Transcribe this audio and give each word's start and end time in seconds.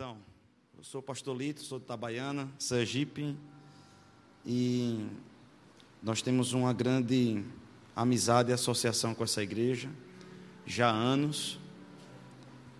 Então, 0.00 0.16
eu 0.78 0.82
sou 0.82 1.02
pastor 1.02 1.36
Lito, 1.36 1.60
sou 1.60 1.78
de 1.78 1.84
Itabaiana, 1.84 2.50
Sergipe, 2.58 3.36
e 4.46 5.06
nós 6.02 6.22
temos 6.22 6.54
uma 6.54 6.72
grande 6.72 7.44
amizade 7.94 8.48
e 8.48 8.54
associação 8.54 9.14
com 9.14 9.22
essa 9.24 9.42
igreja, 9.42 9.90
já 10.64 10.88
há 10.88 10.94
anos, 10.94 11.60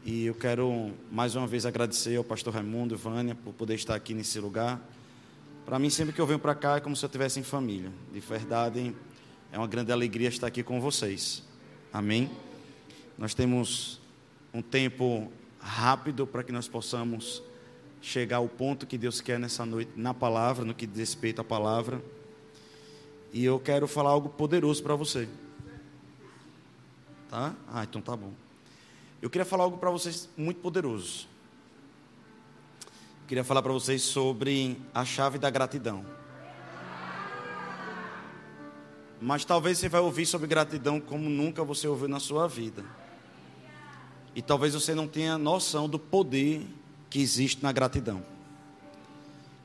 e 0.03 0.25
eu 0.25 0.35
quero 0.35 0.95
mais 1.13 1.37
uma 1.37 1.47
vez 1.47 1.67
agradecer 1.67 2.17
ao 2.17 2.25
pastor 2.25 2.55
Raimundo 2.55 2.95
e 2.95 2.97
Vânia 2.97 3.35
por 3.35 3.53
poder 3.53 3.75
estar 3.75 3.95
aqui 3.95 4.15
nesse 4.15 4.41
lugar. 4.41 4.81
Para 5.67 5.79
mim, 5.79 5.91
sempre 5.91 6.15
que 6.15 6.23
eu 6.23 6.27
venho 6.27 6.39
para 6.39 6.55
cá, 6.55 6.79
é 6.79 6.81
como 6.81 6.97
se 6.97 7.05
eu 7.05 7.07
estivesse 7.07 7.39
em 7.39 7.43
família. 7.43 7.93
De 8.11 8.21
verdade, 8.21 8.97
é 9.53 9.59
uma 9.59 9.69
grande 9.69 9.93
alegria 9.93 10.31
estar 10.31 10.47
aqui 10.47 10.63
com 10.63 10.81
vocês. 10.81 11.47
Amém? 11.93 12.31
Nós 13.19 13.35
temos 13.35 14.01
um 14.55 14.63
tempo 14.63 15.31
rápido 15.61 16.27
para 16.27 16.43
que 16.43 16.53
nós 16.53 16.67
possamos 16.67 17.43
chegar 18.01 18.39
ao 18.39 18.49
ponto 18.49 18.87
que 18.87 18.97
Deus 18.97 19.21
quer 19.21 19.39
nessa 19.39 19.67
noite 19.67 19.93
na 19.95 20.15
palavra, 20.15 20.65
no 20.65 20.75
que 20.75 20.87
diz 20.87 20.99
respeito 20.99 21.41
à 21.41 21.45
palavra. 21.45 22.03
E 23.33 23.45
eu 23.45 23.61
quero 23.61 23.87
falar 23.87 24.11
algo 24.11 24.29
poderoso 24.29 24.83
para 24.83 24.95
você. 24.95 25.29
Tá? 27.29 27.55
Ah, 27.69 27.85
então 27.85 28.01
tá 28.01 28.17
bom. 28.17 28.33
Eu 29.23 29.29
queria 29.29 29.45
falar 29.45 29.65
algo 29.65 29.79
para 29.79 29.91
vocês 29.91 30.29
muito 30.37 30.61
poderoso. 30.61 31.29
Eu 33.23 33.29
queria 33.29 33.45
falar 33.45 33.63
para 33.63 33.73
vocês 33.73 34.03
sobre 34.03 34.81
a 34.93 35.05
chave 35.05 35.39
da 35.39 35.51
gratidão. 35.51 36.05
Mas 39.21 39.45
talvez 39.45 39.79
você 39.79 39.89
vai 39.89 40.01
ouvir 40.01 40.25
sobre 40.25 40.49
gratidão 40.49 40.99
como 40.99 41.29
nunca 41.29 41.63
você 41.63 41.87
ouviu 41.87 42.09
na 42.09 42.19
sua 42.19 42.49
vida. 42.49 42.83
E 44.35 44.43
talvez 44.43 44.75
você 44.75 44.95
não 44.95 45.09
tenha 45.09 45.37
noção 45.37 45.89
do 45.89 45.99
poder 45.99 46.67
que 47.09 47.21
existe 47.21 47.63
na 47.63 47.73
gratidão. 47.73 48.23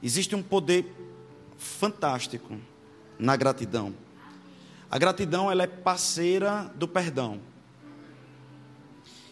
Existe 0.01 0.35
um 0.35 0.43
poder 0.43 0.85
fantástico 1.57 2.57
na 3.17 3.35
gratidão. 3.35 3.93
A 4.89 4.97
gratidão 4.97 5.51
ela 5.51 5.63
é 5.63 5.67
parceira 5.67 6.71
do 6.75 6.87
perdão. 6.87 7.39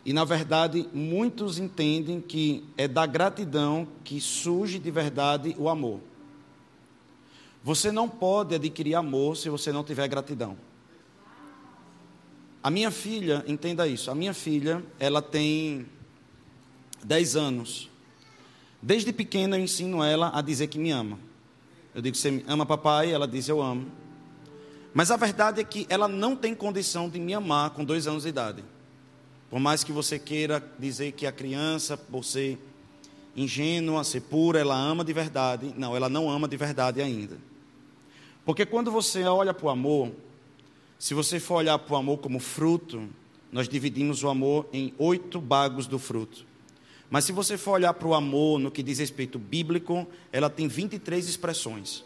E 0.06 0.12
na 0.12 0.26
verdade, 0.26 0.88
muitos 0.94 1.58
entendem 1.58 2.20
que 2.20 2.66
é 2.78 2.88
da 2.88 3.06
gratidão 3.06 3.88
que 4.04 4.20
surge 4.20 4.78
de 4.78 4.92
verdade 4.92 5.56
o 5.58 5.70
amor. 5.70 6.00
Você 7.64 7.92
não 7.92 8.10
pode 8.10 8.54
adquirir 8.54 8.96
amor 8.96 9.38
se 9.38 9.50
você 9.50 9.72
não 9.72 9.84
tiver 9.84 10.08
gratidão. 10.10 10.58
A 12.64 12.70
minha 12.70 12.90
filha, 12.90 13.44
entenda 13.46 13.86
isso, 13.86 14.10
a 14.10 14.16
minha 14.16 14.34
filha, 14.34 14.82
ela 14.98 15.22
tem 15.22 15.86
10 17.04 17.36
anos. 17.36 17.90
Desde 18.82 19.12
pequena 19.12 19.58
eu 19.58 19.62
ensino 19.62 20.02
ela 20.02 20.32
a 20.34 20.42
dizer 20.42 20.68
que 20.68 20.80
me 20.80 20.90
ama. 20.90 21.20
Eu 21.94 22.02
digo, 22.02 22.16
você 22.16 22.42
ama 22.48 22.66
papai? 22.66 23.12
Ela 23.12 23.28
diz, 23.28 23.50
eu 23.50 23.62
amo. 23.62 23.92
Mas 24.94 25.12
a 25.12 25.18
verdade 25.18 25.60
é 25.60 25.64
que 25.64 25.86
ela 25.90 26.08
não 26.08 26.38
tem 26.38 26.56
condição 26.56 27.10
de 27.10 27.20
me 27.20 27.34
amar 27.34 27.72
com 27.72 27.84
dois 27.84 28.08
anos 28.08 28.24
de 28.24 28.30
idade. 28.30 28.64
Por 29.50 29.60
mais 29.60 29.84
que 29.84 29.92
você 29.92 30.18
queira 30.18 30.64
dizer 30.80 31.12
que 31.12 31.28
a 31.28 31.32
criança, 31.32 31.98
por 31.98 32.24
ser 32.24 32.58
ingênua, 33.36 34.04
ser 34.04 34.22
pura, 34.22 34.60
ela 34.60 34.76
ama 34.76 35.04
de 35.04 35.12
verdade. 35.12 35.74
Não, 35.78 35.96
ela 35.96 36.08
não 36.08 36.30
ama 36.30 36.48
de 36.48 36.56
verdade 36.56 37.02
ainda. 37.02 37.38
Porque 38.46 38.66
quando 38.66 38.90
você 38.90 39.24
olha 39.26 39.54
para 39.54 39.66
o 39.66 39.70
amor, 39.70 40.12
se 41.04 41.14
você 41.14 41.38
for 41.38 41.56
olhar 41.56 41.78
para 41.78 41.96
o 41.96 41.98
amor 41.98 42.20
como 42.20 42.40
fruto, 42.40 43.10
nós 43.52 43.68
dividimos 43.68 44.24
o 44.24 44.30
amor 44.30 44.70
em 44.72 44.94
oito 44.98 45.42
bagos 45.42 45.86
do 45.86 46.00
fruto. 46.00 46.46
Mas 47.10 47.26
se 47.26 47.34
você 47.34 47.58
for 47.58 47.72
olhar 47.72 47.94
para 47.94 48.08
o 48.08 48.14
amor 48.14 48.58
no 48.58 48.72
que 48.72 48.82
diz 48.82 49.00
respeito 49.00 49.38
bíblico, 49.38 50.08
ela 50.32 50.50
tem 50.50 50.66
23 50.66 51.28
expressões. 51.28 52.06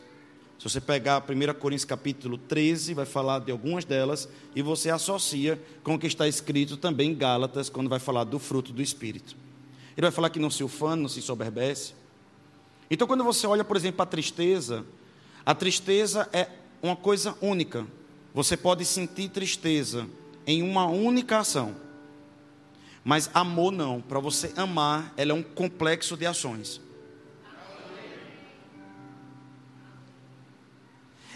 Se 0.57 0.67
você 0.67 0.81
pegar 0.81 1.23
1 1.23 1.59
Coríntios 1.59 1.85
capítulo 1.85 2.39
13, 2.39 2.95
vai 2.95 3.05
falar 3.05 3.37
de 3.37 3.51
algumas 3.51 3.85
delas, 3.85 4.27
e 4.55 4.63
você 4.63 4.89
associa 4.89 5.61
com 5.83 5.93
o 5.93 5.99
que 5.99 6.07
está 6.07 6.27
escrito 6.27 6.75
também 6.75 7.11
em 7.11 7.15
Gálatas, 7.15 7.69
quando 7.69 7.91
vai 7.91 7.99
falar 7.99 8.23
do 8.23 8.39
fruto 8.39 8.73
do 8.73 8.81
Espírito. 8.81 9.35
Ele 9.95 10.07
vai 10.07 10.11
falar 10.11 10.31
que 10.31 10.39
não 10.39 10.49
se 10.49 10.63
ufana, 10.63 11.03
não 11.03 11.09
se 11.09 11.21
soberbece. 11.21 11.93
Então, 12.89 13.07
quando 13.07 13.23
você 13.23 13.45
olha, 13.45 13.63
por 13.63 13.77
exemplo, 13.77 14.01
a 14.01 14.07
tristeza, 14.07 14.83
a 15.45 15.53
tristeza 15.53 16.27
é 16.33 16.49
uma 16.81 16.95
coisa 16.95 17.37
única. 17.43 17.85
Você 18.37 18.55
pode 18.55 18.85
sentir 18.85 19.29
tristeza 19.29 20.07
em 20.45 20.61
uma 20.61 20.85
única 20.85 21.39
ação. 21.39 21.75
Mas 23.03 23.31
amor 23.33 23.71
não. 23.71 23.99
Para 23.99 24.19
você 24.19 24.53
amar, 24.55 25.11
ela 25.17 25.31
é 25.31 25.33
um 25.33 25.41
complexo 25.41 26.15
de 26.15 26.23
ações. 26.23 26.79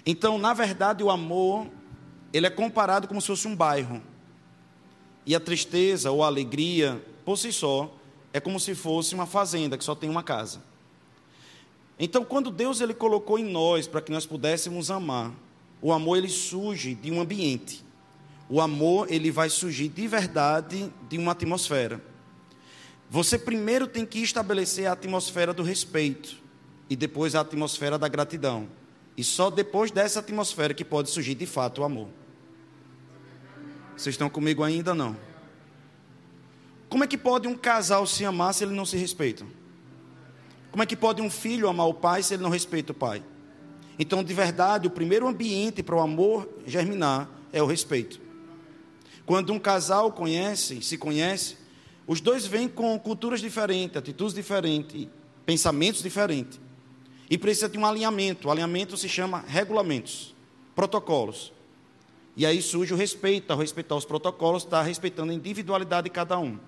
Então, 0.05 0.37
na 0.37 0.53
verdade, 0.53 1.03
o 1.03 1.09
amor, 1.09 1.65
ele 2.31 2.45
é 2.45 2.51
comparado 2.51 3.07
como 3.07 3.19
se 3.19 3.25
fosse 3.25 3.47
um 3.47 3.55
bairro. 3.55 3.99
E 5.25 5.33
a 5.33 5.39
tristeza 5.39 6.11
ou 6.11 6.23
a 6.23 6.27
alegria, 6.27 7.03
por 7.25 7.35
si 7.35 7.51
só, 7.51 7.91
é 8.31 8.39
como 8.39 8.59
se 8.59 8.75
fosse 8.75 9.15
uma 9.15 9.25
fazenda 9.25 9.75
que 9.75 9.83
só 9.83 9.95
tem 9.95 10.07
uma 10.07 10.21
casa. 10.21 10.61
Então, 11.97 12.23
quando 12.23 12.51
Deus 12.51 12.79
ele 12.79 12.93
colocou 12.93 13.39
em 13.39 13.43
nós 13.43 13.87
para 13.87 14.01
que 14.01 14.11
nós 14.11 14.27
pudéssemos 14.27 14.91
amar, 14.91 15.33
o 15.81 15.91
amor 15.91 16.17
ele 16.17 16.29
surge 16.29 16.93
de 16.93 17.11
um 17.11 17.19
ambiente. 17.19 17.83
O 18.47 18.61
amor 18.61 19.11
ele 19.11 19.31
vai 19.31 19.49
surgir 19.49 19.87
de 19.87 20.07
verdade 20.07 20.91
de 21.09 21.17
uma 21.17 21.31
atmosfera. 21.31 22.01
Você 23.09 23.37
primeiro 23.37 23.87
tem 23.87 24.05
que 24.05 24.19
estabelecer 24.19 24.85
a 24.85 24.91
atmosfera 24.91 25.53
do 25.53 25.63
respeito 25.63 26.37
e 26.89 26.95
depois 26.95 27.33
a 27.33 27.41
atmosfera 27.41 27.97
da 27.97 28.07
gratidão. 28.07 28.67
E 29.17 29.23
só 29.23 29.49
depois 29.49 29.91
dessa 29.91 30.19
atmosfera 30.19 30.73
que 30.73 30.85
pode 30.85 31.09
surgir 31.09 31.35
de 31.35 31.45
fato 31.45 31.81
o 31.81 31.83
amor. 31.83 32.07
Vocês 33.97 34.13
estão 34.13 34.29
comigo 34.29 34.63
ainda 34.63 34.93
não? 34.93 35.17
Como 36.89 37.03
é 37.03 37.07
que 37.07 37.17
pode 37.17 37.47
um 37.47 37.55
casal 37.55 38.05
se 38.05 38.25
amar 38.25 38.53
se 38.53 38.63
ele 38.63 38.73
não 38.73 38.85
se 38.85 38.97
respeita? 38.97 39.45
Como 40.71 40.83
é 40.83 40.85
que 40.85 40.95
pode 40.95 41.21
um 41.21 41.29
filho 41.29 41.67
amar 41.67 41.87
o 41.87 41.93
pai 41.93 42.23
se 42.23 42.33
ele 42.33 42.43
não 42.43 42.49
respeita 42.49 42.91
o 42.91 42.95
pai? 42.95 43.23
Então, 43.99 44.23
de 44.23 44.33
verdade, 44.33 44.87
o 44.87 44.91
primeiro 44.91 45.27
ambiente 45.27 45.83
para 45.83 45.95
o 45.95 45.99
amor 45.99 46.49
germinar 46.65 47.29
é 47.51 47.61
o 47.61 47.65
respeito. 47.65 48.19
Quando 49.25 49.53
um 49.53 49.59
casal 49.59 50.11
conhece, 50.11 50.81
se 50.81 50.97
conhece, 50.97 51.57
os 52.07 52.19
dois 52.19 52.45
vêm 52.45 52.67
com 52.67 52.97
culturas 52.99 53.39
diferentes, 53.39 53.97
atitudes 53.97 54.33
diferentes, 54.33 55.07
pensamentos 55.45 56.01
diferentes. 56.01 56.59
E 57.29 57.37
precisa 57.37 57.69
de 57.69 57.77
um 57.77 57.85
alinhamento. 57.85 58.47
O 58.47 58.51
alinhamento 58.51 58.97
se 58.97 59.07
chama 59.07 59.43
regulamentos, 59.47 60.35
protocolos. 60.75 61.53
E 62.35 62.45
aí 62.45 62.61
surge 62.61 62.93
o 62.93 62.97
respeito. 62.97 63.51
Ao 63.51 63.59
respeitar 63.59 63.95
os 63.95 64.03
protocolos, 64.03 64.63
está 64.63 64.81
respeitando 64.81 65.31
a 65.31 65.35
individualidade 65.35 66.05
de 66.05 66.09
cada 66.09 66.37
um. 66.37 66.59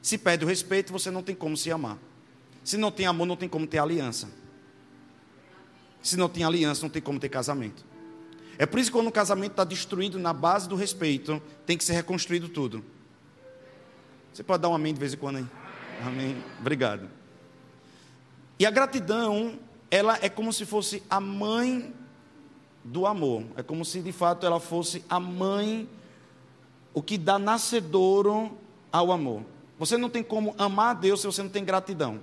Se 0.00 0.18
perde 0.18 0.44
o 0.44 0.48
respeito, 0.48 0.92
você 0.92 1.10
não 1.10 1.22
tem 1.22 1.34
como 1.34 1.56
se 1.56 1.70
amar. 1.70 1.98
Se 2.64 2.76
não 2.76 2.90
tem 2.90 3.06
amor, 3.06 3.26
não 3.26 3.36
tem 3.36 3.48
como 3.48 3.66
ter 3.66 3.78
aliança. 3.78 4.28
Se 6.02 6.16
não 6.16 6.28
tem 6.28 6.44
aliança, 6.44 6.82
não 6.82 6.90
tem 6.90 7.00
como 7.00 7.20
ter 7.20 7.28
casamento. 7.28 7.84
É 8.58 8.66
por 8.66 8.78
isso 8.78 8.90
que 8.90 8.96
quando 8.96 9.08
o 9.08 9.12
casamento 9.12 9.52
está 9.52 9.64
destruído 9.64 10.18
na 10.18 10.32
base 10.32 10.68
do 10.68 10.74
respeito, 10.74 11.40
tem 11.64 11.78
que 11.78 11.84
ser 11.84 11.94
reconstruído 11.94 12.48
tudo. 12.48 12.84
Você 14.32 14.42
pode 14.42 14.62
dar 14.62 14.68
um 14.68 14.74
amém 14.74 14.92
de 14.92 15.00
vez 15.00 15.14
em 15.14 15.16
quando 15.16 15.36
aí? 15.36 15.46
Amém. 16.04 16.36
Obrigado. 16.60 17.08
E 18.58 18.66
a 18.66 18.70
gratidão, 18.70 19.58
ela 19.90 20.18
é 20.20 20.28
como 20.28 20.52
se 20.52 20.64
fosse 20.64 21.02
a 21.08 21.20
mãe 21.20 21.92
do 22.84 23.06
amor. 23.06 23.44
É 23.56 23.62
como 23.62 23.84
se 23.84 24.00
de 24.00 24.12
fato 24.12 24.46
ela 24.46 24.60
fosse 24.60 25.04
a 25.08 25.20
mãe, 25.20 25.88
o 26.92 27.02
que 27.02 27.16
dá 27.16 27.38
nascedouro 27.38 28.56
ao 28.90 29.12
amor. 29.12 29.42
Você 29.78 29.96
não 29.96 30.08
tem 30.08 30.22
como 30.22 30.54
amar 30.58 30.90
a 30.90 30.94
Deus 30.94 31.20
se 31.20 31.26
você 31.26 31.42
não 31.42 31.50
tem 31.50 31.64
gratidão. 31.64 32.20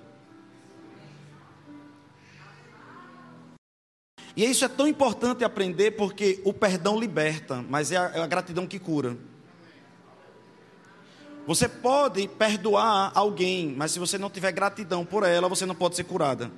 E 4.35 4.45
isso 4.45 4.63
é 4.63 4.67
tão 4.67 4.87
importante 4.87 5.43
aprender 5.43 5.91
porque 5.91 6.41
o 6.43 6.53
perdão 6.53 6.99
liberta, 6.99 7.63
mas 7.67 7.91
é 7.91 7.97
a, 7.97 8.11
é 8.15 8.21
a 8.21 8.27
gratidão 8.27 8.67
que 8.67 8.79
cura. 8.79 9.17
Você 11.47 11.67
pode 11.67 12.27
perdoar 12.27 13.11
alguém, 13.15 13.73
mas 13.75 13.91
se 13.91 13.99
você 13.99 14.17
não 14.17 14.29
tiver 14.29 14.51
gratidão 14.51 15.03
por 15.03 15.23
ela, 15.23 15.49
você 15.49 15.65
não 15.65 15.73
pode 15.73 15.95
ser 15.95 16.03
curada. 16.03 16.51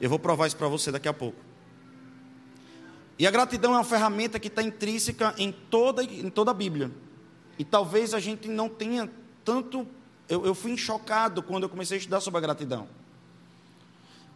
Eu 0.00 0.10
vou 0.10 0.18
provar 0.18 0.46
isso 0.46 0.56
para 0.56 0.68
você 0.68 0.92
daqui 0.92 1.08
a 1.08 1.14
pouco. 1.14 1.38
E 3.18 3.26
a 3.26 3.30
gratidão 3.30 3.72
é 3.72 3.78
uma 3.78 3.84
ferramenta 3.84 4.38
que 4.38 4.48
está 4.48 4.62
intrínseca 4.62 5.34
em 5.38 5.50
toda, 5.50 6.02
em 6.02 6.28
toda 6.28 6.50
a 6.50 6.54
Bíblia. 6.54 6.90
E 7.58 7.64
talvez 7.64 8.12
a 8.12 8.20
gente 8.20 8.48
não 8.48 8.68
tenha 8.68 9.10
tanto. 9.44 9.86
Eu, 10.28 10.44
eu 10.44 10.54
fui 10.54 10.76
chocado 10.76 11.42
quando 11.42 11.62
eu 11.62 11.68
comecei 11.68 11.96
a 11.96 11.98
estudar 11.98 12.20
sobre 12.20 12.38
a 12.38 12.40
gratidão. 12.42 12.88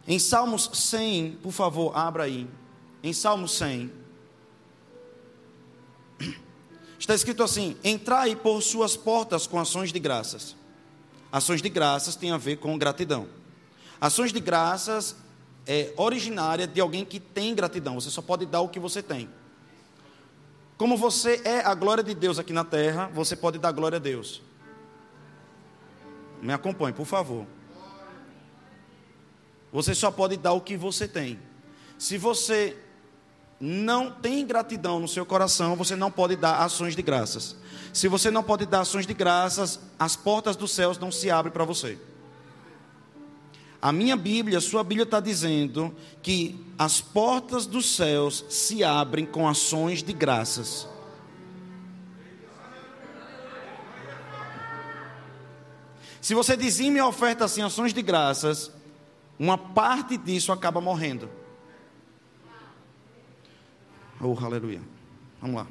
Em 0.07 0.17
Salmos 0.17 0.71
100, 0.73 1.33
por 1.43 1.51
favor, 1.51 1.95
abra 1.95 2.23
aí 2.23 2.47
em 3.03 3.13
Salmo 3.13 3.47
100, 3.47 3.91
está 6.97 7.15
escrito 7.15 7.43
assim: 7.43 7.77
Entrai 7.83 8.35
por 8.35 8.61
suas 8.61 8.97
portas 8.97 9.47
com 9.47 9.59
ações 9.59 9.91
de 9.91 9.99
graças. 9.99 10.55
Ações 11.31 11.61
de 11.61 11.69
graças 11.69 12.15
tem 12.15 12.31
a 12.31 12.37
ver 12.37 12.57
com 12.57 12.77
gratidão. 12.77 13.27
Ações 14.01 14.33
de 14.33 14.39
graças 14.39 15.15
é 15.67 15.93
originária 15.97 16.65
de 16.65 16.81
alguém 16.81 17.05
que 17.05 17.19
tem 17.19 17.53
gratidão. 17.53 17.99
Você 17.99 18.09
só 18.09 18.21
pode 18.21 18.45
dar 18.45 18.61
o 18.61 18.69
que 18.69 18.79
você 18.79 19.03
tem. 19.03 19.29
Como 20.77 20.97
você 20.97 21.41
é 21.43 21.59
a 21.59 21.75
glória 21.75 22.03
de 22.03 22.15
Deus 22.15 22.39
aqui 22.39 22.53
na 22.53 22.63
terra, 22.63 23.11
você 23.13 23.35
pode 23.35 23.59
dar 23.59 23.71
glória 23.71 23.97
a 23.97 23.99
Deus. 23.99 24.41
Me 26.41 26.53
acompanhe, 26.53 26.93
por 26.93 27.05
favor. 27.05 27.45
Você 29.71 29.93
só 29.93 30.09
pode 30.09 30.37
dar 30.37 30.53
o 30.53 30.61
que 30.61 30.77
você 30.77 31.07
tem. 31.07 31.39
Se 31.97 32.17
você 32.17 32.77
não 33.59 34.09
tem 34.09 34.45
gratidão 34.45 34.99
no 34.99 35.07
seu 35.07 35.25
coração, 35.25 35.75
você 35.75 35.95
não 35.95 36.09
pode 36.09 36.35
dar 36.35 36.63
ações 36.63 36.95
de 36.95 37.01
graças. 37.01 37.55
Se 37.93 38.07
você 38.07 38.31
não 38.31 38.41
pode 38.41 38.65
dar 38.65 38.81
ações 38.81 39.05
de 39.05 39.13
graças, 39.13 39.79
as 39.97 40.15
portas 40.15 40.55
dos 40.55 40.71
céus 40.71 40.97
não 40.97 41.11
se 41.11 41.29
abrem 41.29 41.51
para 41.51 41.65
você. 41.65 41.97
A 43.81 43.91
minha 43.91 44.15
Bíblia, 44.15 44.57
a 44.57 44.61
sua 44.61 44.83
Bíblia 44.83 45.03
está 45.03 45.19
dizendo 45.19 45.93
que 46.21 46.65
as 46.77 47.01
portas 47.01 47.65
dos 47.65 47.95
céus 47.95 48.45
se 48.49 48.83
abrem 48.83 49.25
com 49.25 49.47
ações 49.47 50.03
de 50.03 50.13
graças. 50.13 50.87
Se 56.21 56.33
você 56.33 56.55
dizime 56.57 56.99
a 56.99 57.07
oferta 57.07 57.45
assim, 57.45 57.61
ações 57.61 57.93
de 57.93 58.01
graças, 58.01 58.71
uma 59.37 59.57
parte 59.57 60.17
disso 60.17 60.51
acaba 60.51 60.81
morrendo. 60.81 61.29
Oh, 64.21 64.35
aleluia. 64.43 64.81
Vamos 65.41 65.55
lá. 65.55 65.67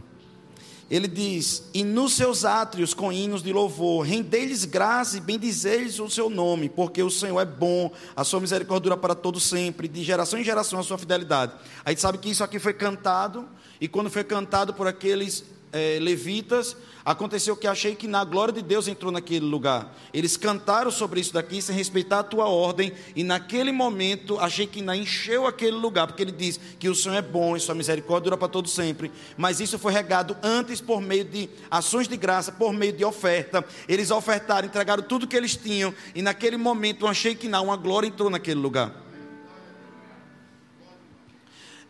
Ele 0.90 1.06
diz: 1.06 1.68
E 1.74 1.84
nos 1.84 2.14
seus 2.14 2.44
átrios 2.44 2.94
com 2.94 3.12
hinos 3.12 3.42
de 3.42 3.52
louvor, 3.52 4.06
rendei-lhes 4.06 4.64
graça 4.64 5.18
e 5.18 5.20
bendizeis 5.20 6.00
o 6.00 6.08
seu 6.08 6.30
nome, 6.30 6.68
porque 6.68 7.02
o 7.02 7.10
Senhor 7.10 7.38
é 7.40 7.44
bom, 7.44 7.92
a 8.16 8.24
sua 8.24 8.40
misericórdia 8.40 8.96
para 8.96 9.14
todo 9.14 9.38
sempre, 9.38 9.86
de 9.86 10.02
geração 10.02 10.38
em 10.38 10.44
geração 10.44 10.80
a 10.80 10.82
sua 10.82 10.96
fidelidade. 10.96 11.52
A 11.84 11.90
gente 11.90 12.00
sabe 12.00 12.16
que 12.18 12.30
isso 12.30 12.42
aqui 12.42 12.58
foi 12.58 12.72
cantado, 12.72 13.46
e 13.80 13.86
quando 13.86 14.08
foi 14.08 14.24
cantado 14.24 14.72
por 14.72 14.86
aqueles 14.86 15.44
é, 15.72 15.98
levitas, 16.00 16.76
aconteceu 17.04 17.56
que 17.56 17.66
achei 17.66 17.94
que 17.94 18.06
na 18.06 18.24
glória 18.24 18.52
de 18.52 18.62
Deus 18.62 18.86
entrou 18.86 19.10
naquele 19.10 19.46
lugar. 19.46 19.94
Eles 20.12 20.36
cantaram 20.36 20.90
sobre 20.90 21.20
isso 21.20 21.32
daqui 21.32 21.62
sem 21.62 21.74
respeitar 21.74 22.20
a 22.20 22.22
tua 22.22 22.46
ordem, 22.46 22.92
e 23.16 23.24
naquele 23.24 23.72
momento 23.72 24.38
achei 24.38 24.66
que 24.66 24.82
na 24.82 24.96
encheu 24.96 25.46
aquele 25.46 25.76
lugar, 25.76 26.06
porque 26.06 26.22
ele 26.22 26.32
diz 26.32 26.60
que 26.78 26.88
o 26.88 26.94
Senhor 26.94 27.16
é 27.16 27.22
bom 27.22 27.56
e 27.56 27.60
sua 27.60 27.74
misericórdia 27.74 28.24
dura 28.24 28.36
para 28.36 28.48
todo 28.48 28.68
sempre. 28.68 29.10
Mas 29.36 29.60
isso 29.60 29.78
foi 29.78 29.92
regado 29.92 30.36
antes 30.42 30.80
por 30.80 31.00
meio 31.00 31.24
de 31.24 31.48
ações 31.70 32.08
de 32.08 32.16
graça, 32.16 32.52
por 32.52 32.72
meio 32.72 32.92
de 32.92 33.04
oferta. 33.04 33.64
Eles 33.88 34.10
ofertaram, 34.10 34.66
entregaram 34.66 35.02
tudo 35.02 35.26
que 35.26 35.36
eles 35.36 35.56
tinham, 35.56 35.94
e 36.14 36.22
naquele 36.22 36.56
momento 36.56 37.06
achei 37.06 37.34
que 37.34 37.48
não, 37.48 37.64
uma 37.64 37.76
glória 37.76 38.06
entrou 38.06 38.28
naquele 38.28 38.60
lugar. 38.60 39.07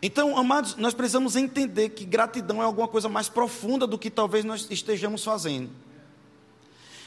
Então, 0.01 0.37
amados, 0.37 0.75
nós 0.77 0.93
precisamos 0.93 1.35
entender 1.35 1.89
que 1.89 2.05
gratidão 2.05 2.61
é 2.61 2.65
alguma 2.65 2.87
coisa 2.87 3.09
mais 3.09 3.27
profunda 3.27 3.85
do 3.85 3.97
que 3.97 4.09
talvez 4.09 4.45
nós 4.45 4.67
estejamos 4.69 5.23
fazendo. 5.23 5.69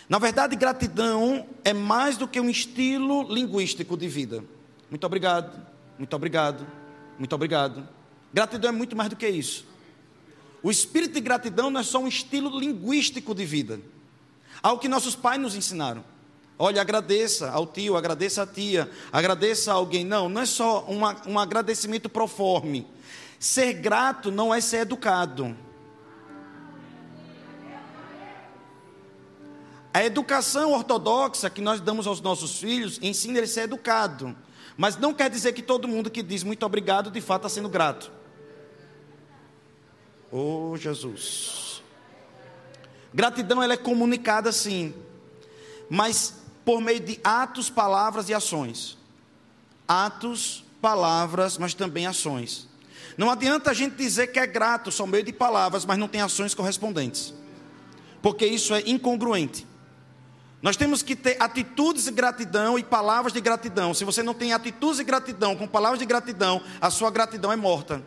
Na 0.09 0.19
verdade, 0.19 0.55
gratidão 0.57 1.47
é 1.65 1.73
mais 1.73 2.19
do 2.19 2.29
que 2.29 2.39
um 2.39 2.51
estilo 2.51 3.23
linguístico 3.33 3.97
de 3.97 4.09
vida. 4.09 4.45
Muito 4.91 5.05
obrigado, 5.07 5.67
muito 5.99 6.15
obrigado, 6.15 6.67
muito 7.19 7.35
obrigado. 7.35 7.89
Gratidão 8.33 8.69
é 8.69 8.73
muito 8.73 8.95
mais 8.95 9.09
do 9.09 9.17
que 9.17 9.27
isso. 9.27 9.67
O 10.63 10.71
espírito 10.71 11.15
de 11.15 11.21
gratidão 11.21 11.71
não 11.71 11.81
é 11.81 11.83
só 11.83 11.99
um 11.99 12.07
estilo 12.07 12.59
linguístico 12.59 13.35
de 13.35 13.47
vida. 13.47 13.81
Algo 14.63 14.81
que 14.81 14.89
nossos 14.89 15.17
pais 15.17 15.41
nos 15.41 15.57
ensinaram. 15.57 16.05
Olha, 16.65 16.81
agradeça 16.81 17.51
ao 17.51 17.67
tio, 17.67 17.97
agradeça 17.97 18.45
à 18.45 18.47
tia, 18.47 18.89
agradeça 19.11 19.73
a 19.73 19.75
alguém. 19.75 20.05
Não, 20.05 20.29
não 20.29 20.43
é 20.43 20.47
só 20.47 20.85
uma, 20.85 21.21
um 21.27 21.37
agradecimento 21.37 22.09
proforme. 22.09 22.87
Ser 23.37 23.73
grato 23.73 24.31
não 24.31 24.55
é 24.55 24.61
ser 24.61 24.77
educado. 24.77 25.57
A 29.93 30.05
educação 30.05 30.71
ortodoxa 30.71 31.51
que 31.51 31.61
nós 31.61 31.81
damos 31.81 32.07
aos 32.07 32.21
nossos 32.21 32.61
filhos 32.61 32.97
ensina 33.03 33.39
eles 33.39 33.51
a 33.51 33.55
ser 33.55 33.61
educado. 33.63 34.37
Mas 34.77 34.97
não 34.97 35.13
quer 35.13 35.29
dizer 35.29 35.55
que 35.55 35.63
todo 35.63 35.89
mundo 35.89 36.13
que 36.13 36.23
diz 36.23 36.45
muito 36.45 36.65
obrigado 36.65 37.11
de 37.11 37.21
fato 37.21 37.49
está 37.49 37.57
sendo 37.57 37.69
grato. 37.69 38.09
Oh 40.31 40.77
Jesus. 40.77 41.83
Gratidão 43.13 43.61
ela 43.61 43.75
é 43.75 43.77
comunicada 43.77 44.53
sim, 44.53 44.95
mas 45.91 46.42
por 46.65 46.81
meio 46.81 47.01
de 47.01 47.21
atos, 47.23 47.69
palavras 47.71 48.29
e 48.29 48.35
ações. 48.35 48.99
Atos, 49.87 50.65
palavras, 50.81 51.59
mas 51.59 51.75
também 51.75 52.07
ações. 52.07 52.69
Não 53.17 53.31
adianta 53.31 53.71
a 53.71 53.75
gente 53.75 53.97
dizer 53.97 54.29
que 54.29 54.39
é 54.39 54.47
grato 54.47 54.91
só 54.91 55.07
meio 55.07 55.23
de 55.23 55.33
palavras, 55.33 55.85
mas 55.85 55.99
não 55.99 56.09
tem 56.09 56.21
ações 56.21 56.55
correspondentes. 56.55 57.35
Porque 58.21 58.47
isso 58.47 58.75
é 58.75 58.81
incongruente. 58.87 59.67
Nós 60.63 60.77
temos 60.77 61.03
que 61.03 61.17
ter 61.17 61.37
atitudes 61.41 62.05
de 62.05 62.13
gratidão 62.13 62.79
e 62.79 62.85
palavras 62.85 63.33
de 63.33 63.41
gratidão. 63.41 63.93
Se 63.93 64.05
você 64.05 64.23
não 64.23 64.33
tem 64.33 64.53
atitudes 64.53 64.99
de 64.99 65.05
gratidão 65.05 65.57
com 65.57 65.67
palavras 65.67 65.99
de 65.99 66.07
gratidão, 66.07 66.63
a 66.81 66.89
sua 66.89 67.11
gratidão 67.11 67.53
é 67.53 67.57
morta. 67.57 68.01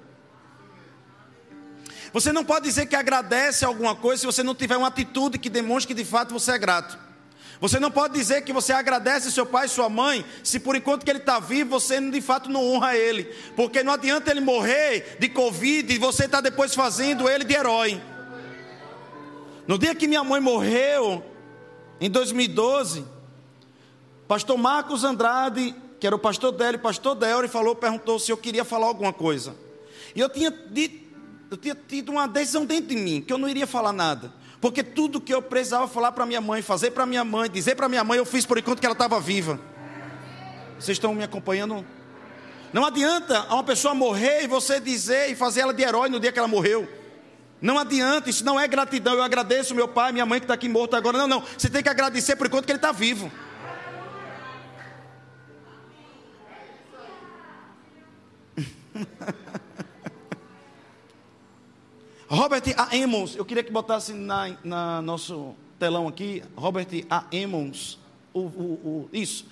Você 2.13 2.31
não 2.31 2.45
pode 2.45 2.63
dizer 2.63 2.85
que 2.85 2.95
agradece 2.95 3.65
alguma 3.65 3.93
coisa 3.93 4.21
se 4.21 4.25
você 4.25 4.41
não 4.41 4.55
tiver 4.55 4.77
uma 4.77 4.87
atitude 4.87 5.37
que 5.37 5.49
demonstre 5.49 5.93
que 5.93 6.01
de 6.01 6.07
fato 6.09 6.33
você 6.33 6.53
é 6.53 6.57
grato. 6.57 6.97
Você 7.61 7.79
não 7.79 7.89
pode 7.89 8.13
dizer 8.13 8.41
que 8.41 8.51
você 8.51 8.73
agradece 8.73 9.31
seu 9.31 9.45
pai 9.45 9.65
e 9.65 9.69
sua 9.69 9.89
mãe, 9.89 10.25
se 10.43 10.59
por 10.59 10.75
enquanto 10.75 11.03
que 11.03 11.09
ele 11.09 11.19
está 11.19 11.39
vivo, 11.39 11.79
você 11.79 11.99
de 11.99 12.21
fato 12.21 12.49
não 12.49 12.65
honra 12.73 12.95
ele. 12.97 13.23
Porque 13.55 13.83
não 13.83 13.93
adianta 13.93 14.31
ele 14.31 14.41
morrer 14.41 15.17
de 15.19 15.29
Covid 15.29 15.93
e 15.93 15.97
você 15.97 16.25
está 16.25 16.41
depois 16.41 16.75
fazendo 16.75 17.29
ele 17.29 17.43
de 17.43 17.53
herói. 17.53 18.01
No 19.67 19.77
dia 19.77 19.95
que 19.95 20.07
minha 20.07 20.23
mãe 20.23 20.39
morreu, 20.39 21.23
em 21.99 22.09
2012, 22.09 23.05
pastor 24.27 24.57
Marcos 24.57 25.03
Andrade, 25.03 25.73
que 25.99 26.05
era 26.05 26.15
o 26.15 26.19
pastor 26.19 26.51
dela, 26.51 26.75
e 26.75 26.79
pastor 26.79 27.15
Delry, 27.15 27.47
falou, 27.47 27.75
perguntou 27.75 28.19
se 28.19 28.31
eu 28.31 28.37
queria 28.37 28.65
falar 28.65 28.87
alguma 28.87 29.13
coisa. 29.13 29.55
E 30.13 30.19
eu 30.19 30.29
tinha, 30.29 30.53
eu 31.49 31.57
tinha 31.57 31.75
tido 31.75 32.11
uma 32.11 32.27
decisão 32.27 32.65
dentro 32.65 32.89
de 32.89 32.95
mim, 32.95 33.21
que 33.21 33.33
eu 33.33 33.37
não 33.37 33.47
iria 33.47 33.65
falar 33.65 33.93
nada. 33.93 34.31
Porque 34.65 34.81
tudo 34.81 35.21
que 35.21 35.31
eu 35.31 35.43
precisava 35.43 35.87
falar 35.87 36.11
para 36.11 36.25
minha 36.25 36.41
mãe, 36.41 36.59
fazer 36.59 36.89
para 36.89 37.05
minha 37.05 37.23
mãe, 37.23 37.47
dizer 37.47 37.75
para 37.75 37.87
minha 37.87 38.03
mãe, 38.03 38.17
eu 38.17 38.25
fiz 38.25 38.47
por 38.47 38.57
enquanto 38.57 38.79
que 38.79 38.85
ela 38.87 38.93
estava 38.93 39.19
viva. 39.19 39.59
Vocês 40.79 40.95
estão 40.95 41.13
me 41.13 41.23
acompanhando? 41.23 41.85
Não 42.73 42.83
adianta 42.83 43.43
uma 43.53 43.63
pessoa 43.63 43.93
morrer 43.93 44.43
e 44.43 44.47
você 44.47 44.79
dizer 44.79 45.29
e 45.29 45.35
fazer 45.35 45.61
ela 45.61 45.71
de 45.71 45.83
herói 45.83 46.09
no 46.09 46.19
dia 46.19 46.31
que 46.31 46.39
ela 46.39 46.47
morreu. 46.47 46.91
Não 47.61 47.77
adianta, 47.77 48.27
isso 48.27 48.43
não 48.43 48.59
é 48.59 48.67
gratidão. 48.67 49.13
Eu 49.13 49.21
agradeço 49.21 49.75
meu 49.75 49.87
pai, 49.87 50.11
minha 50.11 50.25
mãe 50.25 50.39
que 50.39 50.45
está 50.45 50.55
aqui 50.55 50.67
morto 50.67 50.95
agora. 50.95 51.15
Não, 51.15 51.27
não. 51.27 51.43
Você 51.55 51.69
tem 51.69 51.83
que 51.83 51.89
agradecer 51.89 52.35
por 52.35 52.47
enquanto 52.47 52.65
que 52.65 52.71
ele 52.71 52.79
está 52.79 52.91
vivo. 52.91 53.31
Robert 62.27 62.63
A. 62.75 62.95
Emmons, 62.95 63.35
eu 63.35 63.45
queria 63.45 63.63
que 63.63 63.71
botasse 63.71 64.11
na, 64.11 64.57
na 64.63 65.01
nosso 65.01 65.55
telão 65.77 66.07
aqui, 66.07 66.43
Robert 66.55 66.87
A. 67.09 67.25
Emmons, 67.31 67.99
o, 68.33 68.39
o, 68.39 68.63
o, 68.83 69.09
isso. 69.13 69.45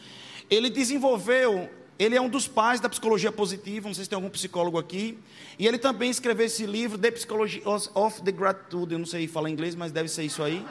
Ele 0.49 0.69
desenvolveu, 0.69 1.69
ele 1.99 2.15
é 2.15 2.21
um 2.21 2.27
dos 2.27 2.47
pais 2.47 2.79
da 2.79 2.89
psicologia 2.89 3.31
positiva, 3.31 3.87
não 3.87 3.93
sei 3.93 4.05
se 4.05 4.09
tem 4.09 4.15
algum 4.15 4.29
psicólogo 4.29 4.79
aqui, 4.79 5.19
e 5.59 5.67
ele 5.67 5.77
também 5.77 6.09
escreveu 6.09 6.47
esse 6.47 6.65
livro, 6.65 6.97
The 6.97 7.11
Psychology 7.11 7.61
of 7.93 8.21
the 8.23 8.31
Gratitude, 8.31 8.93
eu 8.93 8.99
não 8.99 9.05
sei 9.05 9.27
falar 9.27 9.51
inglês, 9.51 9.75
mas 9.75 9.91
deve 9.91 10.09
ser 10.09 10.23
isso 10.23 10.41
aí, 10.41 10.65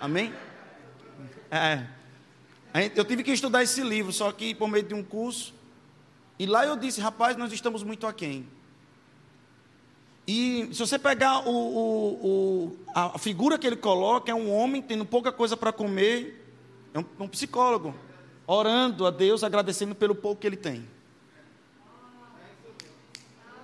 amém? 0.00 0.32
É, 1.50 1.86
eu 2.94 3.04
tive 3.06 3.22
que 3.22 3.32
estudar 3.32 3.62
esse 3.62 3.80
livro, 3.82 4.12
só 4.12 4.30
que 4.32 4.54
por 4.54 4.68
meio 4.68 4.84
de 4.84 4.94
um 4.94 5.02
curso, 5.02 5.54
e 6.38 6.44
lá 6.44 6.66
eu 6.66 6.76
disse, 6.76 7.00
rapaz, 7.00 7.36
nós 7.38 7.50
estamos 7.52 7.82
muito 7.82 8.06
aquém. 8.06 8.46
E 10.28 10.68
se 10.74 10.80
você 10.80 10.98
pegar 10.98 11.48
o, 11.48 11.50
o, 11.50 12.26
o, 12.26 12.76
a 12.94 13.18
figura 13.18 13.58
que 13.58 13.66
ele 13.66 13.76
coloca, 13.76 14.30
é 14.30 14.34
um 14.34 14.52
homem 14.52 14.82
tendo 14.82 15.06
pouca 15.06 15.32
coisa 15.32 15.56
para 15.56 15.72
comer, 15.72 16.44
é 16.92 16.98
um, 16.98 17.04
um, 17.20 17.26
psicólogo, 17.26 17.94
orando 18.46 19.06
a 19.06 19.10
Deus, 19.10 19.42
agradecendo 19.42 19.94
pelo 19.94 20.14
pouco 20.14 20.42
que 20.42 20.46
ele 20.46 20.58
tem. 20.58 20.86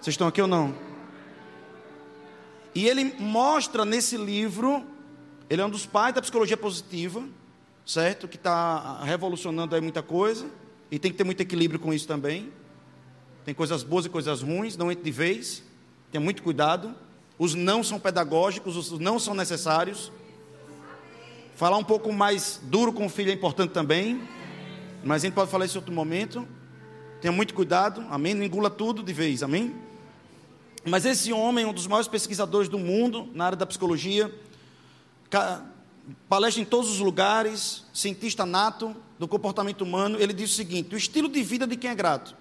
Vocês 0.00 0.14
estão 0.14 0.26
aqui 0.26 0.40
ou 0.40 0.49
não? 0.49 0.75
E 2.75 2.88
ele 2.88 3.14
mostra 3.18 3.85
nesse 3.85 4.16
livro, 4.16 4.87
ele 5.50 5.61
é 5.61 5.66
um 5.66 5.71
dos 5.71 5.85
pais 5.85 6.14
da 6.14 6.23
psicologia 6.23 6.56
positiva, 6.56 7.23
certo? 7.85 8.26
Que 8.26 8.37
está 8.37 9.02
revolucionando 9.02 9.75
aí 9.75 9.83
muita 9.83 10.02
coisa, 10.02 10.47
e 10.90 10.99
tem 10.99 11.12
que 11.12 11.18
ter 11.18 11.25
muito 11.25 11.42
equilíbrio 11.42 11.78
com 11.78 11.92
isso 11.92 12.09
também. 12.09 12.50
Tem 13.44 13.54
coisas 13.54 13.83
boas 13.83 14.06
e 14.06 14.09
coisas 14.09 14.40
ruins, 14.40 14.78
não 14.78 14.90
entre 14.90 15.04
de 15.04 15.11
vez. 15.11 15.62
Tenha 16.14 16.23
muito 16.23 16.44
cuidado. 16.44 16.94
Os 17.37 17.56
não 17.56 17.83
são 17.83 17.99
pedagógicos, 17.99 18.76
os 18.76 19.00
não 19.00 19.18
são 19.18 19.35
necessários. 19.35 20.12
Falar 21.56 21.76
um 21.76 21.83
pouco 21.83 22.12
mais 22.12 22.61
duro 22.62 22.92
com 22.92 23.06
o 23.06 23.09
filho 23.09 23.33
é 23.33 23.35
importante 23.35 23.73
também. 23.73 24.23
Mas 25.02 25.25
a 25.25 25.26
gente 25.26 25.35
pode 25.35 25.50
falar 25.50 25.64
isso 25.64 25.76
em 25.76 25.80
outro 25.80 25.92
momento. 25.92 26.47
Tenha 27.21 27.33
muito 27.33 27.52
cuidado, 27.52 28.06
amém? 28.11 28.33
Não 28.33 28.44
engula 28.44 28.71
tudo 28.71 29.02
de 29.02 29.12
vez, 29.12 29.42
amém? 29.42 29.75
Mas 30.85 31.04
esse 31.04 31.33
homem, 31.33 31.66
um 31.66 31.73
dos 31.73 31.88
maiores 31.88 32.06
pesquisadores 32.06 32.68
do 32.68 32.78
mundo 32.78 33.28
na 33.35 33.47
área 33.47 33.56
da 33.56 33.66
psicologia, 33.66 34.33
palestra 36.28 36.62
em 36.62 36.64
todos 36.64 36.92
os 36.92 37.00
lugares, 37.00 37.87
cientista 37.92 38.47
nato 38.47 38.94
do 39.18 39.26
comportamento 39.26 39.83
humano, 39.83 40.16
ele 40.21 40.33
diz 40.33 40.52
o 40.52 40.54
seguinte: 40.54 40.94
o 40.94 40.97
estilo 40.97 41.28
de 41.28 41.42
vida 41.42 41.66
de 41.66 41.76
quem 41.76 41.90
é 41.90 41.94
grato. 41.97 42.37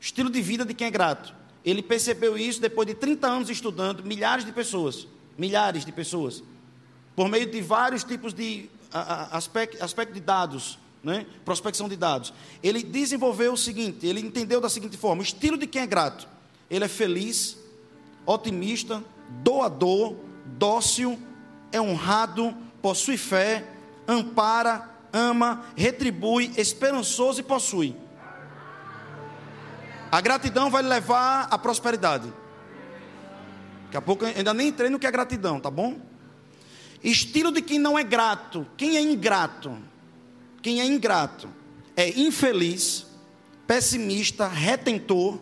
Estilo 0.00 0.30
de 0.30 0.40
vida 0.40 0.64
de 0.64 0.72
quem 0.72 0.86
é 0.86 0.90
grato. 0.90 1.44
Ele 1.66 1.82
percebeu 1.82 2.38
isso 2.38 2.60
depois 2.60 2.86
de 2.86 2.94
30 2.94 3.26
anos 3.26 3.50
estudando 3.50 4.04
milhares 4.04 4.44
de 4.44 4.52
pessoas, 4.52 5.08
milhares 5.36 5.84
de 5.84 5.90
pessoas, 5.90 6.44
por 7.16 7.28
meio 7.28 7.50
de 7.50 7.60
vários 7.60 8.04
tipos 8.04 8.32
de 8.32 8.70
aspecto, 8.92 9.82
aspecto 9.82 10.14
de 10.14 10.20
dados, 10.20 10.78
né? 11.02 11.26
prospecção 11.44 11.88
de 11.88 11.96
dados. 11.96 12.32
Ele 12.62 12.84
desenvolveu 12.84 13.54
o 13.54 13.56
seguinte: 13.56 14.06
ele 14.06 14.20
entendeu 14.20 14.60
da 14.60 14.68
seguinte 14.68 14.96
forma: 14.96 15.22
o 15.22 15.24
estilo 15.24 15.58
de 15.58 15.66
quem 15.66 15.82
é 15.82 15.86
grato. 15.86 16.28
Ele 16.70 16.84
é 16.84 16.88
feliz, 16.88 17.58
otimista, 18.24 19.02
doador, 19.42 20.16
dócil, 20.58 21.18
é 21.72 21.80
honrado, 21.80 22.54
possui 22.80 23.16
fé, 23.16 23.66
ampara, 24.06 24.88
ama, 25.12 25.64
retribui, 25.76 26.52
esperançoso 26.56 27.40
e 27.40 27.42
possui. 27.42 27.96
A 30.10 30.20
gratidão 30.20 30.70
vai 30.70 30.82
levar 30.82 31.48
à 31.50 31.58
prosperidade. 31.58 32.32
Daqui 33.84 33.96
a 33.96 34.02
pouco 34.02 34.24
eu 34.24 34.28
ainda 34.36 34.54
nem 34.54 34.68
entrei 34.68 34.90
no 34.90 34.98
que 34.98 35.06
é 35.06 35.10
gratidão, 35.10 35.60
tá 35.60 35.70
bom? 35.70 36.00
Estilo 37.02 37.52
de 37.52 37.62
quem 37.62 37.78
não 37.78 37.98
é 37.98 38.04
grato. 38.04 38.66
Quem 38.76 38.96
é 38.96 39.00
ingrato? 39.00 39.76
Quem 40.62 40.80
é 40.80 40.84
ingrato 40.84 41.48
é 41.96 42.10
infeliz, 42.20 43.06
pessimista, 43.66 44.46
retentor, 44.46 45.38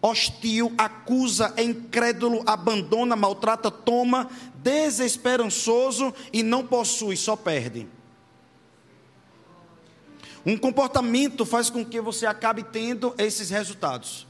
hostil, 0.00 0.72
acusa, 0.78 1.52
é 1.56 1.62
incrédulo, 1.62 2.42
abandona, 2.46 3.16
maltrata, 3.16 3.70
toma, 3.70 4.30
desesperançoso 4.54 6.14
e 6.32 6.42
não 6.42 6.64
possui, 6.64 7.16
só 7.16 7.34
perde. 7.34 7.88
Um 10.44 10.56
comportamento 10.56 11.44
faz 11.44 11.68
com 11.68 11.84
que 11.84 12.00
você 12.00 12.26
acabe 12.26 12.62
tendo 12.62 13.14
esses 13.18 13.50
resultados. 13.50 14.26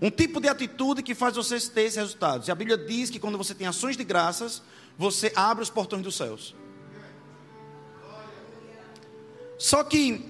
Um 0.00 0.10
tipo 0.10 0.40
de 0.40 0.48
atitude 0.48 1.02
que 1.02 1.14
faz 1.14 1.34
você 1.34 1.58
ter 1.60 1.82
esses 1.82 1.96
resultados. 1.96 2.48
E 2.48 2.50
a 2.50 2.54
Bíblia 2.54 2.78
diz 2.78 3.10
que 3.10 3.18
quando 3.18 3.36
você 3.36 3.54
tem 3.54 3.66
ações 3.66 3.96
de 3.96 4.04
graças, 4.04 4.62
você 4.96 5.32
abre 5.34 5.62
os 5.62 5.70
portões 5.70 6.02
dos 6.02 6.16
céus. 6.16 6.54
Só 9.58 9.82
que 9.82 10.24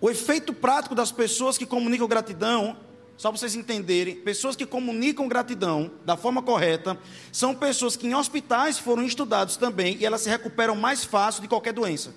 o 0.00 0.10
efeito 0.10 0.52
prático 0.52 0.94
das 0.94 1.10
pessoas 1.10 1.56
que 1.56 1.64
comunicam 1.64 2.06
gratidão 2.06 2.76
só 3.16 3.30
para 3.30 3.38
vocês 3.38 3.54
entenderem, 3.54 4.16
pessoas 4.16 4.56
que 4.56 4.66
comunicam 4.66 5.28
gratidão 5.28 5.90
da 6.04 6.16
forma 6.16 6.42
correta 6.42 6.98
são 7.30 7.54
pessoas 7.54 7.96
que 7.96 8.08
em 8.08 8.14
hospitais 8.14 8.78
foram 8.78 9.04
estudados 9.04 9.56
também 9.56 9.96
e 10.00 10.04
elas 10.04 10.22
se 10.22 10.28
recuperam 10.28 10.74
mais 10.74 11.04
fácil 11.04 11.40
de 11.40 11.48
qualquer 11.48 11.72
doença. 11.72 12.12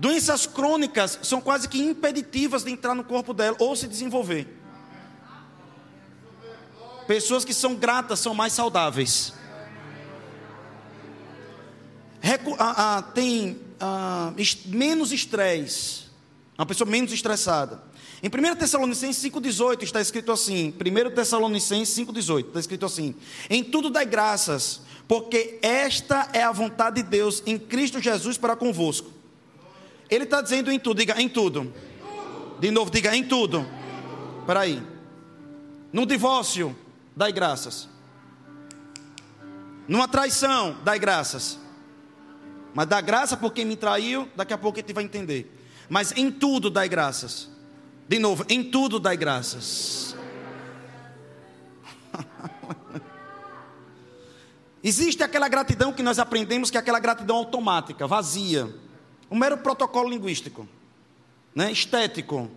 Doenças 0.00 0.46
crônicas 0.46 1.18
são 1.22 1.42
quase 1.42 1.68
que 1.68 1.78
impeditivas 1.78 2.64
de 2.64 2.72
entrar 2.72 2.94
no 2.94 3.04
corpo 3.04 3.34
dela 3.34 3.54
ou 3.60 3.76
se 3.76 3.86
desenvolver. 3.86 4.48
Pessoas 7.06 7.44
que 7.44 7.52
são 7.52 7.74
gratas 7.74 8.18
são 8.18 8.32
mais 8.32 8.54
saudáveis. 8.54 9.34
Recu 12.18 12.56
ah, 12.58 12.96
ah, 12.96 13.02
tem 13.02 13.60
ah, 13.78 14.32
menos 14.64 15.12
estresse. 15.12 16.04
Uma 16.56 16.64
pessoa 16.64 16.88
menos 16.88 17.12
estressada 17.12 17.90
em 18.22 18.28
1 18.28 18.56
Tessalonicenses 18.56 19.22
5,18 19.30 19.82
está 19.82 20.00
escrito 20.00 20.32
assim: 20.32 20.74
1 20.78 21.14
Tessalonicenses 21.14 21.94
5,18 22.06 22.46
está 22.48 22.60
escrito 22.60 22.86
assim: 22.86 23.14
Em 23.48 23.64
tudo 23.64 23.90
dai 23.90 24.04
graças, 24.04 24.80
porque 25.06 25.58
esta 25.62 26.28
é 26.32 26.42
a 26.42 26.52
vontade 26.52 27.02
de 27.02 27.08
Deus 27.08 27.42
em 27.46 27.58
Cristo 27.58 28.00
Jesus 28.00 28.36
para 28.36 28.56
convosco. 28.56 29.19
Ele 30.10 30.24
está 30.24 30.42
dizendo 30.42 30.72
em 30.72 30.78
tudo, 30.78 30.98
diga 30.98 31.20
em 31.20 31.28
tudo. 31.28 31.72
De 32.58 32.70
novo, 32.70 32.90
diga 32.90 33.14
em 33.14 33.22
tudo. 33.24 33.64
Espera 34.40 34.60
aí. 34.60 34.82
No 35.92 36.04
divórcio, 36.04 36.76
dai 37.14 37.32
graças. 37.32 37.88
Numa 39.86 40.08
traição, 40.08 40.76
dai 40.84 40.98
graças. 40.98 41.58
Mas 42.74 42.86
dá 42.86 43.00
graça 43.00 43.36
por 43.36 43.52
quem 43.52 43.64
me 43.64 43.76
traiu, 43.76 44.28
daqui 44.36 44.52
a 44.52 44.58
pouco 44.58 44.78
gente 44.78 44.92
vai 44.92 45.04
entender. 45.04 45.56
Mas 45.88 46.12
em 46.16 46.30
tudo 46.30 46.70
dai 46.70 46.88
graças. 46.88 47.48
De 48.08 48.18
novo, 48.18 48.44
em 48.48 48.62
tudo 48.62 48.98
dai 49.00 49.16
graças. 49.16 50.16
Existe 54.82 55.22
aquela 55.22 55.48
gratidão 55.48 55.92
que 55.92 56.02
nós 56.02 56.18
aprendemos 56.18 56.70
que 56.70 56.76
é 56.76 56.80
aquela 56.80 56.98
gratidão 57.00 57.36
automática, 57.36 58.06
vazia, 58.06 58.72
um 59.30 59.38
mero 59.38 59.58
protocolo 59.58 60.10
linguístico, 60.10 60.68
né? 61.54 61.70
estético. 61.70 62.50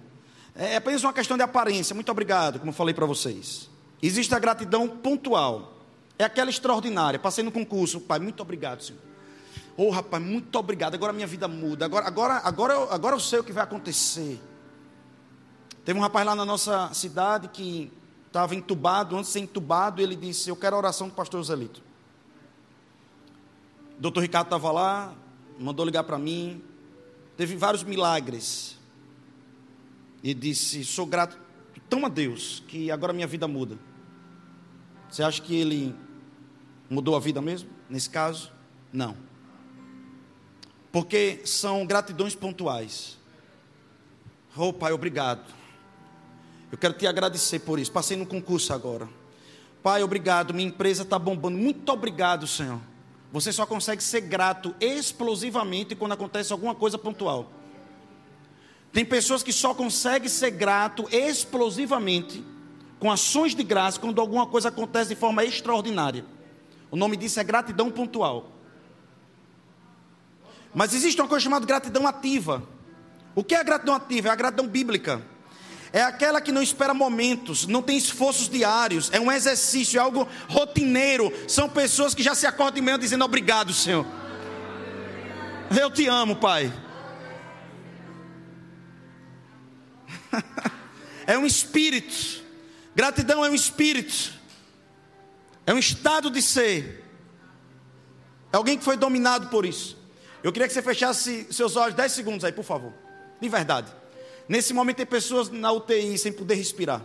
É 0.56 0.76
apenas 0.76 1.04
uma 1.04 1.14
questão 1.14 1.38
de 1.38 1.44
aparência. 1.44 1.94
Muito 1.94 2.12
obrigado, 2.12 2.60
como 2.60 2.72
falei 2.72 2.94
para 2.94 3.06
vocês. 3.06 3.70
Existe 4.02 4.34
a 4.36 4.40
gratidão 4.40 4.88
pontual, 4.88 5.74
é 6.18 6.24
aquela 6.24 6.50
extraordinária. 6.50 7.20
Passei 7.20 7.44
no 7.44 7.52
concurso, 7.52 8.02
pai, 8.02 8.20
muito 8.20 8.42
obrigado, 8.42 8.82
senhor. 8.82 9.00
Oh, 9.76 9.90
rapaz, 9.90 10.22
muito 10.22 10.56
obrigado. 10.58 10.94
Agora 10.94 11.12
minha 11.14 11.26
vida 11.26 11.48
muda. 11.48 11.86
Agora, 11.86 12.08
agora, 12.08 12.34
agora, 12.44 12.74
eu, 12.74 12.92
agora 12.92 13.16
eu 13.16 13.20
sei 13.20 13.40
o 13.40 13.44
que 13.44 13.52
vai 13.52 13.64
acontecer. 13.64 14.40
Teve 15.84 15.98
um 15.98 16.02
rapaz 16.02 16.26
lá 16.26 16.36
na 16.36 16.46
nossa 16.46 16.94
cidade 16.94 17.48
que 17.48 17.92
estava 18.28 18.56
entubado, 18.56 19.16
antes 19.16 19.28
de 19.28 19.34
ser 19.34 19.40
entubado, 19.40 20.02
ele 20.02 20.16
disse: 20.16 20.50
Eu 20.50 20.56
quero 20.56 20.76
a 20.76 20.80
oração 20.80 21.08
do 21.08 21.14
pastor 21.14 21.40
Joselito. 21.40 21.82
Doutor 23.98 24.22
Ricardo 24.22 24.48
estava 24.48 24.72
lá, 24.72 25.14
mandou 25.60 25.86
ligar 25.86 26.04
para 26.04 26.18
mim, 26.18 26.62
teve 27.38 27.56
vários 27.56 27.84
milagres. 27.84 28.78
E 30.22 30.34
disse: 30.34 30.84
Sou 30.84 31.06
grato 31.06 31.38
tão 31.90 32.06
a 32.06 32.10
Deus 32.10 32.64
que 32.68 32.90
agora 32.90 33.14
minha 33.14 33.28
vida 33.28 33.48
muda. 33.48 33.78
Você 35.10 35.22
acha 35.22 35.42
que 35.42 35.56
ele 35.56 35.96
mudou 36.90 37.16
a 37.16 37.20
vida 37.20 37.42
mesmo? 37.42 37.70
Nesse 37.90 38.10
caso, 38.10 38.52
não. 38.92 39.16
Porque 40.92 41.42
são 41.46 41.86
gratidões 41.86 42.36
pontuais. 42.36 43.18
Oh, 44.56 44.72
Pai, 44.72 44.92
obrigado 44.92 45.64
eu 46.74 46.78
quero 46.78 46.96
te 46.96 47.06
agradecer 47.06 47.60
por 47.60 47.78
isso. 47.78 47.92
Passei 47.92 48.18
no 48.18 48.26
concurso 48.26 48.74
agora. 48.74 49.08
Pai, 49.84 50.02
obrigado. 50.02 50.56
Minha 50.56 50.70
empresa 50.70 51.04
está 51.04 51.20
bombando. 51.20 51.56
Muito 51.56 51.88
obrigado, 51.92 52.48
Senhor. 52.48 52.82
Você 53.34 53.52
só 53.52 53.66
consegue 53.66 54.04
ser 54.04 54.22
grato 54.22 54.76
explosivamente 54.80 55.96
quando 55.96 56.12
acontece 56.12 56.54
alguma 56.54 56.76
coisa 56.76 57.00
pontual. 57.00 57.52
Tem 58.92 59.04
pessoas 59.04 59.42
que 59.42 59.52
só 59.52 59.74
conseguem 59.74 60.30
ser 60.30 60.52
grato 60.52 61.08
explosivamente 61.12 62.44
com 63.00 63.12
ações 63.12 63.56
de 63.56 63.64
graça 63.64 64.00
quando 64.00 64.22
alguma 64.22 64.46
coisa 64.46 64.70
acontece 64.70 65.10
de 65.10 65.16
forma 65.16 65.44
extraordinária. 65.44 66.24
O 66.92 66.96
nome 66.96 67.18
disso 67.18 67.40
é 67.40 67.44
gratidão 67.44 67.90
pontual. 67.90 68.52
Mas 70.72 70.94
existe 70.94 71.20
uma 71.20 71.28
coisa 71.28 71.44
chamada 71.44 71.66
gratidão 71.66 72.06
ativa. 72.06 72.62
O 73.34 73.44
que 73.44 73.56
é 73.56 73.60
a 73.60 73.64
gratidão 73.64 73.96
ativa? 73.96 74.28
É 74.28 74.32
a 74.32 74.36
gratidão 74.36 74.68
bíblica. 74.68 75.24
É 75.96 76.02
aquela 76.02 76.42
que 76.42 76.52
não 76.52 76.64
espera 76.64 76.92
momentos, 76.92 77.68
não 77.68 77.84
tem 77.84 77.96
esforços 77.96 78.50
diários, 78.50 79.12
é 79.14 79.20
um 79.20 79.32
exercício, 79.32 80.00
é 80.00 80.02
algo 80.02 80.28
rotineiro. 80.50 81.32
São 81.48 81.70
pessoas 81.70 82.16
que 82.16 82.24
já 82.24 82.34
se 82.34 82.48
acordam 82.48 82.74
de 82.74 82.82
manhã 82.82 82.98
dizendo 82.98 83.24
obrigado, 83.24 83.72
Senhor. 83.72 84.04
Eu 85.70 85.92
te 85.92 86.08
amo, 86.08 86.36
Pai. 86.36 86.74
é 91.28 91.38
um 91.38 91.46
espírito. 91.46 92.44
Gratidão 92.96 93.46
é 93.46 93.50
um 93.52 93.56
espírito. 93.56 94.34
É 95.64 95.76
um 95.76 95.78
estado 95.78 96.32
de 96.32 96.42
ser. 96.42 97.06
É 98.52 98.58
alguém 98.58 98.80
que 98.80 98.84
foi 98.84 98.98
dominado 98.98 99.50
por 99.50 99.64
isso. 99.64 99.96
Eu 100.42 100.52
queria 100.52 100.68
que 100.68 100.74
você 100.74 100.82
fechasse 100.82 101.48
seus 101.52 101.76
olhos 101.76 101.94
10 101.94 102.12
segundos 102.12 102.44
aí, 102.44 102.52
por 102.52 102.66
favor. 102.66 102.92
De 103.40 103.48
verdade. 103.48 103.94
Nesse 104.48 104.74
momento 104.74 104.98
tem 104.98 105.06
pessoas 105.06 105.50
na 105.50 105.72
UTI 105.72 106.18
sem 106.18 106.32
poder 106.32 106.56
respirar. 106.56 107.02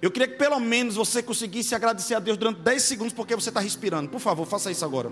Eu 0.00 0.10
queria 0.10 0.28
que 0.28 0.34
pelo 0.34 0.60
menos 0.60 0.96
você 0.96 1.22
conseguisse 1.22 1.74
agradecer 1.74 2.14
a 2.14 2.18
Deus 2.18 2.36
durante 2.36 2.60
10 2.60 2.82
segundos 2.82 3.12
porque 3.12 3.34
você 3.34 3.48
está 3.48 3.60
respirando. 3.60 4.08
Por 4.08 4.20
favor, 4.20 4.46
faça 4.46 4.70
isso 4.70 4.84
agora. 4.84 5.10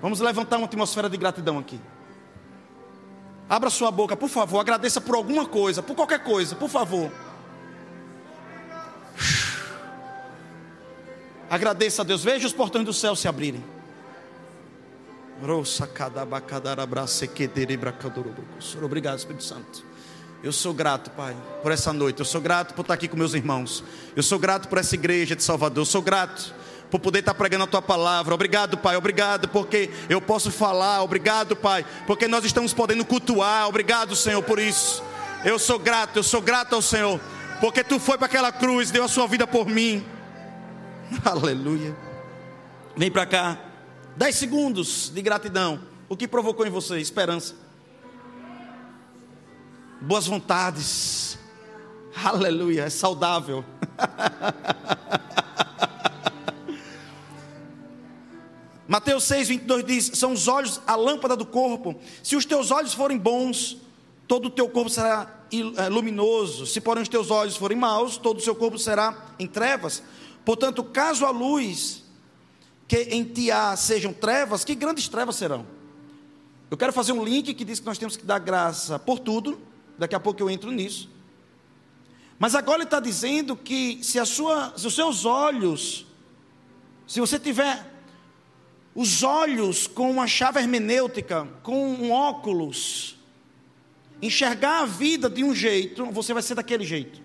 Vamos 0.00 0.20
levantar 0.20 0.56
uma 0.56 0.66
atmosfera 0.66 1.08
de 1.08 1.16
gratidão 1.16 1.58
aqui. 1.58 1.80
Abra 3.48 3.70
sua 3.70 3.90
boca, 3.90 4.16
por 4.16 4.28
favor. 4.28 4.60
Agradeça 4.60 5.00
por 5.00 5.16
alguma 5.16 5.46
coisa, 5.46 5.82
por 5.82 5.96
qualquer 5.96 6.22
coisa, 6.22 6.54
por 6.54 6.68
favor. 6.68 7.10
Agradeça 11.50 12.02
a 12.02 12.04
Deus. 12.04 12.24
Veja 12.24 12.46
os 12.46 12.52
portões 12.52 12.84
do 12.84 12.92
céu 12.92 13.14
se 13.14 13.28
abrirem. 13.28 13.73
Obrigado, 18.82 19.18
Espírito 19.18 19.44
Santo. 19.44 19.84
Eu 20.42 20.52
sou 20.52 20.74
grato, 20.74 21.10
Pai, 21.10 21.34
por 21.62 21.72
essa 21.72 21.92
noite. 21.92 22.20
Eu 22.20 22.24
sou 22.24 22.40
grato 22.40 22.74
por 22.74 22.82
estar 22.82 22.94
aqui 22.94 23.08
com 23.08 23.16
meus 23.16 23.34
irmãos. 23.34 23.82
Eu 24.14 24.22
sou 24.22 24.38
grato 24.38 24.68
por 24.68 24.78
essa 24.78 24.94
igreja 24.94 25.34
de 25.34 25.42
Salvador. 25.42 25.82
Eu 25.82 25.86
sou 25.86 26.02
grato 26.02 26.54
por 26.90 27.00
poder 27.00 27.20
estar 27.20 27.34
pregando 27.34 27.64
a 27.64 27.66
tua 27.66 27.82
palavra. 27.82 28.34
Obrigado, 28.34 28.76
Pai. 28.78 28.94
Obrigado 28.94 29.48
porque 29.48 29.90
eu 30.08 30.20
posso 30.20 30.50
falar. 30.50 31.02
Obrigado, 31.02 31.56
Pai, 31.56 31.84
porque 32.06 32.28
nós 32.28 32.44
estamos 32.44 32.72
podendo 32.72 33.04
cultuar. 33.04 33.68
Obrigado, 33.68 34.14
Senhor, 34.14 34.42
por 34.42 34.58
isso. 34.58 35.02
Eu 35.44 35.58
sou 35.58 35.78
grato, 35.78 36.18
eu 36.18 36.22
sou 36.22 36.40
grato 36.40 36.74
ao 36.74 36.82
Senhor, 36.82 37.20
porque 37.60 37.82
tu 37.82 37.98
foi 37.98 38.16
para 38.16 38.26
aquela 38.26 38.52
cruz, 38.52 38.90
deu 38.90 39.04
a 39.04 39.08
sua 39.08 39.26
vida 39.26 39.46
por 39.46 39.66
mim. 39.66 40.04
Aleluia. 41.24 41.96
Vem 42.96 43.10
para 43.10 43.26
cá. 43.26 43.73
Dez 44.16 44.36
segundos 44.36 45.10
de 45.10 45.20
gratidão. 45.22 45.80
O 46.08 46.16
que 46.16 46.28
provocou 46.28 46.66
em 46.66 46.70
você? 46.70 46.98
Esperança 47.00 47.64
boas 50.04 50.26
vontades. 50.26 51.38
Aleluia, 52.14 52.82
é 52.82 52.90
saudável. 52.90 53.64
Mateus 58.86 59.24
6, 59.24 59.48
22 59.48 59.84
diz: 59.84 60.10
São 60.14 60.32
os 60.32 60.46
olhos 60.46 60.80
a 60.86 60.94
lâmpada 60.94 61.34
do 61.34 61.46
corpo. 61.46 61.98
Se 62.22 62.36
os 62.36 62.44
teus 62.44 62.70
olhos 62.70 62.92
forem 62.92 63.16
bons, 63.18 63.78
todo 64.28 64.46
o 64.46 64.50
teu 64.50 64.68
corpo 64.68 64.90
será 64.90 65.46
eh, 65.50 65.88
luminoso. 65.88 66.66
Se, 66.66 66.82
porém, 66.82 67.02
os 67.02 67.08
teus 67.08 67.30
olhos 67.30 67.56
forem 67.56 67.78
maus, 67.78 68.18
todo 68.18 68.36
o 68.38 68.42
seu 68.42 68.54
corpo 68.54 68.78
será 68.78 69.34
em 69.38 69.46
trevas. 69.46 70.02
Portanto, 70.44 70.84
caso 70.84 71.24
a 71.24 71.30
luz 71.30 72.03
que 72.86 72.96
em 72.96 73.24
ti 73.24 73.50
há 73.50 73.76
sejam 73.76 74.12
trevas, 74.12 74.64
que 74.64 74.74
grandes 74.74 75.08
trevas 75.08 75.36
serão? 75.36 75.66
Eu 76.70 76.76
quero 76.76 76.92
fazer 76.92 77.12
um 77.12 77.24
link 77.24 77.54
que 77.54 77.64
diz 77.64 77.80
que 77.80 77.86
nós 77.86 77.98
temos 77.98 78.16
que 78.16 78.24
dar 78.24 78.38
graça 78.38 78.98
por 78.98 79.18
tudo, 79.18 79.58
Daqui 79.96 80.14
a 80.14 80.20
pouco 80.20 80.42
eu 80.42 80.50
entro 80.50 80.70
nisso. 80.70 81.08
Mas 82.38 82.54
agora 82.54 82.78
ele 82.78 82.84
está 82.84 82.98
dizendo 82.98 83.56
que 83.56 84.02
se, 84.02 84.24
sua, 84.26 84.76
se 84.76 84.86
os 84.86 84.94
seus 84.94 85.24
olhos, 85.24 86.04
se 87.06 87.20
você 87.20 87.38
tiver 87.38 87.92
os 88.94 89.22
olhos 89.22 89.86
com 89.86 90.10
uma 90.10 90.26
chave 90.26 90.58
hermenêutica, 90.58 91.48
com 91.62 91.94
um 91.94 92.10
óculos, 92.10 93.16
enxergar 94.20 94.82
a 94.82 94.86
vida 94.86 95.30
de 95.30 95.44
um 95.44 95.54
jeito, 95.54 96.06
você 96.06 96.32
vai 96.32 96.42
ser 96.42 96.56
daquele 96.56 96.84
jeito. 96.84 97.22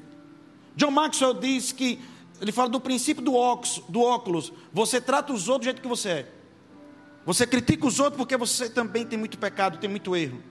John 0.76 0.92
Maxwell 0.92 1.34
diz 1.34 1.72
que, 1.72 2.00
ele 2.42 2.52
fala 2.52 2.70
do 2.70 2.80
princípio 2.80 3.24
do 3.24 3.36
óculos, 3.36 3.82
do 3.90 4.02
óculos 4.02 4.54
você 4.72 5.02
trata 5.02 5.34
os 5.34 5.48
outros 5.48 5.62
do 5.62 5.64
jeito 5.66 5.82
que 5.82 5.88
você 5.88 6.10
é. 6.10 6.32
Você 7.26 7.46
critica 7.46 7.86
os 7.86 8.00
outros 8.00 8.18
porque 8.18 8.36
você 8.38 8.70
também 8.70 9.06
tem 9.06 9.20
muito 9.20 9.38
pecado, 9.38 9.78
tem 9.78 9.90
muito 9.90 10.16
erro. 10.16 10.42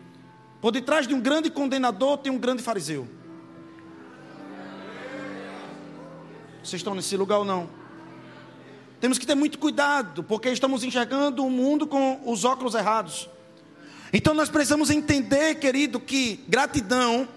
Por 0.60 0.70
detrás 0.70 1.06
de 1.06 1.14
um 1.14 1.20
grande 1.20 1.50
condenador 1.50 2.18
tem 2.18 2.30
um 2.30 2.38
grande 2.38 2.62
fariseu. 2.62 3.08
Vocês 6.62 6.80
estão 6.80 6.94
nesse 6.94 7.16
lugar 7.16 7.38
ou 7.38 7.44
não? 7.44 7.70
Temos 9.00 9.16
que 9.16 9.26
ter 9.26 9.34
muito 9.34 9.58
cuidado, 9.58 10.24
porque 10.24 10.50
estamos 10.50 10.82
enxergando 10.82 11.44
o 11.44 11.50
mundo 11.50 11.86
com 11.86 12.20
os 12.26 12.44
óculos 12.44 12.74
errados. 12.74 13.28
Então 14.12 14.34
nós 14.34 14.48
precisamos 14.48 14.90
entender, 14.90 15.54
querido, 15.56 16.00
que 16.00 16.44
gratidão 16.48 17.28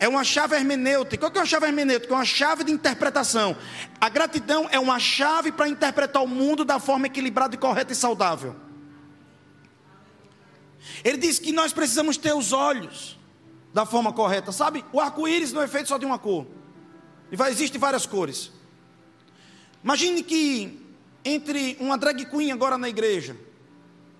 é 0.00 0.08
uma 0.08 0.24
chave 0.24 0.54
hermenêutica. 0.56 1.26
O 1.26 1.30
que 1.30 1.38
é 1.38 1.40
uma 1.40 1.46
chave 1.46 1.66
hermenêutica? 1.66 2.12
É 2.12 2.16
uma 2.16 2.24
chave 2.24 2.64
de 2.64 2.72
interpretação. 2.72 3.56
A 4.00 4.08
gratidão 4.08 4.68
é 4.70 4.78
uma 4.78 4.98
chave 4.98 5.50
para 5.50 5.68
interpretar 5.68 6.22
o 6.22 6.26
mundo 6.26 6.64
da 6.64 6.78
forma 6.78 7.06
equilibrada, 7.06 7.56
correta 7.56 7.92
e 7.92 7.96
saudável. 7.96 8.54
Ele 11.04 11.18
diz 11.18 11.38
que 11.38 11.52
nós 11.52 11.72
precisamos 11.72 12.16
ter 12.16 12.34
os 12.34 12.52
olhos 12.52 13.18
da 13.72 13.84
forma 13.84 14.12
correta. 14.12 14.52
Sabe, 14.52 14.84
o 14.92 15.00
arco-íris 15.00 15.52
não 15.52 15.62
é 15.62 15.68
feito 15.68 15.88
só 15.88 15.98
de 15.98 16.06
uma 16.06 16.18
cor. 16.18 16.46
Existem 17.30 17.80
várias 17.80 18.06
cores. 18.06 18.50
Imagine 19.82 20.22
que 20.22 20.86
entre 21.24 21.76
uma 21.80 21.98
drag 21.98 22.24
queen 22.26 22.52
agora 22.52 22.78
na 22.78 22.88
igreja, 22.88 23.36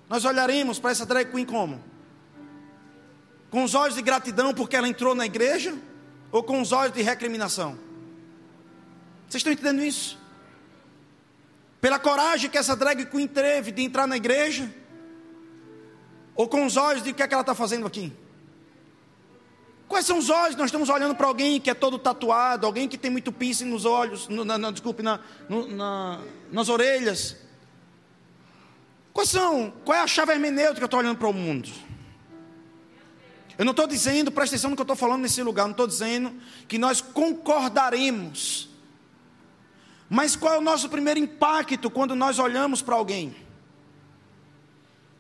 nós 0.09 0.25
olharemos 0.25 0.79
para 0.79 0.91
essa 0.91 1.07
drag 1.07 1.31
queen 1.31 1.45
como? 1.45 1.83
Com 3.51 3.65
os 3.65 3.75
olhos 3.75 3.95
de 3.95 4.03
gratidão 4.03 4.53
porque 4.53 4.77
ela 4.77 4.89
entrou 4.89 5.15
na 5.15 5.27
igreja? 5.27 5.77
Ou 6.31 6.43
com 6.43 6.61
os 6.61 6.73
olhos 6.73 6.95
de 6.95 7.03
recriminação? 7.03 7.79
Vocês 9.29 9.41
estão 9.41 9.53
entendendo 9.53 9.83
isso? 9.83 10.19
Pela 11.81 11.99
coragem 11.99 12.51
que 12.51 12.59
essa 12.59 12.75
drag 12.75 13.07
queen 13.07 13.27
teve 13.27 13.71
de 13.71 13.83
entrar 13.83 14.07
na 14.07 14.17
igreja? 14.17 14.73
Ou 16.35 16.49
com 16.49 16.65
os 16.65 16.77
olhos 16.77 17.03
de 17.03 17.11
o 17.11 17.15
que, 17.15 17.23
é 17.23 17.29
que 17.29 17.35
ela 17.35 17.41
está 17.41 17.55
fazendo 17.55 17.87
aqui? 17.87 18.13
Quais 19.89 20.05
são 20.05 20.19
os 20.19 20.29
olhos? 20.29 20.55
Nós 20.55 20.67
estamos 20.67 20.91
olhando 20.91 21.15
para 21.15 21.27
alguém 21.27 21.59
que 21.59 21.71
é 21.71 21.75
todo 21.75 21.99
tatuado, 21.99 22.67
alguém 22.67 22.87
que 22.87 22.99
tem 22.99 23.11
muito 23.11 23.33
piercing 23.33 23.65
nos 23.65 23.87
olhos, 23.87 24.29
no, 24.29 24.45
na, 24.45 24.59
na, 24.59 24.71
desculpe, 24.71 25.03
na, 25.03 25.19
no, 25.49 25.67
na, 25.67 26.21
nas 26.53 26.69
orelhas. 26.69 27.37
Quais 29.13 29.31
são? 29.31 29.73
Qual 29.85 29.97
é 29.97 30.01
a 30.01 30.07
chave 30.07 30.33
hermenêutica 30.33 30.77
que 30.77 30.83
eu 30.83 30.87
estou 30.87 31.01
olhando 31.01 31.17
para 31.17 31.29
o 31.29 31.33
mundo? 31.33 31.71
Eu 33.59 33.65
não 33.65 33.73
estou 33.73 33.89
dizendo, 33.89 34.31
presta 34.31 34.55
atenção 34.55 34.71
no 34.71 34.77
que 34.77 34.81
eu 34.81 34.85
estou 34.85 34.97
falando 34.97 35.23
nesse 35.23 35.43
lugar, 35.43 35.65
não 35.65 35.73
estou 35.73 35.89
dizendo 35.89 36.33
que 36.69 36.79
nós 36.79 37.01
concordaremos. 37.01 38.69
Mas 40.09 40.37
qual 40.37 40.55
é 40.55 40.59
o 40.59 40.63
nosso 40.63 40.89
primeiro 40.89 41.19
impacto 41.19 41.91
quando 41.91 42.15
nós 42.15 42.39
olhamos 42.39 42.81
para 42.81 42.95
alguém? 42.95 43.35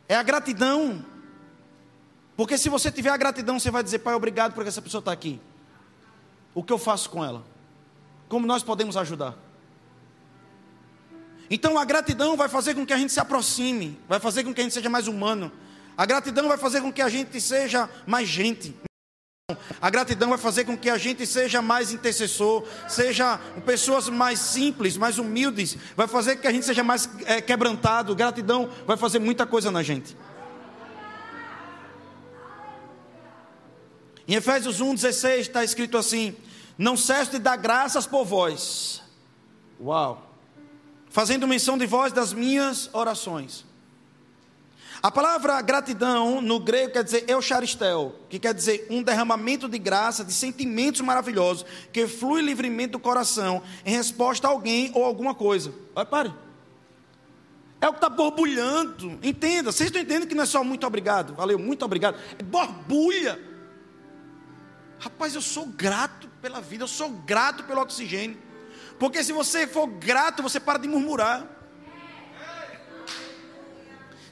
É 0.08 0.14
a 0.14 0.22
gratidão. 0.22 1.04
Porque 2.36 2.56
se 2.56 2.68
você 2.68 2.92
tiver 2.92 3.10
a 3.10 3.16
gratidão, 3.16 3.58
você 3.58 3.72
vai 3.72 3.82
dizer, 3.82 3.98
Pai, 3.98 4.14
obrigado 4.14 4.54
porque 4.54 4.68
essa 4.68 4.80
pessoa 4.80 5.00
está 5.00 5.10
aqui. 5.10 5.40
O 6.54 6.62
que 6.62 6.72
eu 6.72 6.78
faço 6.78 7.10
com 7.10 7.24
ela? 7.24 7.44
Como 8.28 8.46
nós 8.46 8.62
podemos 8.62 8.96
ajudar? 8.96 9.36
Então 11.50 11.76
a 11.76 11.84
gratidão 11.84 12.36
vai 12.36 12.48
fazer 12.48 12.74
com 12.74 12.86
que 12.86 12.92
a 12.92 12.98
gente 12.98 13.12
se 13.12 13.18
aproxime, 13.18 13.98
vai 14.08 14.20
fazer 14.20 14.44
com 14.44 14.54
que 14.54 14.60
a 14.60 14.64
gente 14.64 14.74
seja 14.74 14.88
mais 14.88 15.08
humano. 15.08 15.50
A 15.98 16.06
gratidão 16.06 16.46
vai 16.46 16.56
fazer 16.56 16.80
com 16.80 16.92
que 16.92 17.02
a 17.02 17.08
gente 17.08 17.40
seja 17.40 17.90
mais 18.06 18.28
gente. 18.28 18.72
A 19.80 19.90
gratidão 19.90 20.28
vai 20.28 20.38
fazer 20.38 20.64
com 20.64 20.78
que 20.78 20.88
a 20.88 20.96
gente 20.96 21.26
seja 21.26 21.60
mais 21.60 21.92
intercessor, 21.92 22.64
seja 22.88 23.36
pessoas 23.66 24.08
mais 24.08 24.38
simples, 24.38 24.96
mais 24.96 25.18
humildes, 25.18 25.76
vai 25.96 26.06
fazer 26.06 26.36
com 26.36 26.42
que 26.42 26.46
a 26.46 26.52
gente 26.52 26.64
seja 26.64 26.84
mais 26.84 27.10
é, 27.24 27.40
quebrantado. 27.40 28.14
Gratidão 28.14 28.70
vai 28.86 28.96
fazer 28.96 29.18
muita 29.18 29.44
coisa 29.44 29.72
na 29.72 29.82
gente. 29.82 30.16
Em 34.28 34.36
Efésios 34.36 34.80
1,16 34.80 35.38
está 35.38 35.64
escrito 35.64 35.98
assim: 35.98 36.36
Não 36.78 36.96
cesse 36.96 37.32
de 37.32 37.38
dar 37.40 37.56
graças 37.56 38.06
por 38.06 38.24
vós. 38.24 39.02
Uau! 39.80 40.32
Fazendo 41.10 41.48
menção 41.48 41.76
de 41.76 41.86
vós 41.86 42.12
das 42.12 42.32
minhas 42.32 42.88
orações 42.92 43.66
a 45.00 45.10
palavra 45.10 45.60
gratidão 45.62 46.40
no 46.40 46.58
grego 46.58 46.92
quer 46.92 47.04
dizer 47.04 47.24
eucharistel, 47.28 48.16
que 48.28 48.38
quer 48.38 48.52
dizer 48.52 48.86
um 48.90 49.02
derramamento 49.02 49.68
de 49.68 49.78
graça, 49.78 50.24
de 50.24 50.32
sentimentos 50.32 51.00
maravilhosos, 51.00 51.64
que 51.92 52.06
flui 52.08 52.42
livremente 52.42 52.92
do 52.92 52.98
coração 52.98 53.62
em 53.84 53.90
resposta 53.90 54.48
a 54.48 54.50
alguém 54.50 54.90
ou 54.94 55.04
alguma 55.04 55.34
coisa. 55.34 55.72
Olha, 55.94 56.06
pare. 56.06 56.34
É 57.80 57.86
o 57.88 57.92
que 57.92 57.98
está 57.98 58.08
borbulhando. 58.08 59.20
Entenda, 59.22 59.70
vocês 59.70 59.88
estão 59.88 60.02
entendendo 60.02 60.26
que 60.26 60.34
não 60.34 60.42
é 60.42 60.46
só 60.46 60.64
muito 60.64 60.84
obrigado, 60.84 61.34
valeu, 61.34 61.58
muito 61.58 61.84
obrigado. 61.84 62.18
É 62.36 62.42
borbulha. 62.42 63.40
Rapaz, 64.98 65.32
eu 65.34 65.40
sou 65.40 65.66
grato 65.66 66.28
pela 66.42 66.60
vida, 66.60 66.82
eu 66.82 66.88
sou 66.88 67.08
grato 67.10 67.62
pelo 67.64 67.80
oxigênio. 67.80 68.36
Porque 68.98 69.22
se 69.22 69.32
você 69.32 69.64
for 69.64 69.86
grato, 69.86 70.42
você 70.42 70.58
para 70.58 70.78
de 70.78 70.88
murmurar. 70.88 71.57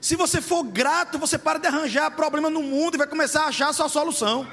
Se 0.06 0.14
você 0.14 0.40
for 0.40 0.62
grato, 0.62 1.18
você 1.18 1.36
para 1.36 1.58
de 1.58 1.66
arranjar 1.66 2.12
problema 2.12 2.48
no 2.48 2.62
mundo 2.62 2.94
e 2.94 2.96
vai 2.96 3.08
começar 3.08 3.42
a 3.42 3.46
achar 3.46 3.70
a 3.70 3.72
sua 3.72 3.88
solução. 3.88 4.46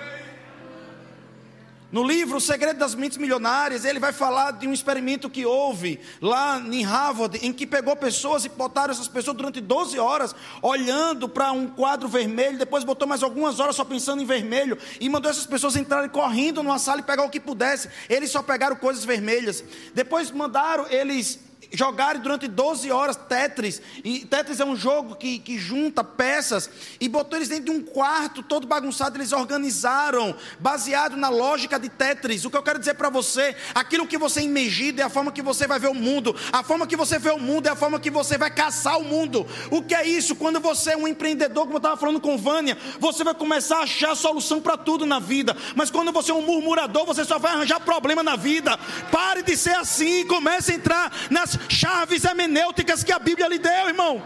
No 1.92 2.04
livro 2.04 2.38
O 2.38 2.42
Segredo 2.42 2.80
das 2.80 2.96
Mentes 2.96 3.20
Milionárias, 3.20 3.86
ele 3.86 4.00
vai 4.00 4.12
falar 4.12 4.54
de 4.54 4.68
um 4.68 4.74
experimento 4.74 5.30
que 5.30 5.46
houve 5.46 6.00
lá 6.20 6.60
em 6.60 6.82
Harvard, 6.84 7.38
em 7.46 7.54
que 7.54 7.68
pegou 7.68 7.96
pessoas 7.96 8.46
e 8.46 8.50
botaram 8.50 8.92
essas 8.92 9.08
pessoas 9.08 9.38
durante 9.38 9.62
12 9.62 10.00
horas 10.00 10.36
olhando 10.60 11.30
para 11.30 11.52
um 11.52 11.68
quadro 11.68 12.08
vermelho, 12.08 12.58
depois 12.58 12.84
botou 12.84 13.08
mais 13.08 13.22
algumas 13.22 13.60
horas 13.60 13.76
só 13.76 13.86
pensando 13.86 14.24
em 14.24 14.26
vermelho 14.26 14.76
e 15.00 15.08
mandou 15.08 15.30
essas 15.30 15.46
pessoas 15.46 15.76
entrarem 15.76 16.10
correndo 16.10 16.64
numa 16.64 16.80
sala 16.80 17.02
e 17.02 17.04
pegar 17.04 17.26
o 17.26 17.30
que 17.30 17.40
pudesse. 17.40 17.90
Eles 18.10 18.32
só 18.32 18.42
pegaram 18.42 18.76
coisas 18.76 19.06
vermelhas. 19.06 19.64
Depois 19.94 20.32
mandaram 20.32 20.88
eles 20.90 21.53
jogarem 21.74 22.22
durante 22.22 22.48
12 22.48 22.92
horas 22.92 23.16
Tetris. 23.16 23.82
E 24.04 24.20
Tetris 24.26 24.60
é 24.60 24.66
um 24.66 24.76
jogo 24.76 25.16
que, 25.16 25.40
que 25.40 25.58
junta 25.58 26.04
peças. 26.04 26.70
E 27.00 27.10
botou 27.10 27.38
eles 27.38 27.50
dentro 27.50 27.66
de 27.66 27.72
um 27.72 27.82
quarto, 27.82 28.44
todo 28.44 28.68
bagunçado. 28.68 29.18
Eles 29.18 29.34
organizaram, 29.34 30.36
baseado 30.60 31.18
na 31.18 31.30
lógica 31.30 31.80
de 31.80 31.90
Tetris. 31.90 32.46
O 32.46 32.52
que 32.52 32.58
eu 32.58 32.64
quero 32.64 32.80
dizer 32.80 32.94
para 32.94 33.10
você: 33.10 33.56
aquilo 33.74 34.08
que 34.08 34.18
você 34.18 34.42
é 34.42 34.44
imergido 34.44 35.02
é 35.02 35.04
a 35.04 35.10
forma 35.10 35.32
que 35.32 35.42
você 35.42 35.66
vai 35.68 35.80
ver 35.80 35.90
o 35.90 35.96
mundo. 35.96 36.36
A 36.52 36.64
forma 36.64 36.86
que 36.86 36.96
você 36.96 37.18
vê 37.18 37.32
o 37.32 37.40
mundo 37.40 37.68
é 37.68 37.72
a 37.72 37.76
forma 37.76 38.00
que 38.00 38.12
você 38.12 38.38
vai 38.38 38.52
caçar 38.52 39.00
o 39.00 39.04
mundo. 39.04 39.46
O 39.72 39.82
que 39.82 39.96
é 39.96 40.08
isso? 40.08 40.36
Quando 40.36 40.60
você 40.60 40.92
é 40.92 40.98
um 40.98 41.08
empreendedor, 41.08 41.64
como 41.64 41.76
eu 41.76 41.78
estava 41.78 41.98
falando 41.98 42.22
com 42.22 42.38
Vânia, 42.38 42.78
você 43.00 43.24
vai 43.24 43.34
começar 43.34 43.78
a 43.78 43.84
achar 43.84 44.16
solução 44.16 44.62
para 44.62 44.78
tudo 44.78 45.06
na 45.06 45.20
vida. 45.20 45.58
Mas 45.76 45.90
quando 45.90 46.12
você 46.12 46.32
é 46.32 46.34
um 46.36 46.42
murmurador, 46.42 47.06
você 47.06 47.26
só 47.26 47.40
vai 47.40 47.54
arranjar 47.54 47.80
problema 47.80 48.22
na 48.22 48.36
vida. 48.36 48.78
Pare 49.12 49.42
de 49.42 49.58
ser 49.58 49.76
assim. 49.76 50.26
Comece 50.28 50.74
a 50.74 50.76
entrar 50.76 51.12
nas 51.32 51.58
chaves 51.70 52.24
hermenêuticas 52.24 53.04
que 53.04 53.12
a 53.12 53.20
Bíblia 53.20 53.48
lhe 53.48 53.60
deu, 53.60 53.88
irmão. 53.88 54.26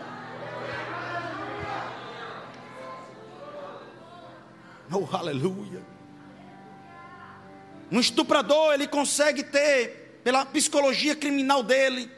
Oh, 4.91 5.15
aleluia. 5.15 5.83
Um 7.91 7.99
estuprador, 7.99 8.73
ele 8.73 8.87
consegue 8.87 9.43
ter, 9.43 10.21
pela 10.23 10.45
psicologia 10.45 11.15
criminal 11.15 11.63
dele, 11.63 12.09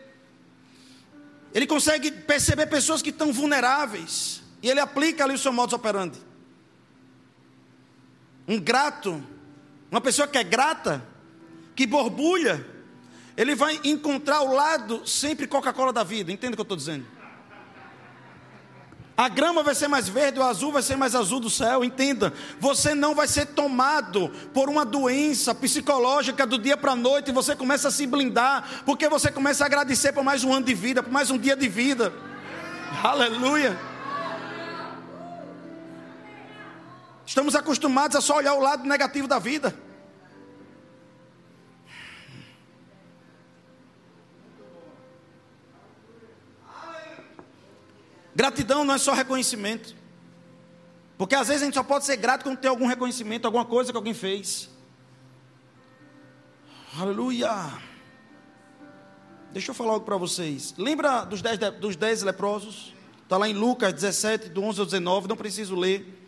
ele 1.54 1.66
consegue 1.66 2.12
perceber 2.12 2.68
pessoas 2.68 3.02
que 3.02 3.10
estão 3.10 3.34
vulneráveis, 3.34 4.42
e 4.62 4.70
ele 4.70 4.80
aplica 4.80 5.24
ali 5.24 5.34
o 5.34 5.38
seu 5.38 5.52
modus 5.52 5.74
operandi. 5.74 6.20
Um 8.48 8.60
grato, 8.60 9.24
uma 9.92 10.02
pessoa 10.02 10.28
que 10.28 10.38
é 10.38 10.44
grata, 10.44 11.04
que 11.76 11.86
borbulha, 11.88 12.66
ele 13.40 13.56
vai 13.56 13.80
encontrar 13.86 14.42
o 14.42 14.54
lado 14.54 15.08
sempre 15.08 15.48
Coca-Cola 15.48 15.94
da 15.94 16.04
vida. 16.04 16.30
Entende 16.30 16.52
o 16.52 16.56
que 16.58 16.60
eu 16.60 16.64
estou 16.64 16.76
dizendo? 16.76 17.06
A 19.16 19.30
grama 19.30 19.64
vai 19.64 19.74
ser 19.74 19.88
mais 19.88 20.10
verde, 20.10 20.40
o 20.40 20.44
azul 20.44 20.74
vai 20.74 20.82
ser 20.82 20.98
mais 20.98 21.16
azul 21.16 21.40
do 21.40 21.50
céu. 21.50 21.82
Entenda, 21.82 22.34
você 22.60 22.94
não 22.94 23.16
vai 23.16 23.30
ser 23.30 23.46
tomado 23.46 24.28
por 24.54 24.68
uma 24.68 24.84
doença 24.84 25.56
psicológica 25.56 26.46
do 26.46 26.58
dia 26.58 26.76
para 26.76 26.92
a 26.92 26.96
noite 26.98 27.30
e 27.30 27.34
você 27.34 27.56
começa 27.56 27.88
a 27.88 27.92
se 27.92 28.06
blindar, 28.06 28.84
porque 28.86 29.08
você 29.08 29.32
começa 29.32 29.64
a 29.64 29.68
agradecer 29.68 30.12
por 30.12 30.24
mais 30.24 30.44
um 30.44 30.54
ano 30.54 30.66
de 30.66 30.74
vida, 30.74 31.02
por 31.02 31.14
mais 31.14 31.32
um 31.32 31.38
dia 31.38 31.56
de 31.56 31.70
vida. 31.70 32.12
Aleluia. 33.02 33.80
Estamos 37.26 37.56
acostumados 37.56 38.18
a 38.18 38.22
só 38.22 38.36
olhar 38.36 38.56
o 38.56 38.60
lado 38.60 38.84
negativo 38.84 39.30
da 39.30 39.40
vida. 39.40 39.74
Gratidão 48.40 48.86
não 48.86 48.94
é 48.94 48.98
só 48.98 49.12
reconhecimento. 49.12 49.94
Porque 51.18 51.36
às 51.36 51.50
vezes 51.50 51.62
a 51.62 51.66
gente 51.66 51.74
só 51.74 51.84
pode 51.84 52.06
ser 52.06 52.16
grato 52.16 52.44
quando 52.44 52.58
tem 52.58 52.70
algum 52.70 52.86
reconhecimento, 52.86 53.44
alguma 53.44 53.66
coisa 53.66 53.92
que 53.92 53.98
alguém 53.98 54.14
fez. 54.14 54.70
Aleluia. 56.98 57.50
Deixa 59.52 59.72
eu 59.72 59.76
falar 59.76 59.92
algo 59.92 60.06
para 60.06 60.16
vocês. 60.16 60.74
Lembra 60.78 61.26
dos 61.26 61.42
dez, 61.42 61.60
dos 61.82 61.98
dez 61.98 62.22
leprosos? 62.22 62.94
Está 63.24 63.36
lá 63.36 63.50
em 63.50 63.54
Lucas 63.54 63.92
17, 63.92 64.48
do 64.48 64.64
11 64.64 64.80
ao 64.80 64.86
19, 64.86 65.28
não 65.28 65.36
preciso 65.36 65.76
ler. 65.76 66.19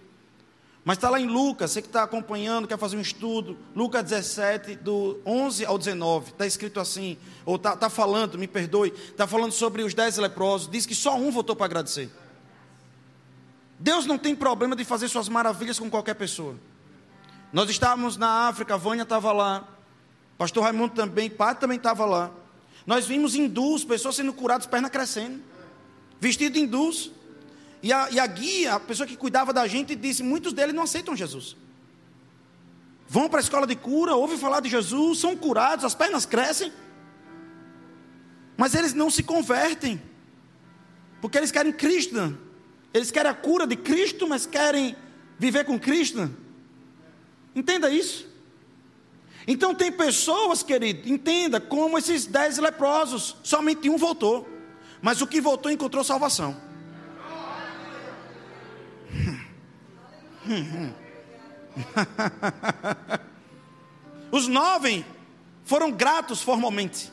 Mas 0.83 0.97
está 0.97 1.09
lá 1.11 1.19
em 1.19 1.27
Lucas, 1.27 1.71
você 1.71 1.81
que 1.81 1.87
está 1.87 2.01
acompanhando, 2.01 2.67
quer 2.67 2.77
fazer 2.77 2.97
um 2.97 3.01
estudo, 3.01 3.55
Lucas 3.75 4.03
17, 4.03 4.75
do 4.77 5.19
11 5.25 5.63
ao 5.65 5.77
19, 5.77 6.31
está 6.31 6.47
escrito 6.47 6.79
assim, 6.79 7.17
ou 7.45 7.57
está 7.57 7.75
tá 7.75 7.87
falando, 7.87 8.37
me 8.37 8.47
perdoe, 8.47 8.89
está 8.89 9.27
falando 9.27 9.51
sobre 9.51 9.83
os 9.83 9.93
dez 9.93 10.17
leprosos, 10.17 10.67
diz 10.69 10.87
que 10.87 10.95
só 10.95 11.15
um 11.15 11.29
votou 11.29 11.55
para 11.55 11.67
agradecer. 11.67 12.09
Deus 13.77 14.07
não 14.07 14.17
tem 14.17 14.35
problema 14.35 14.75
de 14.75 14.83
fazer 14.83 15.07
suas 15.07 15.29
maravilhas 15.29 15.77
com 15.77 15.89
qualquer 15.89 16.15
pessoa. 16.15 16.55
Nós 17.53 17.69
estávamos 17.69 18.17
na 18.17 18.47
África, 18.47 18.73
a 18.73 18.77
Vânia 18.77 19.03
estava 19.03 19.31
lá, 19.31 19.67
pastor 20.35 20.63
Raimundo 20.63 20.95
também, 20.95 21.29
pai 21.29 21.53
também 21.53 21.77
estava 21.77 22.05
lá. 22.05 22.31
Nós 22.87 23.05
vimos 23.05 23.35
hindus, 23.35 23.85
pessoas 23.85 24.15
sendo 24.15 24.33
curadas, 24.33 24.65
perna 24.65 24.89
crescendo, 24.89 25.43
vestido 26.19 26.57
hindus, 26.57 27.11
e 27.83 27.91
a, 27.91 28.09
e 28.11 28.19
a 28.19 28.27
guia, 28.27 28.75
a 28.75 28.79
pessoa 28.79 29.07
que 29.07 29.17
cuidava 29.17 29.51
da 29.51 29.65
gente, 29.67 29.95
disse: 29.95 30.21
muitos 30.21 30.53
deles 30.53 30.75
não 30.75 30.83
aceitam 30.83 31.15
Jesus. 31.15 31.55
Vão 33.07 33.27
para 33.27 33.39
a 33.39 33.41
escola 33.41 33.67
de 33.67 33.75
cura, 33.75 34.15
ouvem 34.15 34.37
falar 34.37 34.61
de 34.61 34.69
Jesus, 34.69 35.19
são 35.19 35.35
curados, 35.35 35.83
as 35.83 35.95
pernas 35.95 36.25
crescem, 36.25 36.71
mas 38.55 38.73
eles 38.73 38.93
não 38.93 39.09
se 39.09 39.23
convertem, 39.23 40.01
porque 41.19 41.37
eles 41.37 41.51
querem 41.51 41.73
Cristo, 41.73 42.37
eles 42.93 43.11
querem 43.11 43.29
a 43.29 43.33
cura 43.33 43.67
de 43.67 43.75
Cristo, 43.75 44.27
mas 44.27 44.45
querem 44.45 44.95
viver 45.37 45.65
com 45.65 45.77
Cristo. 45.77 46.33
Entenda 47.53 47.89
isso. 47.89 48.29
Então 49.45 49.73
tem 49.73 49.91
pessoas, 49.91 50.63
querido, 50.63 51.09
entenda, 51.09 51.59
como 51.59 51.97
esses 51.97 52.25
dez 52.25 52.57
leprosos, 52.59 53.35
somente 53.43 53.89
um 53.89 53.97
voltou, 53.97 54.47
mas 55.01 55.21
o 55.21 55.27
que 55.27 55.41
voltou 55.41 55.71
encontrou 55.71 56.03
salvação. 56.03 56.70
Os 64.31 64.47
nove 64.47 65.05
foram 65.63 65.91
gratos 65.91 66.41
formalmente, 66.41 67.11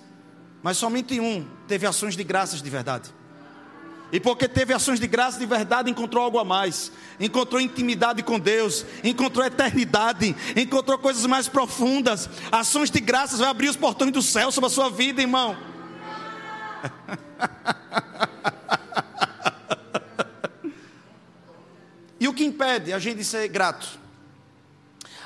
mas 0.63 0.77
somente 0.77 1.19
um 1.21 1.47
teve 1.67 1.87
ações 1.87 2.17
de 2.17 2.25
graças 2.25 2.63
de 2.63 2.71
verdade. 2.71 3.15
E 4.11 4.19
porque 4.19 4.49
teve 4.49 4.73
ações 4.73 4.99
de 4.99 5.07
graça 5.07 5.39
de 5.39 5.45
verdade, 5.45 5.91
encontrou 5.91 6.25
algo 6.25 6.39
a 6.39 6.45
mais. 6.45 6.91
Encontrou 7.21 7.61
intimidade 7.61 8.23
com 8.23 8.39
Deus, 8.39 8.87
encontrou 9.05 9.45
eternidade, 9.45 10.35
encontrou 10.57 10.99
coisas 10.99 11.27
mais 11.27 11.47
profundas. 11.47 12.29
Ações 12.51 12.91
de 12.91 13.01
graças 13.01 13.39
vai 13.39 13.51
abrir 13.51 13.69
os 13.69 13.77
portões 13.77 14.11
do 14.11 14.23
céu 14.23 14.51
sobre 14.51 14.69
a 14.69 14.71
sua 14.71 14.89
vida, 14.89 15.21
irmão. 15.21 15.55
E 22.21 22.27
o 22.27 22.35
que 22.35 22.45
impede 22.45 22.93
a 22.93 22.99
gente 22.99 23.23
ser 23.25 23.47
grato? 23.49 23.99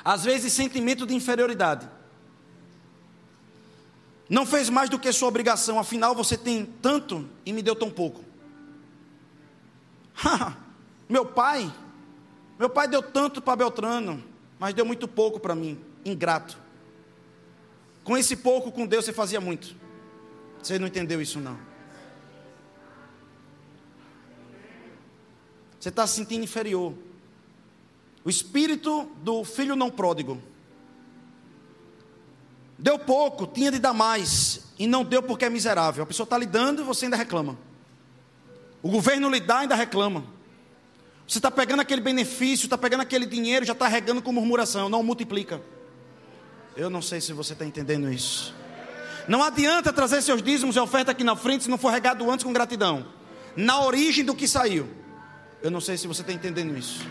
Às 0.05 0.25
vezes, 0.25 0.53
sentimento 0.53 1.07
de 1.07 1.15
inferioridade. 1.15 1.89
Não 4.29 4.47
fez 4.47 4.69
mais 4.69 4.89
do 4.89 4.99
que 4.99 5.13
sua 5.13 5.29
obrigação, 5.29 5.79
afinal 5.79 6.15
você 6.15 6.37
tem 6.37 6.65
tanto 6.65 7.29
e 7.45 7.53
me 7.53 7.63
deu 7.63 7.77
tão 7.77 7.91
pouco. 7.91 8.25
meu 11.09 11.27
pai, 11.27 11.73
meu 12.59 12.69
pai 12.71 12.89
deu 12.89 13.03
tanto 13.03 13.43
para 13.43 13.57
Beltrano, 13.57 14.23
mas 14.59 14.75
deu 14.75 14.85
muito 14.85 15.07
pouco 15.07 15.39
para 15.39 15.55
mim, 15.55 15.79
ingrato. 16.05 16.57
Com 18.05 18.17
esse 18.17 18.37
pouco 18.37 18.73
com 18.73 18.87
Deus 18.87 19.05
você 19.05 19.13
fazia 19.13 19.41
muito. 19.41 19.77
Você 20.63 20.79
não 20.79 20.87
entendeu 20.87 21.21
isso 21.21 21.39
não. 21.39 21.59
Você 25.83 25.89
está 25.89 26.07
se 26.07 26.15
sentindo 26.15 26.45
inferior. 26.45 26.95
O 28.25 28.31
espírito 28.31 29.11
do 29.17 29.43
filho 29.43 29.75
não 29.75 29.91
pródigo. 29.91 30.41
Deu 32.79 33.01
pouco, 33.01 33.49
tinha 33.49 33.69
de 33.69 33.81
dar 33.81 33.93
mais, 33.93 34.61
e 34.79 34.87
não 34.87 35.05
deu 35.05 35.21
porque 35.25 35.45
é 35.45 35.51
miserável. 35.51 36.05
A 36.05 36.07
pessoa 36.07 36.23
está 36.23 36.39
lhe 36.39 36.47
dando 36.47 36.83
e 36.83 36.85
você 36.85 37.07
ainda 37.07 37.17
reclama. 37.17 37.59
O 38.81 38.89
governo 38.89 39.29
lhe 39.29 39.41
dá 39.41 39.57
e 39.57 39.59
ainda 39.63 39.75
reclama. 39.75 40.25
Você 41.27 41.41
está 41.41 41.51
pegando 41.51 41.81
aquele 41.81 42.01
benefício, 42.01 42.67
está 42.67 42.79
pegando 42.79 43.01
aquele 43.01 43.27
dinheiro, 43.27 43.67
já 43.67 43.73
está 43.73 43.89
regando 43.89 44.23
com 44.23 44.31
murmuração, 44.31 44.89
não 44.89 45.03
multiplica. 45.03 45.61
Eu 46.77 46.89
não 46.91 47.03
sei 47.03 47.21
se 47.21 47.33
você 47.33 47.55
está 47.55 47.67
entendendo 47.67 48.09
isso. 48.09 48.55
Não 49.27 49.43
adianta 49.43 49.93
trazer 49.93 50.23
seus 50.23 50.41
dízimos 50.45 50.77
e 50.77 50.79
oferta 50.79 51.11
aqui 51.11 51.25
na 51.25 51.35
frente 51.35 51.65
se 51.65 51.71
não 51.71 51.77
for 51.77 51.91
regado 51.91 52.31
antes 52.31 52.45
com 52.45 52.53
gratidão. 52.53 53.05
Na 53.57 53.83
origem 53.85 54.25
do 54.25 54.33
que 54.33 54.47
saiu. 54.47 55.02
Eu 55.63 55.71
não 55.71 55.81
sei 55.81 55.97
se 55.97 56.09
você 56.09 56.23
está 56.23 56.33
entendendo 56.33 56.77
isso. 56.77 57.07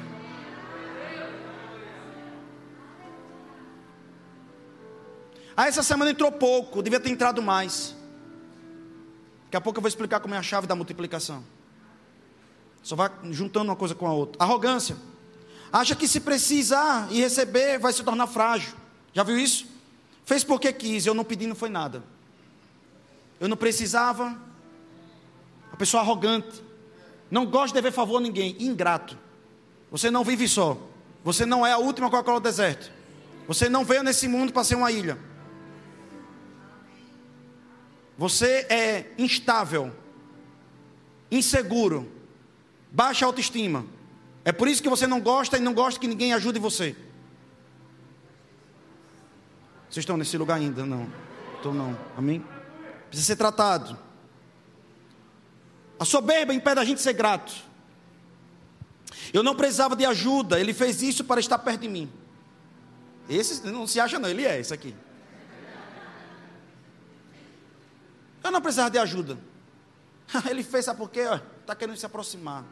Ah, 5.56 5.68
essa 5.68 5.84
semana 5.84 6.12
entrou 6.12 6.32
pouco, 6.32 6.82
devia 6.84 7.00
ter 7.00 7.10
entrado 7.10 7.42
mais. 7.42 7.96
Daqui 9.46 9.58
a 9.58 9.62
pouco 9.62 9.80
eu 9.80 9.82
vou 9.82 9.88
explicar 9.88 10.20
como 10.20 10.34
é 10.34 10.38
a 10.38 10.44
chave 10.44 10.68
da 10.68 10.76
multiplicação. 10.76 11.44
Só 12.84 12.96
vai 12.96 13.10
juntando 13.32 13.70
uma 13.70 13.76
coisa 13.76 13.94
com 13.94 14.08
a 14.08 14.14
outra. 14.14 14.42
Arrogância. 14.44 14.98
Acha 15.72 15.96
que 15.96 16.08
se 16.08 16.20
precisar 16.20 17.08
e 17.12 17.22
receber 17.22 17.80
vai 17.80 17.94
se 17.94 18.04
tornar 18.04 18.28
frágil. 18.28 18.74
Já 19.14 19.24
viu 19.24 19.38
isso? 19.38 19.66
Fez 20.26 20.44
porque 20.44 20.74
quis, 20.74 21.06
eu 21.06 21.14
não 21.14 21.24
pedi, 21.24 21.48
não 21.48 21.56
foi 21.56 21.70
nada. 21.70 22.04
Eu 23.40 23.48
não 23.48 23.56
precisava. 23.56 24.38
A 25.72 25.76
pessoa 25.78 26.02
arrogante. 26.02 26.70
Não 27.32 27.46
gosta 27.46 27.70
de 27.70 27.74
dever 27.76 27.94
favor 27.94 28.17
a 28.17 28.20
ninguém, 28.22 28.58
ingrato. 28.60 29.17
Você 29.89 30.12
não 30.12 30.24
vive 30.24 30.48
só. 30.50 30.78
Você 31.24 31.46
não 31.46 31.65
é 31.65 31.72
a 31.72 31.78
última 31.78 32.10
Coca-Cola 32.10 32.41
do 32.41 32.44
deserto. 32.44 32.91
Você 33.48 33.70
não 33.70 33.86
veio 33.86 34.04
nesse 34.04 34.28
mundo 34.28 34.52
para 34.52 34.65
ser 34.65 34.76
uma 34.76 34.91
ilha. 34.91 35.17
Você 38.17 38.67
é 38.70 39.13
instável, 39.17 39.91
inseguro, 41.32 42.12
baixa 42.91 43.26
autoestima. 43.26 43.86
É 44.44 44.52
por 44.52 44.67
isso 44.67 44.84
que 44.84 44.89
você 44.89 45.08
não 45.08 45.20
gosta 45.20 45.58
e 45.58 45.62
não 45.62 45.74
gosta 45.74 46.00
que 46.00 46.08
ninguém 46.08 46.34
ajude 46.34 46.60
você. 46.60 46.96
Vocês 49.89 50.04
estão 50.04 50.17
nesse 50.17 50.38
lugar 50.38 50.58
ainda? 50.58 50.86
Não. 50.86 51.12
Estou 51.56 51.74
não. 51.74 51.98
Amém? 52.17 52.44
Precisa 53.10 53.28
ser 53.28 53.36
tratado. 53.36 53.98
A 56.02 56.06
soberba 56.06 56.52
impede 56.52 56.80
a 56.80 56.84
gente 56.84 57.00
ser 57.00 57.14
grato. 57.14 57.54
Eu 59.32 59.44
não 59.44 59.56
precisava 59.56 59.96
de 59.96 60.04
ajuda, 60.04 60.60
ele 60.60 60.74
fez 60.74 61.04
isso 61.04 61.24
para 61.24 61.40
estar 61.40 61.60
perto 61.60 61.82
de 61.82 61.88
mim. 61.88 62.12
Esse 63.30 63.68
não 63.68 63.86
se 63.86 64.00
acha, 64.00 64.18
não, 64.18 64.28
ele 64.28 64.44
é 64.44 64.60
esse 64.60 64.74
aqui. 64.74 64.96
Eu 68.44 68.50
não 68.50 68.60
precisava 68.60 68.90
de 68.90 68.98
ajuda. 68.98 69.38
Ele 70.50 70.64
fez, 70.64 70.86
sabe 70.86 70.98
por 70.98 71.12
quê? 71.12 71.22
Está 71.60 71.76
querendo 71.76 71.96
se 71.96 72.06
aproximar. 72.08 72.64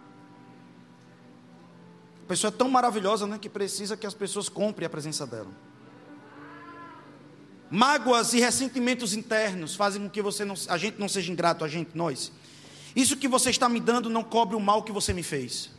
A 2.24 2.28
pessoa 2.28 2.50
é 2.50 2.52
tão 2.52 2.68
maravilhosa 2.68 3.28
né, 3.28 3.38
que 3.38 3.48
precisa 3.48 3.96
que 3.96 4.08
as 4.08 4.16
pessoas 4.16 4.50
comprem 4.50 4.88
a 4.88 4.90
presença 4.90 5.28
dela. 5.28 5.52
Mágoas 7.70 8.34
e 8.34 8.40
ressentimentos 8.40 9.14
internos 9.14 9.76
fazem 9.76 10.02
com 10.02 10.10
que 10.10 10.24
você 10.24 10.44
não, 10.44 10.56
a 10.68 10.78
gente 10.80 11.00
não 11.00 11.08
seja 11.08 11.32
ingrato, 11.32 11.64
a 11.64 11.68
gente, 11.68 11.96
nós. 11.96 12.32
Isso 12.96 13.18
que 13.18 13.28
você 13.28 13.50
está 13.50 13.70
me 13.70 13.80
dando 13.80 14.10
não 14.10 14.24
cobre 14.24 14.56
o 14.56 14.60
mal 14.60 14.84
que 14.84 14.92
você 14.92 15.14
me 15.14 15.24
fez. 15.24 15.70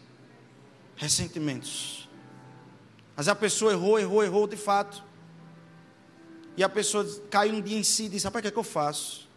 Ressentimentos. 0.96 2.08
Mas 3.16 3.28
a 3.28 3.34
pessoa 3.34 3.72
errou, 3.72 3.98
errou, 3.98 4.22
errou 4.22 4.46
de 4.46 4.56
fato. 4.56 5.02
E 6.56 6.62
a 6.64 6.68
pessoa 6.68 7.06
cai 7.30 7.50
um 7.50 7.60
dia 7.60 7.78
em 7.78 7.82
si 7.82 8.04
e 8.04 8.08
diz: 8.08 8.24
Rapaz, 8.24 8.40
o 8.40 8.42
que 8.42 8.48
é 8.48 8.50
que 8.50 8.58
eu 8.58 8.62
faço? 8.62 9.28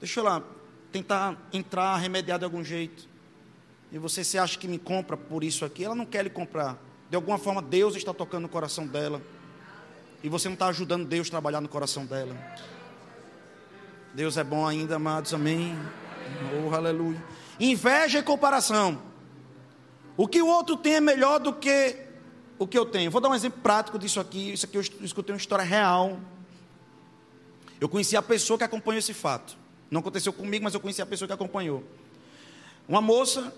Deixa 0.00 0.20
eu 0.20 0.24
lá 0.24 0.42
tentar 0.92 1.36
entrar, 1.52 1.96
remediar 1.96 2.38
de 2.38 2.44
algum 2.44 2.62
jeito. 2.62 3.08
E 3.90 3.98
você 3.98 4.22
se 4.22 4.38
acha 4.38 4.58
que 4.58 4.68
me 4.68 4.78
compra 4.78 5.16
por 5.16 5.42
isso 5.42 5.64
aqui? 5.64 5.84
Ela 5.84 5.94
não 5.94 6.06
quer 6.06 6.22
lhe 6.22 6.30
comprar. 6.30 6.78
De 7.10 7.16
alguma 7.16 7.38
forma, 7.38 7.60
Deus 7.60 7.96
está 7.96 8.14
tocando 8.14 8.42
no 8.42 8.48
coração 8.48 8.86
dela. 8.86 9.20
E 10.22 10.28
você 10.28 10.48
não 10.48 10.54
está 10.54 10.68
ajudando 10.68 11.06
Deus 11.06 11.28
a 11.28 11.30
trabalhar 11.30 11.60
no 11.60 11.68
coração 11.68 12.06
dela. 12.06 12.36
Deus 14.14 14.36
é 14.36 14.44
bom 14.44 14.66
ainda, 14.66 14.96
amados. 14.96 15.34
Amém. 15.34 15.76
Oh, 16.66 16.74
aleluia. 16.74 17.22
Inveja 17.58 18.18
e 18.18 18.22
comparação. 18.22 19.00
O 20.16 20.28
que 20.28 20.40
o 20.40 20.46
outro 20.46 20.76
tem 20.76 20.94
é 20.94 21.00
melhor 21.00 21.40
do 21.40 21.52
que 21.52 21.96
o 22.58 22.66
que 22.66 22.78
eu 22.78 22.86
tenho. 22.86 23.10
Vou 23.10 23.20
dar 23.20 23.28
um 23.28 23.34
exemplo 23.34 23.60
prático 23.60 23.98
disso 23.98 24.20
aqui. 24.20 24.52
Isso 24.52 24.66
aqui 24.66 24.76
eu 24.76 24.80
escutei 24.80 25.34
uma 25.34 25.38
história 25.38 25.64
real. 25.64 26.18
Eu 27.80 27.88
conheci 27.88 28.16
a 28.16 28.22
pessoa 28.22 28.56
que 28.56 28.64
acompanhou 28.64 28.98
esse 28.98 29.12
fato. 29.12 29.56
Não 29.90 30.00
aconteceu 30.00 30.32
comigo, 30.32 30.64
mas 30.64 30.74
eu 30.74 30.80
conheci 30.80 31.02
a 31.02 31.06
pessoa 31.06 31.26
que 31.26 31.34
acompanhou. 31.34 31.82
Uma 32.88 33.00
moça 33.00 33.52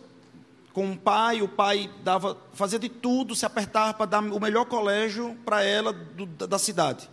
com 0.72 0.84
um 0.84 0.96
pai, 0.96 1.40
o 1.40 1.48
pai 1.48 1.90
dava, 2.04 2.36
fazia 2.52 2.78
de 2.78 2.88
tudo, 2.88 3.34
se 3.34 3.46
apertava 3.46 3.94
para 3.94 4.06
dar 4.06 4.20
o 4.20 4.40
melhor 4.40 4.66
colégio 4.66 5.34
para 5.44 5.62
ela 5.62 5.92
do, 5.92 6.26
da 6.26 6.58
cidade. 6.58 7.08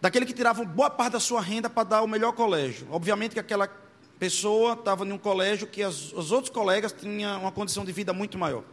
Daquele 0.00 0.24
que 0.24 0.32
tirava 0.32 0.64
boa 0.64 0.88
parte 0.88 1.12
da 1.12 1.20
sua 1.20 1.40
renda 1.40 1.68
para 1.68 1.84
dar 1.84 2.02
o 2.02 2.08
melhor 2.08 2.32
colégio. 2.32 2.86
Obviamente 2.90 3.32
que 3.32 3.40
aquela 3.40 3.68
pessoa 4.18 4.72
estava 4.72 5.04
em 5.04 5.12
um 5.12 5.18
colégio 5.18 5.66
que 5.66 5.82
as, 5.82 6.12
os 6.12 6.32
outros 6.32 6.52
colegas 6.52 6.92
tinham 6.92 7.40
uma 7.40 7.52
condição 7.52 7.84
de 7.84 7.92
vida 7.92 8.12
muito 8.12 8.38
maior. 8.38 8.64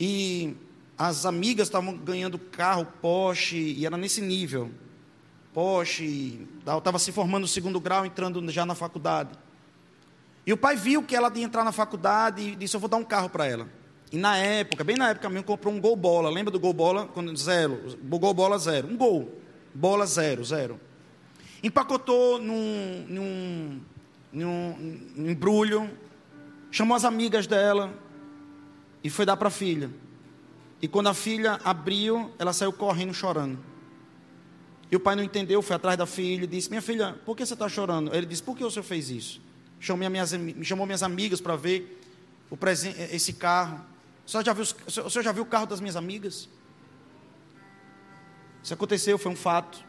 E 0.00 0.56
as 0.96 1.26
amigas 1.26 1.68
estavam 1.68 1.96
ganhando 1.96 2.38
carro, 2.38 2.86
Porsche, 3.00 3.56
e 3.56 3.84
era 3.84 3.96
nesse 3.96 4.20
nível. 4.20 4.70
Porsche, 5.52 6.46
estava 6.58 6.98
se 6.98 7.12
formando 7.12 7.42
no 7.42 7.48
segundo 7.48 7.78
grau, 7.78 8.04
entrando 8.06 8.50
já 8.50 8.64
na 8.64 8.74
faculdade. 8.74 9.30
E 10.46 10.52
o 10.52 10.56
pai 10.56 10.76
viu 10.76 11.02
que 11.02 11.14
ela 11.14 11.32
ia 11.34 11.44
entrar 11.44 11.64
na 11.64 11.72
faculdade 11.72 12.42
e 12.42 12.56
disse: 12.56 12.76
Eu 12.76 12.80
vou 12.80 12.88
dar 12.88 12.96
um 12.96 13.04
carro 13.04 13.30
para 13.30 13.46
ela. 13.46 13.68
E 14.14 14.16
na 14.16 14.36
época, 14.36 14.84
bem 14.84 14.96
na 14.96 15.10
época 15.10 15.28
mesmo, 15.28 15.42
comprou 15.42 15.74
um 15.74 15.80
gol 15.80 15.96
bola. 15.96 16.30
Lembra 16.30 16.52
do 16.52 16.60
gol 16.60 16.72
bola? 16.72 17.08
Quando, 17.08 17.36
zero. 17.36 17.98
Gol 18.04 18.32
bola 18.32 18.56
zero. 18.58 18.86
Um 18.86 18.96
gol. 18.96 19.40
Bola 19.74 20.06
zero, 20.06 20.44
zero. 20.44 20.80
Empacotou 21.64 22.38
num, 22.38 23.04
num, 23.08 23.80
num, 24.32 25.10
num 25.16 25.30
embrulho, 25.32 25.90
chamou 26.70 26.96
as 26.96 27.04
amigas 27.04 27.48
dela 27.48 27.92
e 29.02 29.10
foi 29.10 29.26
dar 29.26 29.36
para 29.36 29.48
a 29.48 29.50
filha. 29.50 29.90
E 30.80 30.86
quando 30.86 31.08
a 31.08 31.14
filha 31.14 31.58
abriu, 31.64 32.30
ela 32.38 32.52
saiu 32.52 32.72
correndo 32.72 33.12
chorando. 33.12 33.58
E 34.92 34.94
o 34.94 35.00
pai 35.00 35.16
não 35.16 35.24
entendeu, 35.24 35.60
foi 35.60 35.74
atrás 35.74 35.98
da 35.98 36.06
filha 36.06 36.44
e 36.44 36.46
disse: 36.46 36.70
Minha 36.70 36.82
filha, 36.82 37.16
por 37.26 37.36
que 37.36 37.44
você 37.44 37.54
está 37.54 37.68
chorando? 37.68 38.14
Ele 38.14 38.26
disse: 38.26 38.44
Por 38.44 38.56
que 38.56 38.64
o 38.64 38.70
senhor 38.70 38.84
fez 38.84 39.10
isso? 39.10 39.40
Chamou 39.80 40.08
minhas, 40.08 40.32
chamou 40.62 40.86
minhas 40.86 41.02
amigas 41.02 41.40
para 41.40 41.56
ver 41.56 42.00
o 42.48 42.56
esse 43.10 43.32
carro. 43.32 43.92
Senhor, 44.26 44.44
já 44.44 44.52
viu, 44.52 44.64
já 45.22 45.32
viu 45.32 45.42
o 45.42 45.46
carro 45.46 45.66
das 45.66 45.80
minhas 45.80 45.96
amigas? 45.96 46.48
Isso 48.62 48.72
aconteceu, 48.72 49.18
foi 49.18 49.32
um 49.32 49.36
fato. 49.36 49.84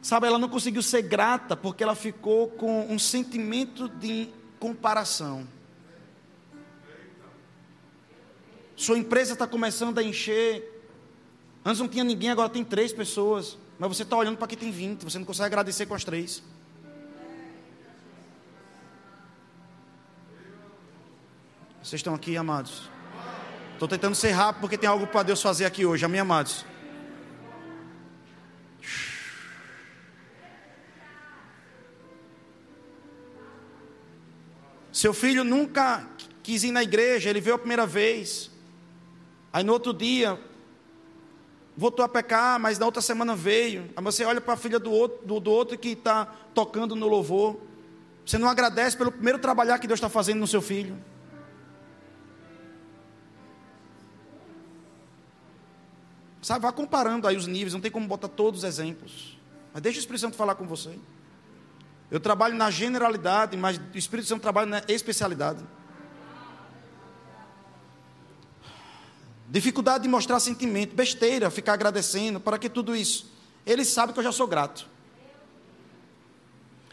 Sabe, 0.00 0.26
ela 0.26 0.38
não 0.38 0.48
conseguiu 0.48 0.82
ser 0.82 1.02
grata 1.02 1.56
porque 1.56 1.82
ela 1.82 1.94
ficou 1.94 2.48
com 2.48 2.92
um 2.92 2.98
sentimento 2.98 3.88
de 3.88 4.28
comparação. 4.58 5.46
Sua 8.76 8.98
empresa 8.98 9.34
está 9.34 9.46
começando 9.46 9.98
a 9.98 10.02
encher 10.02 10.72
Antes 11.64 11.80
não 11.80 11.88
tinha 11.88 12.02
ninguém, 12.02 12.30
agora 12.30 12.48
tem 12.48 12.64
três 12.64 12.92
pessoas. 12.92 13.56
Mas 13.78 13.96
você 13.96 14.02
está 14.02 14.16
olhando 14.16 14.36
para 14.36 14.48
quem 14.48 14.58
tem 14.58 14.70
20, 14.70 15.04
você 15.04 15.18
não 15.18 15.24
consegue 15.24 15.46
agradecer 15.46 15.86
com 15.86 15.94
as 15.94 16.04
três. 16.04 16.42
Vocês 21.92 22.00
estão 22.00 22.14
aqui, 22.14 22.38
amados? 22.38 22.88
Estou 23.74 23.86
tentando 23.86 24.14
ser 24.14 24.30
rápido 24.30 24.62
porque 24.62 24.78
tem 24.78 24.88
algo 24.88 25.06
para 25.06 25.24
Deus 25.24 25.42
fazer 25.42 25.66
aqui 25.66 25.84
hoje, 25.84 26.02
amém, 26.02 26.20
amados? 26.20 26.64
Seu 34.90 35.12
filho 35.12 35.44
nunca 35.44 36.08
quis 36.42 36.64
ir 36.64 36.72
na 36.72 36.82
igreja, 36.82 37.28
ele 37.28 37.42
veio 37.42 37.56
a 37.56 37.58
primeira 37.58 37.86
vez. 37.86 38.50
Aí 39.52 39.62
no 39.62 39.74
outro 39.74 39.92
dia, 39.92 40.40
voltou 41.76 42.02
a 42.02 42.08
pecar, 42.08 42.58
mas 42.58 42.78
na 42.78 42.86
outra 42.86 43.02
semana 43.02 43.36
veio. 43.36 43.90
Aí 43.94 44.02
você 44.02 44.24
olha 44.24 44.40
para 44.40 44.54
a 44.54 44.56
filha 44.56 44.78
do 44.78 44.90
outro, 44.90 45.26
do, 45.26 45.38
do 45.38 45.50
outro 45.50 45.76
que 45.76 45.90
está 45.90 46.24
tocando 46.54 46.96
no 46.96 47.06
louvor. 47.06 47.60
Você 48.24 48.38
não 48.38 48.48
agradece 48.48 48.96
pelo 48.96 49.12
primeiro 49.12 49.38
trabalhar 49.38 49.78
que 49.78 49.86
Deus 49.86 49.98
está 49.98 50.08
fazendo 50.08 50.38
no 50.38 50.46
seu 50.46 50.62
filho. 50.62 51.11
Sabe, 56.42 56.62
vá 56.62 56.72
comparando 56.72 57.28
aí 57.28 57.36
os 57.36 57.46
níveis, 57.46 57.72
não 57.72 57.80
tem 57.80 57.90
como 57.90 58.06
botar 58.06 58.26
todos 58.26 58.60
os 58.60 58.64
exemplos. 58.64 59.38
Mas 59.72 59.80
deixa 59.80 59.98
o 59.98 60.00
Espírito 60.00 60.22
Santo 60.22 60.36
falar 60.36 60.56
com 60.56 60.66
você. 60.66 60.98
Eu 62.10 62.18
trabalho 62.18 62.56
na 62.56 62.68
generalidade, 62.68 63.56
mas 63.56 63.78
o 63.78 63.96
Espírito 63.96 64.28
Santo 64.28 64.42
trabalha 64.42 64.66
na 64.66 64.82
especialidade. 64.88 65.64
Dificuldade 69.48 70.02
de 70.02 70.08
mostrar 70.08 70.40
sentimento, 70.40 70.96
besteira, 70.96 71.48
ficar 71.48 71.74
agradecendo, 71.74 72.40
para 72.40 72.58
que 72.58 72.68
tudo 72.68 72.96
isso? 72.96 73.30
Ele 73.64 73.84
sabe 73.84 74.12
que 74.12 74.18
eu 74.18 74.24
já 74.24 74.32
sou 74.32 74.48
grato. 74.48 74.88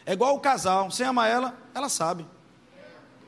É 0.06 0.12
igual 0.12 0.36
o 0.36 0.40
casal, 0.40 0.90
você 0.90 1.02
ama 1.02 1.26
ela, 1.26 1.58
ela 1.74 1.88
sabe. 1.88 2.24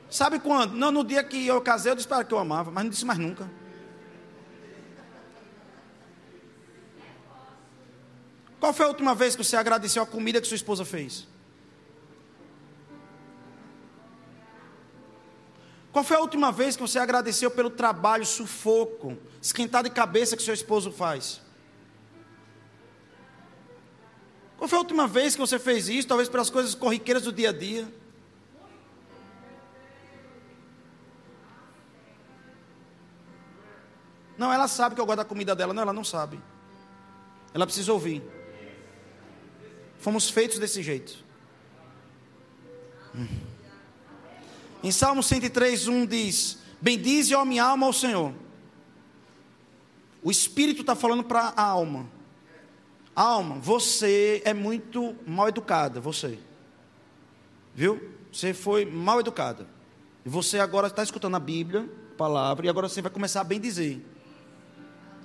Sabe 0.09 0.39
quando? 0.39 0.73
Não, 0.73 0.91
no 0.91 1.03
dia 1.03 1.23
que 1.23 1.45
eu 1.45 1.59
casei, 1.59 1.91
eu 1.91 1.95
disse 1.95 2.07
para 2.07 2.23
que 2.23 2.33
eu 2.33 2.39
amava, 2.39 2.71
mas 2.71 2.83
não 2.83 2.91
disse 2.91 3.05
mais 3.05 3.19
nunca. 3.19 3.49
Qual 8.63 8.71
foi 8.71 8.85
a 8.85 8.87
última 8.87 9.13
vez 9.13 9.35
que 9.35 9.43
você 9.43 9.57
agradeceu 9.57 10.01
a 10.01 10.05
comida 10.05 10.39
que 10.39 10.47
sua 10.47 10.55
esposa 10.55 10.85
fez? 10.85 11.27
Qual 15.91 16.01
foi 16.01 16.15
a 16.15 16.21
última 16.21 16.49
vez 16.49 16.77
que 16.77 16.81
você 16.81 16.97
agradeceu 16.97 17.51
pelo 17.51 17.69
trabalho, 17.69 18.25
sufoco, 18.25 19.17
esquentar 19.41 19.83
de 19.83 19.89
cabeça 19.89 20.37
que 20.37 20.41
seu 20.41 20.53
esposo 20.53 20.93
faz? 20.93 21.41
Qual 24.57 24.69
foi 24.69 24.77
a 24.77 24.81
última 24.81 25.07
vez 25.07 25.35
que 25.35 25.41
você 25.41 25.59
fez 25.59 25.89
isso? 25.89 26.07
Talvez 26.07 26.29
pelas 26.29 26.49
coisas 26.49 26.73
corriqueiras 26.73 27.23
do 27.23 27.33
dia 27.33 27.49
a 27.49 27.51
dia. 27.51 27.85
Não, 34.37 34.53
ela 34.53 34.69
sabe 34.69 34.95
que 34.95 35.01
eu 35.01 35.05
gosto 35.05 35.17
da 35.17 35.25
comida 35.25 35.53
dela. 35.53 35.73
Não, 35.73 35.81
ela 35.81 35.91
não 35.91 36.05
sabe. 36.05 36.41
Ela 37.53 37.65
precisa 37.65 37.91
ouvir. 37.91 38.23
Fomos 40.03 40.29
feitos 40.29 40.59
desse 40.59 40.83
jeito. 40.83 41.23
Hum. 43.15 43.25
Em 44.83 44.91
Salmo 44.91 45.23
103, 45.23 45.87
1 45.87 46.05
diz: 46.05 46.57
Bendize, 46.81 47.33
ó 47.33 47.45
minha 47.45 47.63
alma, 47.63 47.85
ao 47.85 47.93
Senhor. 47.93 48.33
O 50.21 50.29
Espírito 50.29 50.81
está 50.81 50.93
falando 50.93 51.23
para 51.23 51.53
a 51.55 51.63
alma. 51.63 52.05
Alma, 53.15 53.55
você 53.59 54.41
é 54.43 54.53
muito 54.53 55.15
mal 55.25 55.47
educada, 55.47 56.01
você. 56.01 56.37
Viu? 57.73 58.11
Você 58.29 58.53
foi 58.53 58.83
mal 58.83 59.21
educada. 59.21 59.65
E 60.25 60.29
você 60.29 60.59
agora 60.59 60.87
está 60.87 61.01
escutando 61.01 61.35
a 61.35 61.39
Bíblia, 61.39 61.89
a 62.11 62.17
palavra, 62.17 62.65
e 62.65 62.69
agora 62.69 62.89
você 62.89 63.01
vai 63.01 63.11
começar 63.11 63.39
a 63.39 63.45
bem 63.45 63.59
dizer. 63.59 64.05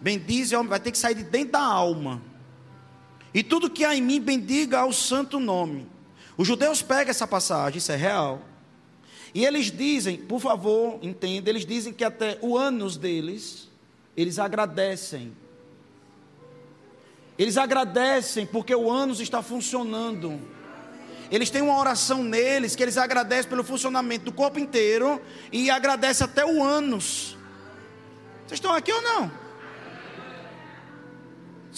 Bendize, 0.01 0.55
vai 0.55 0.79
ter 0.79 0.93
que 0.93 0.99
sair 0.99 1.17
de 1.17 1.25
dentro 1.25 1.51
da 1.55 1.63
alma. 1.63 2.23
E 3.33 3.43
tudo 3.43 3.71
que 3.71 3.85
há 3.85 3.95
em 3.95 4.03
mim, 4.03 4.21
bendiga 4.21 4.81
ao 4.81 4.93
santo 4.93 5.39
nome. 5.39 5.87
Os 6.37 6.47
judeus 6.47 6.83
pegam 6.83 7.11
essa 7.11 7.27
passagem, 7.27 7.79
isso 7.79 7.93
é 7.93 7.97
real. 7.97 8.43
E 9.35 9.45
eles 9.45 9.71
dizem, 9.71 10.17
por 10.17 10.41
favor, 10.41 10.99
entenda, 11.03 11.51
eles 11.51 11.67
dizem 11.67 11.93
que 11.93 12.05
até 12.05 12.39
o 12.41 12.57
ânus 12.57 12.97
deles, 12.97 13.69
eles 14.17 14.39
agradecem. 14.39 15.33
Eles 17.39 17.57
agradecem 17.57 18.47
porque 18.47 18.75
o 18.75 18.91
ânus 18.91 19.21
está 19.21 19.43
funcionando. 19.43 20.41
Eles 21.31 21.51
têm 21.51 21.61
uma 21.61 21.79
oração 21.79 22.25
neles 22.25 22.75
que 22.75 22.83
eles 22.83 22.97
agradecem 22.97 23.49
pelo 23.49 23.63
funcionamento 23.63 24.25
do 24.25 24.33
corpo 24.33 24.59
inteiro 24.59 25.21
e 25.53 25.71
agradecem 25.71 26.25
até 26.25 26.45
o 26.45 26.65
ânus. 26.65 27.37
Vocês 28.47 28.59
estão 28.59 28.73
aqui 28.73 28.91
ou 28.91 29.03
não? 29.03 29.31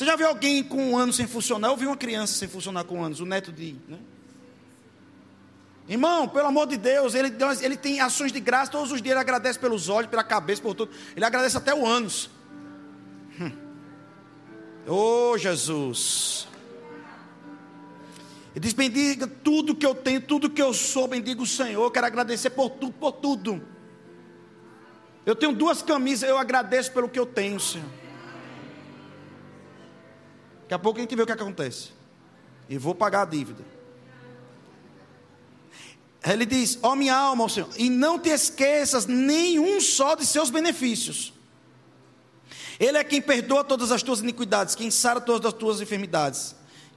Você 0.00 0.06
já 0.06 0.16
viu 0.16 0.28
alguém 0.28 0.64
com 0.64 0.92
um 0.92 0.96
ano 0.96 1.12
sem 1.12 1.26
funcionar? 1.26 1.68
Eu 1.68 1.76
vi 1.76 1.84
uma 1.84 1.94
criança 1.94 2.32
sem 2.32 2.48
funcionar 2.48 2.84
com 2.84 3.04
anos, 3.04 3.20
o 3.20 3.26
neto 3.26 3.52
de. 3.52 3.76
Né? 3.86 3.98
Irmão, 5.86 6.26
pelo 6.26 6.46
amor 6.46 6.66
de 6.66 6.78
Deus, 6.78 7.14
ele, 7.14 7.30
ele 7.60 7.76
tem 7.76 8.00
ações 8.00 8.32
de 8.32 8.40
graça 8.40 8.72
todos 8.72 8.92
os 8.92 9.02
dias, 9.02 9.12
ele 9.12 9.20
agradece 9.20 9.58
pelos 9.58 9.90
olhos, 9.90 10.10
pela 10.10 10.24
cabeça, 10.24 10.62
por 10.62 10.74
tudo. 10.74 10.90
Ele 11.14 11.22
agradece 11.22 11.58
até 11.58 11.74
o 11.74 11.86
ânus. 11.86 12.30
Hum. 13.38 13.52
Oh, 14.86 15.36
Jesus. 15.36 16.48
Ele 18.56 18.60
diz: 18.60 18.72
bendiga 18.72 19.26
tudo 19.26 19.74
que 19.74 19.84
eu 19.84 19.94
tenho, 19.94 20.22
tudo 20.22 20.48
que 20.48 20.62
eu 20.62 20.72
sou, 20.72 21.08
bendiga 21.08 21.42
o 21.42 21.46
Senhor. 21.46 21.90
Quero 21.90 22.06
agradecer 22.06 22.48
por 22.48 22.70
tudo, 22.70 22.92
por 22.94 23.12
tudo. 23.12 23.62
Eu 25.26 25.36
tenho 25.36 25.52
duas 25.52 25.82
camisas, 25.82 26.26
eu 26.26 26.38
agradeço 26.38 26.90
pelo 26.90 27.06
que 27.06 27.18
eu 27.18 27.26
tenho, 27.26 27.60
Senhor. 27.60 27.99
Daqui 30.70 30.74
a 30.76 30.78
pouco 30.78 31.00
a 31.00 31.02
gente 31.02 31.16
vê 31.16 31.22
o 31.22 31.26
que 31.26 31.33
acontece. 31.33 31.88
E 32.68 32.78
vou 32.78 32.94
pagar 32.94 33.22
a 33.22 33.24
dívida. 33.24 33.64
Ele 36.24 36.46
diz: 36.46 36.78
Ó 36.80 36.92
oh, 36.92 36.94
minha 36.94 37.16
alma, 37.16 37.42
ó 37.42 37.48
Senhor, 37.48 37.68
e 37.76 37.90
não 37.90 38.20
te 38.20 38.28
esqueças 38.28 39.04
nenhum 39.04 39.80
só 39.80 40.14
de 40.14 40.24
seus 40.24 40.48
benefícios. 40.48 41.33
Ele 42.78 42.96
é 42.96 43.02
quem 43.02 43.20
perdoa 43.20 43.64
todas 43.64 43.90
as 43.90 44.00
tuas 44.00 44.20
iniquidades, 44.20 44.76
quem 44.76 44.92
sara 44.92 45.20
todas 45.20 45.52
as 45.52 45.59
tuas 45.59 45.80
enfermidades, 45.80 46.54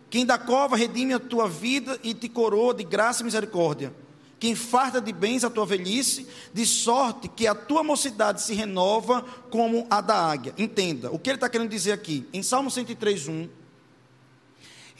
quem 0.08 0.24
da 0.24 0.38
cova 0.38 0.78
redime 0.78 1.16
a 1.16 1.20
tua 1.20 1.50
vida 1.50 2.00
e 2.04 2.14
te 2.14 2.30
coroa 2.30 2.76
de 2.76 2.84
graça 2.84 3.24
e 3.24 3.26
misericórdia, 3.26 3.92
quem 4.40 4.54
farta 4.54 5.02
de 5.02 5.12
bens 5.12 5.44
a 5.44 5.50
tua 5.50 5.66
velhice, 5.66 6.28
de 6.54 6.64
sorte 6.64 7.28
que 7.28 7.48
a 7.48 7.56
tua 7.56 7.82
mocidade 7.82 8.40
se 8.40 8.54
renova 8.54 9.24
como 9.50 9.88
a 9.90 10.00
da 10.00 10.16
águia. 10.16 10.54
Entenda, 10.60 11.12
o 11.12 11.18
que 11.18 11.32
ele 11.32 11.38
está 11.38 11.50
querendo 11.50 11.72
dizer 11.72 11.94
aqui? 11.94 12.28
Em 12.32 12.44
Salmo 12.44 12.70
103, 12.70 13.28
1. 13.28 13.63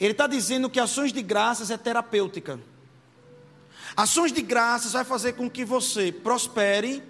Ele 0.00 0.12
está 0.12 0.26
dizendo 0.26 0.68
que 0.68 0.80
ações 0.80 1.12
de 1.12 1.22
graças 1.22 1.70
é 1.70 1.76
terapêutica. 1.76 2.58
Ações 3.96 4.32
de 4.32 4.42
graças 4.42 4.92
vai 4.92 5.04
fazer 5.04 5.34
com 5.34 5.48
que 5.48 5.64
você 5.64 6.10
prospere, 6.10 7.02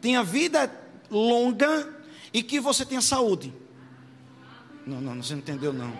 tenha 0.00 0.22
vida 0.22 0.70
longa 1.10 1.88
e 2.32 2.42
que 2.42 2.60
você 2.60 2.84
tenha 2.84 3.00
saúde. 3.00 3.54
Não, 4.86 5.00
não, 5.00 5.22
você 5.22 5.32
não 5.32 5.40
entendeu 5.40 5.72
não. 5.72 5.92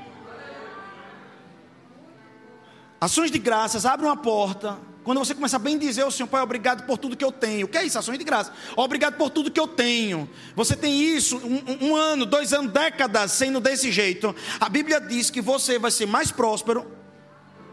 Ações 3.00 3.30
de 3.30 3.38
graças 3.38 3.86
abrem 3.86 4.08
uma 4.08 4.16
porta 4.16 4.78
quando 5.04 5.18
você 5.18 5.34
começa 5.34 5.56
a 5.56 5.58
bem 5.58 5.78
dizer 5.78 6.02
ao 6.02 6.10
Senhor, 6.10 6.26
Pai, 6.26 6.40
obrigado 6.40 6.86
por 6.86 6.96
tudo 6.96 7.14
que 7.14 7.24
eu 7.24 7.30
tenho. 7.30 7.66
O 7.66 7.68
que 7.68 7.76
é 7.76 7.84
isso? 7.84 7.98
Ações 7.98 8.18
de 8.18 8.24
graça. 8.24 8.50
Obrigado 8.74 9.16
por 9.16 9.28
tudo 9.28 9.50
que 9.50 9.60
eu 9.60 9.68
tenho. 9.68 10.28
Você 10.56 10.74
tem 10.74 10.98
isso, 11.04 11.36
um, 11.36 11.88
um 11.88 11.96
ano, 11.96 12.24
dois 12.24 12.54
anos, 12.54 12.72
décadas 12.72 13.32
sendo 13.32 13.60
desse 13.60 13.92
jeito. 13.92 14.34
A 14.58 14.68
Bíblia 14.68 14.98
diz 14.98 15.28
que 15.28 15.42
você 15.42 15.78
vai 15.78 15.90
ser 15.90 16.06
mais 16.06 16.32
próspero. 16.32 16.90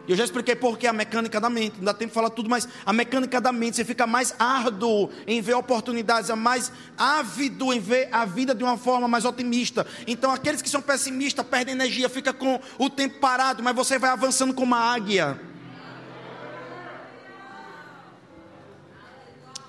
Eu 0.07 0.15
já 0.15 0.25
expliquei 0.25 0.55
por 0.57 0.77
que 0.77 0.85
a 0.85 0.91
mecânica 0.91 1.39
da 1.39 1.49
mente, 1.49 1.77
não 1.77 1.85
dá 1.85 1.93
tempo 1.93 2.09
de 2.09 2.15
falar 2.15 2.31
tudo, 2.31 2.49
mas 2.49 2.67
a 2.85 2.91
mecânica 2.91 3.39
da 3.39 3.53
mente, 3.53 3.77
você 3.77 3.85
fica 3.85 4.05
mais 4.05 4.35
árduo 4.37 5.09
em 5.25 5.39
ver 5.41 5.53
oportunidades, 5.53 6.29
é 6.29 6.35
mais 6.35 6.69
ávido 6.97 7.71
em 7.71 7.79
ver 7.79 8.09
a 8.11 8.25
vida 8.25 8.53
de 8.53 8.61
uma 8.61 8.77
forma 8.77 9.07
mais 9.07 9.23
otimista. 9.23 9.87
Então, 10.05 10.31
aqueles 10.31 10.61
que 10.61 10.69
são 10.69 10.81
pessimistas 10.81 11.45
perdem 11.45 11.75
energia, 11.75 12.09
fica 12.09 12.33
com 12.33 12.59
o 12.77 12.89
tempo 12.89 13.19
parado, 13.19 13.63
mas 13.63 13.73
você 13.73 13.97
vai 13.97 14.09
avançando 14.09 14.53
como 14.53 14.75
uma 14.75 14.93
águia. 14.93 15.50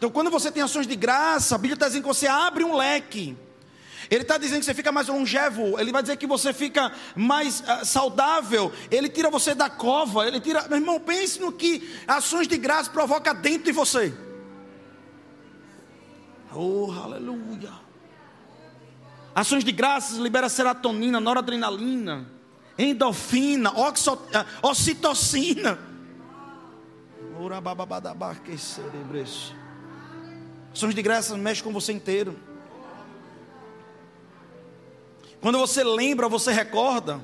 Então, 0.03 0.11
quando 0.11 0.33
você 0.33 0.51
tem 0.51 0.61
ações 0.61 0.85
de 0.85 0.97
graça, 0.97 1.55
a 1.55 1.59
Bíblia 1.59 1.75
está 1.75 1.87
dizendo 1.87 2.03
que 2.03 2.09
você 2.09 2.27
abre 2.27 2.65
um 2.65 2.77
leque. 2.77 3.37
Ele 4.11 4.23
está 4.23 4.37
dizendo 4.37 4.59
que 4.59 4.65
você 4.65 4.75
fica 4.75 4.91
mais 4.91 5.07
longevo. 5.07 5.79
Ele 5.79 5.93
vai 5.93 6.03
dizer 6.03 6.17
que 6.17 6.27
você 6.27 6.53
fica 6.53 6.91
mais 7.15 7.61
uh, 7.61 7.87
saudável. 7.87 8.73
Ele 8.91 9.09
tira 9.09 9.31
você 9.31 9.55
da 9.55 9.71
cova. 9.71 10.27
Ele 10.27 10.41
tira. 10.41 10.67
Meu 10.67 10.79
irmão, 10.79 10.99
pense 10.99 11.41
no 11.41 11.53
que 11.53 11.89
ações 12.09 12.49
de 12.49 12.59
graça 12.59 12.91
provoca 12.91 13.33
dentro 13.33 13.67
de 13.67 13.71
você. 13.71 14.13
Oh, 16.53 16.91
aleluia. 16.91 17.71
Ações 19.33 19.63
de 19.63 19.71
graças 19.71 20.19
libera 20.19 20.49
serotonina, 20.49 21.21
noradrenalina, 21.21 22.27
endorfina, 22.77 23.71
oxo, 23.71 24.15
uh, 24.15 24.69
ocitocina. 24.69 25.79
Ora 27.39 27.61
bababadabá 27.61 28.35
que 28.35 28.59
cerebreço. 28.59 29.62
Ações 30.75 30.95
de 30.95 31.03
graça 31.03 31.37
mexem 31.37 31.65
com 31.65 31.73
você 31.73 31.93
inteiro. 31.93 32.39
Quando 35.41 35.59
você 35.59 35.83
lembra, 35.83 36.29
você 36.29 36.53
recorda. 36.53 37.21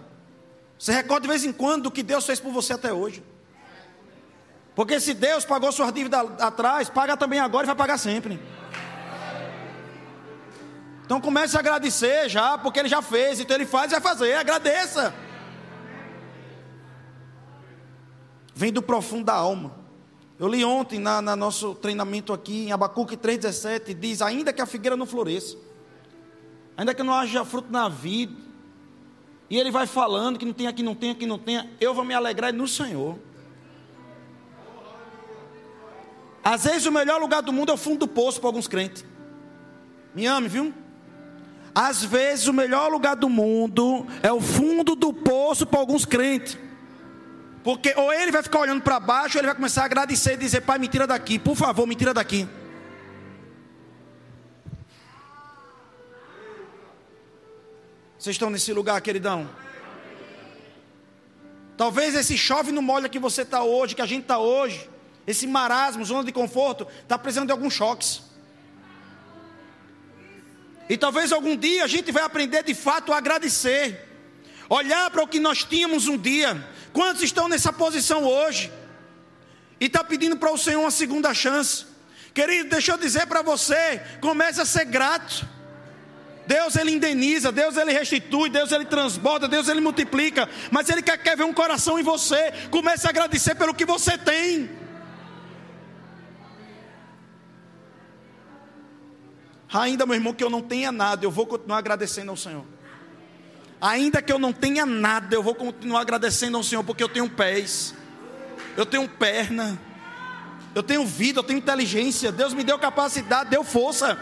Você 0.79 0.93
recorda 0.93 1.23
de 1.23 1.29
vez 1.29 1.45
em 1.45 1.53
quando 1.53 1.87
o 1.87 1.91
que 1.91 2.03
Deus 2.03 2.27
fez 2.27 2.39
por 2.39 2.53
você 2.53 2.73
até 2.73 2.93
hoje. 2.93 3.23
Porque 4.75 5.01
se 5.01 5.15
Deus 5.15 5.45
pagou 5.45 5.73
sua 5.73 5.91
dívida 5.91 6.21
atrás, 6.21 6.89
paga 6.89 7.17
também 7.17 7.41
agora 7.41 7.65
e 7.65 7.67
vai 7.67 7.75
pagar 7.75 7.99
sempre. 7.99 8.41
Então 11.05 11.21
comece 11.21 11.57
a 11.57 11.61
agradecer 11.61 12.29
já, 12.29 12.59
porque 12.59 12.79
ele 12.79 12.89
já 12.89 13.01
fez, 13.01 13.41
então 13.41 13.57
ele 13.57 13.65
faz 13.65 13.91
e 13.91 13.95
vai 13.95 14.01
fazer, 14.01 14.35
agradeça. 14.35 15.15
Vem 18.55 18.73
do 18.73 18.83
profundo 18.83 19.25
da 19.25 19.35
alma. 19.35 19.78
Eu 20.39 20.47
li 20.47 20.65
ontem 20.65 21.01
na, 21.01 21.21
na 21.21 21.35
nosso 21.35 21.75
treinamento 21.75 22.33
aqui 22.33 22.67
em 22.67 22.73
Abacuque 22.73 23.17
3,17, 23.17 23.95
diz: 23.95 24.23
ainda 24.23 24.53
que 24.53 24.63
a 24.63 24.67
figueira 24.67 24.97
não 24.97 25.05
floresça, 25.05 25.57
ainda 26.77 26.95
que 26.95 27.03
não 27.03 27.13
haja 27.13 27.45
fruto 27.45 27.73
na 27.73 27.89
vida, 27.89 28.33
e 29.51 29.59
ele 29.59 29.71
vai 29.71 29.87
falando 29.87 30.39
que 30.39 30.45
não 30.45 30.53
tem 30.53 30.69
aqui, 30.69 30.83
não 30.83 30.95
tem 30.95 31.11
aqui, 31.11 31.27
não 31.27 31.39
tem, 31.39 31.69
eu 31.81 31.93
vou 31.93 32.05
me 32.05 32.15
alegrar 32.15 32.53
no 32.53 32.69
Senhor. 32.69 33.19
Às 36.45 36.65
vezes 36.65 36.87
o 36.87 36.93
melhor 36.93 37.21
lugar 37.21 37.43
do 37.43 37.53
mundo 37.53 37.71
é 37.71 37.75
o 37.75 37.79
fundo 37.79 38.01
do 38.01 38.09
poço 38.09 38.41
para 38.41 38.49
alguns 38.49 38.69
crentes. 38.69 39.05
Me 40.15 40.25
ame, 40.25 40.49
viu? 40.49 40.73
Às 41.75 42.03
vezes 42.05 42.47
o 42.47 42.53
melhor 42.53 42.91
lugar 42.91 43.17
do 43.17 43.29
mundo 43.29 44.07
é 44.23 44.33
o 44.33 44.41
fundo 44.41 44.95
do 44.95 45.13
poço 45.13 45.67
para 45.67 45.81
alguns 45.81 46.05
crentes. 46.05 46.57
Porque 47.69 47.93
ou 47.99 48.11
ele 48.11 48.33
vai 48.33 48.43
ficar 48.43 48.61
olhando 48.61 48.81
para 48.81 48.99
baixo, 48.99 49.37
ou 49.37 49.41
ele 49.41 49.49
vai 49.49 49.55
começar 49.55 49.83
a 49.83 49.85
agradecer 49.85 50.33
e 50.33 50.37
dizer: 50.39 50.63
Pai, 50.63 50.79
me 50.79 50.89
tira 50.89 51.07
daqui, 51.07 51.39
por 51.39 51.55
favor, 51.55 51.87
me 51.87 51.95
tira 51.95 52.15
daqui. 52.15 52.49
Vocês 58.19 58.37
estão 58.37 58.49
nesse 58.49 58.73
lugar, 58.73 58.99
queridão? 59.03 59.47
Talvez 61.77 62.15
esse 62.15 62.39
chove 62.39 62.73
no 62.73 62.81
molha 62.81 63.07
que 63.07 63.19
você 63.19 63.43
está 63.43 63.63
hoje, 63.63 63.95
que 63.95 64.01
a 64.01 64.07
gente 64.07 64.23
está 64.23 64.39
hoje, 64.39 64.89
esse 65.27 65.47
marasmo, 65.47 66.03
zona 66.07 66.25
de 66.25 66.33
conforto, 66.33 66.89
está 67.03 67.19
precisando 67.19 67.49
de 67.49 67.53
alguns 67.53 67.75
choques. 67.75 68.23
E 70.89 70.97
talvez 70.97 71.33
algum 71.33 71.55
dia 71.55 71.85
a 71.85 71.87
gente 71.87 72.11
vai 72.11 72.23
aprender 72.23 72.65
de 72.65 72.75
fato 72.75 73.13
a 73.13 73.19
agradecer, 73.19 74.09
olhar 74.71 75.11
para 75.11 75.23
o 75.23 75.29
que 75.29 75.39
nós 75.39 75.65
tínhamos 75.65 76.09
um 76.09 76.17
dia, 76.17 76.67
Quantos 76.99 77.23
estão 77.23 77.47
nessa 77.47 77.73
posição 77.73 78.25
hoje? 78.25 78.73
E 79.81 79.87
está 79.87 80.03
pedindo 80.03 80.37
para 80.37 80.51
o 80.51 80.59
Senhor 80.59 80.81
uma 80.81 80.91
segunda 80.91 81.33
chance. 81.33 81.87
Querido, 82.35 82.71
deixa 82.71 82.91
eu 82.91 82.99
dizer 82.99 83.25
para 83.29 83.41
você: 83.41 84.03
comece 84.21 84.61
a 84.61 84.65
ser 84.65 84.85
grato. 84.85 85.49
Deus 86.45 86.75
ele 86.75 86.91
indeniza, 86.91 87.53
Deus 87.53 87.77
ele 87.77 87.93
restitui, 87.93 88.51
Deus 88.51 88.73
ele 88.73 88.85
transborda, 88.85 89.47
Deus 89.47 89.69
ele 89.69 89.81
multiplica, 89.81 90.49
mas 90.73 90.89
ele 90.89 91.01
quer, 91.01 91.17
quer 91.19 91.37
ver 91.37 91.45
um 91.45 91.53
coração 91.53 92.01
em 92.01 92.03
você. 92.03 92.53
Comece 92.69 93.07
a 93.07 93.11
agradecer 93.11 93.55
pelo 93.55 93.73
que 93.73 93.85
você 93.85 94.19
tem. 94.19 94.69
Ainda, 99.73 100.05
meu 100.05 100.17
irmão, 100.17 100.35
que 100.35 100.43
eu 100.43 100.51
não 100.51 100.63
tenha 100.63 100.91
nada, 100.91 101.25
eu 101.25 101.31
vou 101.31 101.47
continuar 101.47 101.79
agradecendo 101.79 102.33
ao 102.33 102.37
Senhor. 102.37 102.78
Ainda 103.81 104.21
que 104.21 104.33
eu 104.33 104.39
não 104.39 104.53
tenha 104.53 104.85
nada, 104.85 105.35
eu 105.35 105.43
vou 105.43 105.55
continuar 105.55 106.01
agradecendo 106.01 106.57
ao 106.57 106.65
Senhor, 106.65 106.83
porque 106.83 107.03
eu 107.03 107.09
tenho 107.09 107.31
pés, 107.31 107.95
eu 108.77 108.85
tenho 108.85 109.09
perna, 109.09 109.81
eu 110.75 110.83
tenho 110.83 111.07
vida, 111.07 111.39
eu 111.39 111.45
tenho 111.45 111.59
inteligência. 111.59 112.33
Deus 112.33 112.53
me 112.53 112.65
deu 112.65 112.79
capacidade, 112.79 113.51
deu 113.51 113.63
força. 113.63 114.19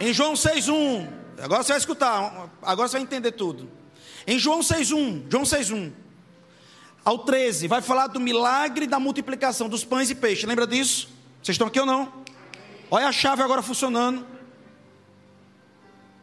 Em 0.00 0.12
João 0.12 0.34
6,1, 0.34 1.08
agora 1.40 1.62
você 1.62 1.72
vai 1.72 1.78
escutar, 1.78 2.50
agora 2.60 2.88
você 2.88 2.96
vai 2.96 3.02
entender 3.02 3.32
tudo. 3.32 3.70
Em 4.26 4.38
João 4.38 4.60
6,1, 4.60 5.24
João 5.30 5.44
6,1 5.44 5.92
ao 7.04 7.18
13, 7.18 7.68
vai 7.68 7.80
falar 7.80 8.08
do 8.08 8.18
milagre 8.18 8.86
da 8.86 8.98
multiplicação 8.98 9.68
dos 9.68 9.84
pães 9.84 10.10
e 10.10 10.14
peixes. 10.14 10.44
Lembra 10.44 10.66
disso? 10.66 11.08
Vocês 11.40 11.54
estão 11.54 11.68
aqui 11.68 11.78
ou 11.78 11.86
não? 11.86 12.12
Olha 12.90 13.06
a 13.06 13.12
chave 13.12 13.42
agora 13.42 13.62
funcionando. 13.62 14.35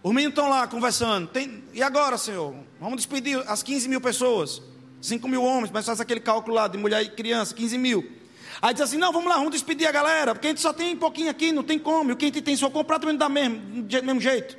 Os 0.04 0.14
meninos 0.14 0.34
estão 0.38 0.50
lá 0.50 0.68
conversando. 0.68 1.28
Tem... 1.28 1.64
E 1.74 1.82
agora, 1.82 2.18
Senhor? 2.18 2.54
Vamos 2.80 2.98
despedir 2.98 3.42
as 3.48 3.64
15 3.64 3.88
mil 3.88 4.02
pessoas. 4.02 4.62
5 5.02 5.28
mil 5.28 5.44
homens, 5.44 5.72
mas 5.72 5.86
faz 5.86 6.00
aquele 6.00 6.20
cálculo 6.20 6.56
lá 6.56 6.68
de 6.68 6.78
mulher 6.78 7.02
e 7.02 7.10
criança, 7.10 7.56
15 7.56 7.78
mil. 7.78 8.12
Aí 8.62 8.74
diz 8.74 8.84
assim: 8.84 8.98
não, 8.98 9.12
vamos 9.12 9.30
lá, 9.30 9.38
vamos 9.38 9.52
despedir 9.52 9.88
a 9.88 9.92
galera, 9.92 10.36
porque 10.36 10.48
a 10.48 10.50
gente 10.52 10.62
só 10.62 10.72
tem 10.72 10.94
um 10.94 11.00
pouquinho 11.00 11.30
aqui, 11.32 11.52
não 11.52 11.64
tem 11.64 11.80
como. 11.80 12.12
O 12.12 12.16
que 12.16 12.26
a 12.26 12.28
gente 12.28 12.42
tem 12.42 12.56
só 12.56 12.70
comprar 12.70 13.00
também 13.00 13.14
não 13.14 13.20
dá 13.20 13.30
mesmo, 13.30 13.84
do 13.84 14.04
mesmo 14.04 14.22
jeito. 14.22 14.58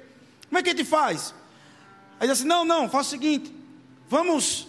Como 0.48 0.58
é 0.58 0.62
que 0.62 0.70
a 0.70 0.72
gente 0.72 0.84
faz? 0.84 1.34
Aí 2.18 2.26
diz 2.26 2.38
assim: 2.38 2.48
não, 2.48 2.64
não, 2.64 2.88
faz 2.88 3.06
o 3.06 3.10
seguinte: 3.10 3.54
vamos 4.08 4.66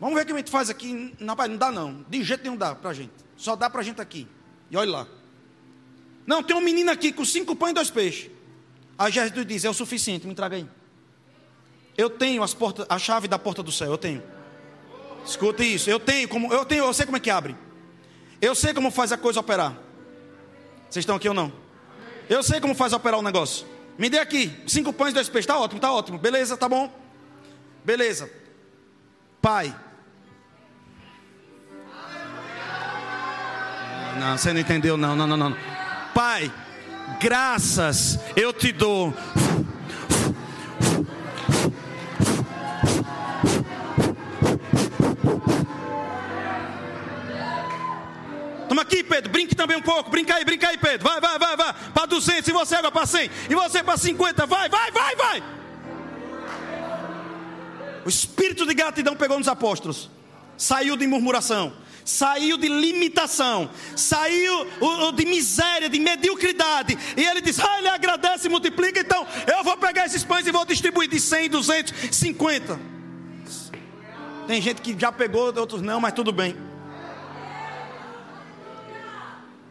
Vamos 0.00 0.14
ver 0.14 0.22
o 0.22 0.26
que 0.26 0.32
a 0.32 0.36
gente 0.36 0.50
faz 0.50 0.70
aqui. 0.70 1.14
Não, 1.20 1.34
não 1.34 1.56
dá 1.58 1.70
não. 1.70 2.04
De 2.08 2.24
jeito 2.24 2.42
nenhum 2.42 2.56
dá 2.56 2.74
para 2.74 2.90
a 2.90 2.94
gente. 2.94 3.12
Só 3.36 3.54
dá 3.54 3.68
para 3.68 3.82
a 3.82 3.84
gente 3.84 4.00
aqui. 4.00 4.26
E 4.70 4.76
olha 4.76 4.90
lá. 4.90 5.06
Não, 6.26 6.42
tem 6.42 6.56
um 6.56 6.60
menino 6.60 6.90
aqui 6.90 7.12
com 7.12 7.24
cinco 7.24 7.54
pães 7.54 7.72
e 7.72 7.74
dois 7.74 7.90
peixes. 7.90 8.30
Aí 9.00 9.10
Jesus 9.10 9.46
diz: 9.46 9.64
é 9.64 9.70
o 9.70 9.72
suficiente, 9.72 10.26
me 10.26 10.34
traga 10.34 10.56
aí. 10.56 10.68
Eu 11.96 12.10
tenho 12.10 12.42
as 12.42 12.52
portas, 12.52 12.84
a 12.86 12.98
chave 12.98 13.26
da 13.26 13.38
porta 13.38 13.62
do 13.62 13.72
céu, 13.72 13.90
eu 13.90 13.96
tenho. 13.96 14.22
Escuta 15.24 15.64
isso, 15.64 15.88
eu 15.88 15.98
tenho 15.98 16.28
como, 16.28 16.52
eu 16.52 16.66
tenho, 16.66 16.84
eu 16.84 16.92
sei 16.92 17.06
como 17.06 17.16
é 17.16 17.20
que 17.20 17.30
abre. 17.30 17.56
Eu 18.42 18.54
sei 18.54 18.74
como 18.74 18.90
faz 18.90 19.10
a 19.10 19.16
coisa 19.16 19.40
operar. 19.40 19.74
Vocês 20.90 21.02
estão 21.02 21.16
aqui 21.16 21.28
ou 21.28 21.34
não? 21.34 21.50
Eu 22.28 22.42
sei 22.42 22.60
como 22.60 22.74
faz 22.74 22.92
operar 22.92 23.18
o 23.18 23.22
negócio. 23.22 23.66
Me 23.96 24.10
dê 24.10 24.18
aqui, 24.18 24.54
cinco 24.66 24.92
pães 24.92 25.12
e 25.12 25.14
dois 25.14 25.30
peixes. 25.30 25.46
Tá 25.46 25.58
ótimo, 25.58 25.80
tá 25.80 25.90
ótimo. 25.90 26.18
Beleza, 26.18 26.54
tá 26.56 26.68
bom? 26.68 26.92
Beleza. 27.82 28.30
Pai, 29.40 29.74
Não, 34.18 34.36
você 34.36 34.52
não 34.52 34.60
entendeu, 34.60 34.98
não, 34.98 35.16
não, 35.16 35.26
não, 35.26 35.36
não. 35.36 35.56
Pai, 36.14 36.52
graças 37.18 38.18
eu 38.36 38.52
te 38.52 38.72
dou. 38.72 39.14
Toma 48.68 48.82
aqui, 48.82 49.02
Pedro, 49.02 49.32
brinque 49.32 49.54
também 49.56 49.76
um 49.76 49.82
pouco. 49.82 50.10
Brinca 50.10 50.36
aí, 50.36 50.44
brinca 50.44 50.68
aí, 50.68 50.78
Pedro. 50.78 51.08
Vai, 51.08 51.20
vai, 51.20 51.38
vai, 51.38 51.56
vai. 51.56 51.74
Para 51.92 52.06
200, 52.06 52.48
e 52.48 52.52
você 52.52 52.76
agora 52.76 52.92
para 52.92 53.06
100. 53.06 53.30
E 53.50 53.54
você 53.54 53.82
para 53.82 53.96
50. 53.96 54.46
Vai, 54.46 54.68
vai, 54.68 54.90
vai, 54.92 55.16
vai. 55.16 55.42
O 58.04 58.08
espírito 58.08 58.64
de 58.64 58.74
gratidão 58.74 59.16
pegou 59.16 59.38
nos 59.38 59.48
apóstolos. 59.48 60.08
Saiu 60.56 60.96
de 60.96 61.06
murmuração 61.06 61.72
saiu 62.04 62.56
de 62.56 62.68
limitação, 62.68 63.70
saiu 63.96 64.66
de 65.14 65.24
miséria, 65.26 65.88
de 65.88 65.98
mediocridade. 65.98 66.96
E 67.16 67.24
ele 67.24 67.40
diz: 67.40 67.58
Ah, 67.58 67.78
ele 67.78 67.88
agradece 67.88 68.46
e 68.46 68.50
multiplica. 68.50 69.00
Então 69.00 69.26
eu 69.46 69.64
vou 69.64 69.76
pegar 69.76 70.06
esses 70.06 70.24
pães 70.24 70.46
e 70.46 70.52
vou 70.52 70.64
distribuir 70.64 71.08
de 71.08 71.20
100, 71.20 71.50
200, 71.50 72.16
50. 72.16 72.80
Tem 74.46 74.60
gente 74.60 74.82
que 74.82 74.98
já 74.98 75.12
pegou, 75.12 75.56
outros 75.56 75.82
não, 75.82 76.00
mas 76.00 76.12
tudo 76.12 76.32
bem. 76.32 76.56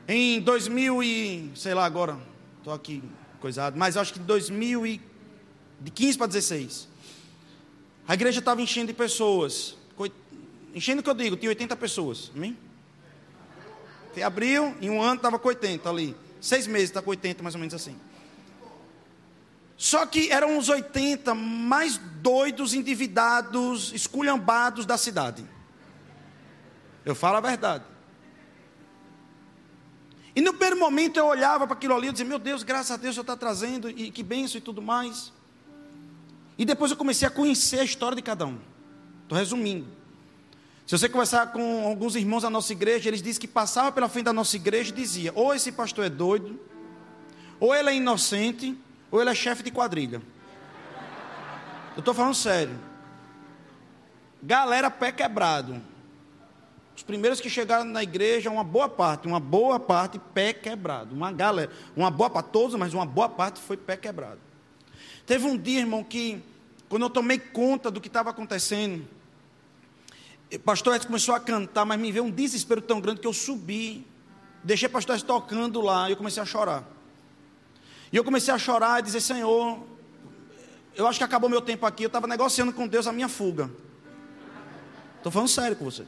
Em 0.08 0.40
2000 0.42 1.04
e 1.04 1.52
sei 1.56 1.74
lá 1.74 1.86
agora, 1.86 2.18
estou 2.58 2.74
aqui 2.74 3.04
coisado, 3.40 3.78
mas 3.78 3.96
acho 3.96 4.14
que 4.14 4.20
em 4.20 4.24
2000 4.24 4.88
e 4.88 5.02
de 5.82 5.92
15 5.92 6.18
para 6.18 6.28
16, 6.28 6.88
a 8.08 8.14
igreja 8.14 8.40
estava 8.40 8.62
enchendo 8.62 8.88
de 8.88 8.94
pessoas 8.94 9.78
enchendo 10.80 11.02
o 11.02 11.04
que 11.04 11.10
eu 11.10 11.14
digo, 11.14 11.36
tinha 11.36 11.50
80 11.50 11.76
pessoas. 11.76 12.32
Amém? 12.34 12.58
Abriu, 14.26 14.76
em 14.82 14.90
um 14.90 15.02
ano 15.02 15.16
estava 15.16 15.38
com 15.38 15.48
80 15.50 15.90
ali. 15.90 16.16
Seis 16.42 16.68
meses 16.68 16.90
está 16.90 17.02
com 17.02 17.10
80, 17.10 17.44
mais 17.44 17.54
ou 17.54 17.60
menos 17.60 17.74
assim. 17.74 17.98
Só 19.78 20.06
que 20.06 20.30
eram 20.30 20.58
os 20.58 20.70
80 20.70 21.36
mais 21.36 21.98
doidos, 21.98 22.74
endividados, 22.74 23.94
esculhambados 23.94 24.86
da 24.86 24.98
cidade. 24.98 25.46
Eu 27.06 27.14
falo 27.14 27.38
a 27.38 27.42
verdade. 27.42 27.84
E 30.36 30.42
no 30.42 30.54
primeiro 30.54 30.80
momento 30.80 31.18
eu 31.18 31.26
olhava 31.26 31.68
para 31.68 31.76
aquilo 31.76 31.96
ali 31.96 32.08
e 32.08 32.12
dizia: 32.12 32.26
Meu 32.26 32.40
Deus, 32.40 32.64
graças 32.64 32.92
a 32.92 32.98
Deus 32.98 33.16
Senhor 33.16 33.24
está 33.24 33.36
trazendo, 33.36 33.90
e 33.90 34.12
que 34.12 34.24
benção 34.24 34.58
e 34.58 34.62
tudo 34.62 34.82
mais. 34.82 35.34
E 36.58 36.64
depois 36.64 36.92
eu 36.92 36.98
comecei 36.98 37.28
a 37.28 37.32
conhecer 37.32 37.80
a 37.80 37.84
história 37.84 38.16
de 38.16 38.22
cada 38.22 38.46
um. 38.46 38.60
Estou 39.24 39.38
resumindo. 39.38 39.99
Se 40.90 40.98
você 40.98 41.08
conversar 41.08 41.52
com 41.52 41.86
alguns 41.86 42.16
irmãos 42.16 42.42
da 42.42 42.50
nossa 42.50 42.74
igreja, 42.74 43.08
eles 43.10 43.22
dizem 43.22 43.40
que 43.40 43.48
passava 43.48 43.92
pela 43.92 44.10
frente 44.10 44.26
da 44.26 44.34
nossa 44.34 44.56
igreja 44.56 44.90
e 44.90 44.96
dizia: 44.96 45.32
ou 45.36 45.54
esse 45.54 45.72
pastor 45.72 46.06
é 46.06 46.10
doido, 46.10 46.60
ou 47.60 47.76
ele 47.76 47.92
é 47.92 47.96
inocente, 47.96 48.76
ou 49.12 49.22
ele 49.22 49.30
é 49.30 49.36
chefe 49.36 49.62
de 49.62 49.70
quadrilha. 49.70 50.20
Eu 51.96 52.00
estou 52.00 52.12
falando 52.12 52.34
sério. 52.34 52.76
Galera 54.42 54.90
pé 54.90 55.12
quebrado. 55.12 55.80
Os 56.98 57.04
primeiros 57.04 57.40
que 57.40 57.52
chegaram 57.52 57.86
na 57.86 58.02
igreja, 58.02 58.50
uma 58.50 58.64
boa 58.64 58.90
parte, 58.90 59.28
uma 59.28 59.40
boa 59.40 59.80
parte 59.80 60.20
pé 60.34 60.54
quebrado. 60.54 61.14
Uma 61.14 61.32
galera, 61.32 61.72
uma 61.96 62.10
boa 62.10 62.32
para 62.32 62.42
todos, 62.42 62.74
mas 62.74 62.96
uma 62.96 63.06
boa 63.06 63.30
parte 63.30 63.60
foi 63.60 63.78
pé 63.78 63.96
quebrado. 63.96 64.40
Teve 65.28 65.46
um 65.46 65.56
dia, 65.56 65.82
irmão, 65.82 66.04
que 66.04 66.42
quando 66.90 67.04
eu 67.04 67.12
tomei 67.12 67.38
conta 67.38 67.92
do 67.92 68.02
que 68.02 68.08
estava 68.08 68.32
acontecendo, 68.32 69.08
pastor 70.58 70.96
Edson 70.96 71.08
começou 71.08 71.36
a 71.36 71.40
cantar, 71.40 71.86
mas 71.86 72.00
me 72.00 72.12
veio 72.12 72.26
um 72.26 72.32
desespero 72.32 72.82
tão 72.82 73.00
grande 73.00 73.22
que 73.22 73.28
eu 73.28 73.34
subi, 73.34 74.08
deixei 74.64 74.88
o 74.88 74.92
pastor 74.92 75.16
Edson 75.16 75.28
tocando 75.28 75.82
lá, 75.82 76.10
e 76.10 76.14
eu 76.14 76.18
comecei 76.18 76.42
a 76.42 76.46
chorar. 76.46 76.84
E 78.12 78.18
eu 78.18 78.24
comecei 78.24 78.52
a 78.52 78.58
chorar 78.58 79.00
e 79.00 79.04
dizer, 79.04 79.22
Senhor, 79.22 79.80
eu 80.96 81.06
acho 81.06 81.20
que 81.20 81.24
acabou 81.24 81.50
meu 81.50 81.62
tempo 81.62 81.86
aqui, 81.86 82.04
eu 82.04 82.08
estava 82.08 82.26
negociando 82.26 82.74
com 82.74 82.88
Deus 82.88 83.06
a 83.06 83.12
minha 83.12 83.30
fuga. 83.30 83.70
Estou 85.18 85.32
falando 85.32 85.50
sério 85.50 85.76
com 85.76 85.86
você. 85.86 86.06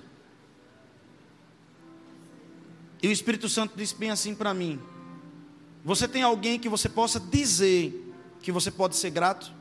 E 3.04 3.08
o 3.08 3.12
Espírito 3.12 3.50
Santo 3.50 3.74
disse 3.76 3.96
bem 3.96 4.10
assim 4.10 4.34
para 4.34 4.54
mim: 4.54 4.80
Você 5.84 6.08
tem 6.08 6.24
alguém 6.24 6.60
que 6.60 6.70
você 6.70 6.88
possa 6.88 7.20
dizer 7.20 8.14
que 8.42 8.52
você 8.52 8.72
pode 8.72 8.96
ser 8.96 9.10
grato? 9.10 9.52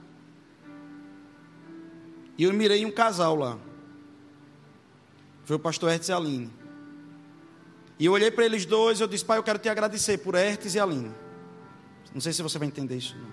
E 2.38 2.44
eu 2.44 2.52
mirei 2.52 2.86
um 2.86 2.90
casal 2.90 3.34
lá. 3.34 3.58
Foi 5.50 5.56
o 5.56 5.58
pastor 5.58 5.90
Hertz 5.90 6.08
e 6.08 6.12
Aline. 6.12 6.48
E 7.98 8.06
eu 8.06 8.12
olhei 8.12 8.30
para 8.30 8.44
eles 8.44 8.64
dois 8.64 9.00
e 9.00 9.02
eu 9.02 9.08
disse, 9.08 9.24
pai, 9.24 9.36
eu 9.36 9.42
quero 9.42 9.58
te 9.58 9.68
agradecer 9.68 10.18
por 10.18 10.36
Hertz 10.36 10.76
e 10.76 10.78
Aline. 10.78 11.10
Não 12.14 12.20
sei 12.20 12.32
se 12.32 12.40
você 12.40 12.56
vai 12.56 12.68
entender 12.68 12.96
isso. 12.96 13.16
Não. 13.18 13.26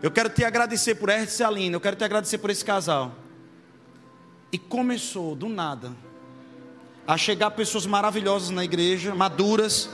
Eu 0.00 0.12
quero 0.12 0.28
te 0.28 0.44
agradecer 0.44 0.94
por 0.94 1.08
Hertz 1.08 1.40
e 1.40 1.42
Aline. 1.42 1.74
Eu 1.74 1.80
quero 1.80 1.96
te 1.96 2.04
agradecer 2.04 2.38
por 2.38 2.50
esse 2.50 2.64
casal. 2.64 3.16
E 4.52 4.58
começou 4.58 5.34
do 5.34 5.48
nada 5.48 5.90
a 7.04 7.16
chegar 7.16 7.50
pessoas 7.50 7.84
maravilhosas 7.84 8.50
na 8.50 8.62
igreja, 8.62 9.12
maduras, 9.12 9.90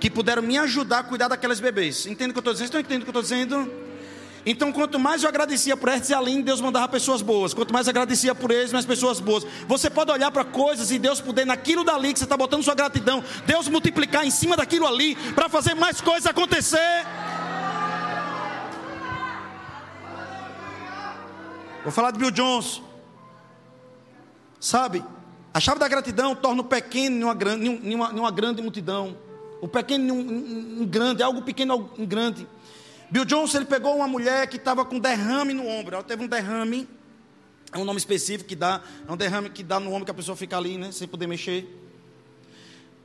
que 0.00 0.10
puderam 0.10 0.42
me 0.42 0.58
ajudar 0.58 0.98
a 0.98 1.04
cuidar 1.04 1.28
daquelas 1.28 1.60
bebês. 1.60 2.04
Entende 2.04 2.30
o 2.30 2.32
que 2.32 2.38
eu 2.38 2.40
estou 2.40 2.52
dizendo? 2.52 2.66
Estão 2.66 2.80
entendendo 2.80 3.02
o 3.02 3.04
que 3.04 3.16
eu 3.16 3.20
estou 3.20 3.22
dizendo? 3.22 3.81
Então, 4.44 4.72
quanto 4.72 4.98
mais 4.98 5.22
eu 5.22 5.28
agradecia 5.28 5.76
por 5.76 5.88
Hertz 5.88 6.10
e 6.10 6.14
Aline, 6.14 6.42
Deus 6.42 6.60
mandava 6.60 6.88
pessoas 6.88 7.22
boas. 7.22 7.54
Quanto 7.54 7.72
mais 7.72 7.86
eu 7.86 7.90
agradecia 7.90 8.34
por 8.34 8.50
eles, 8.50 8.72
mais 8.72 8.84
pessoas 8.84 9.20
boas. 9.20 9.46
Você 9.68 9.88
pode 9.88 10.10
olhar 10.10 10.30
para 10.32 10.44
coisas 10.44 10.90
e 10.90 10.98
Deus 10.98 11.20
poder, 11.20 11.46
naquilo 11.46 11.84
dali 11.84 12.12
que 12.12 12.18
você 12.18 12.24
está 12.24 12.36
botando 12.36 12.62
sua 12.64 12.74
gratidão, 12.74 13.22
Deus 13.46 13.68
multiplicar 13.68 14.26
em 14.26 14.30
cima 14.30 14.56
daquilo 14.56 14.86
ali, 14.86 15.14
para 15.34 15.48
fazer 15.48 15.74
mais 15.74 16.00
coisas 16.00 16.26
acontecer. 16.26 17.06
Vou 21.84 21.92
falar 21.92 22.10
de 22.10 22.18
Bill 22.18 22.30
Jones. 22.30 22.82
Sabe, 24.58 25.04
a 25.54 25.60
chave 25.60 25.78
da 25.78 25.88
gratidão 25.88 26.34
torna 26.34 26.62
o 26.62 26.64
pequeno 26.64 27.16
em 27.16 27.24
uma 27.24 27.34
grande, 27.34 27.66
em 27.66 27.94
uma, 27.94 28.12
em 28.12 28.18
uma 28.18 28.30
grande 28.30 28.62
multidão. 28.62 29.16
O 29.60 29.68
pequeno 29.68 30.04
em 30.04 30.10
um, 30.10 30.82
um 30.82 30.86
grande, 30.86 31.22
algo 31.22 31.42
pequeno 31.42 31.90
em 31.96 32.04
grande. 32.04 32.46
Bill 33.12 33.26
Johnson 33.26 33.58
ele 33.58 33.66
pegou 33.66 33.94
uma 33.94 34.08
mulher 34.08 34.46
que 34.46 34.56
estava 34.56 34.86
com 34.86 34.98
derrame 34.98 35.52
no 35.52 35.68
ombro. 35.68 35.96
Ela 35.96 36.02
teve 36.02 36.24
um 36.24 36.26
derrame, 36.26 36.88
é 37.70 37.76
um 37.76 37.84
nome 37.84 37.98
específico 37.98 38.48
que 38.48 38.56
dá, 38.56 38.80
é 39.06 39.12
um 39.12 39.18
derrame 39.18 39.50
que 39.50 39.62
dá 39.62 39.78
no 39.78 39.92
ombro 39.92 40.06
que 40.06 40.10
a 40.10 40.14
pessoa 40.14 40.34
fica 40.34 40.56
ali, 40.56 40.78
né, 40.78 40.90
sem 40.92 41.06
poder 41.06 41.26
mexer. 41.26 41.68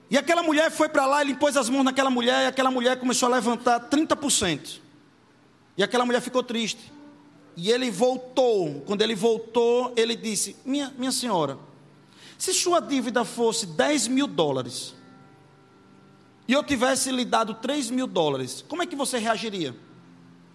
E 0.09 0.17
aquela 0.17 0.41
mulher 0.41 0.71
foi 0.71 0.87
para 0.87 1.05
lá, 1.05 1.19
ele 1.21 1.35
pôs 1.35 1.57
as 1.57 1.67
mãos 1.67 1.83
naquela 1.83 2.09
mulher, 2.09 2.45
e 2.45 2.47
aquela 2.47 2.71
mulher 2.71 2.97
começou 2.97 3.27
a 3.27 3.35
levantar 3.35 3.81
30%. 3.89 4.79
E 5.75 5.83
aquela 5.83 6.05
mulher 6.05 6.21
ficou 6.21 6.41
triste. 6.41 6.89
E 7.57 7.69
ele 7.69 7.91
voltou. 7.91 8.79
Quando 8.85 9.01
ele 9.01 9.13
voltou, 9.13 9.91
ele 9.97 10.15
disse: 10.15 10.55
Minha, 10.63 10.89
minha 10.97 11.11
senhora, 11.11 11.59
se 12.37 12.53
sua 12.53 12.79
dívida 12.79 13.25
fosse 13.25 13.65
10 13.65 14.07
mil 14.07 14.25
dólares, 14.25 14.95
e 16.47 16.53
eu 16.53 16.63
tivesse 16.63 17.11
lhe 17.11 17.25
dado 17.25 17.55
3 17.55 17.89
mil 17.89 18.07
dólares, 18.07 18.63
como 18.69 18.81
é 18.81 18.85
que 18.85 18.95
você 18.95 19.17
reagiria? 19.17 19.75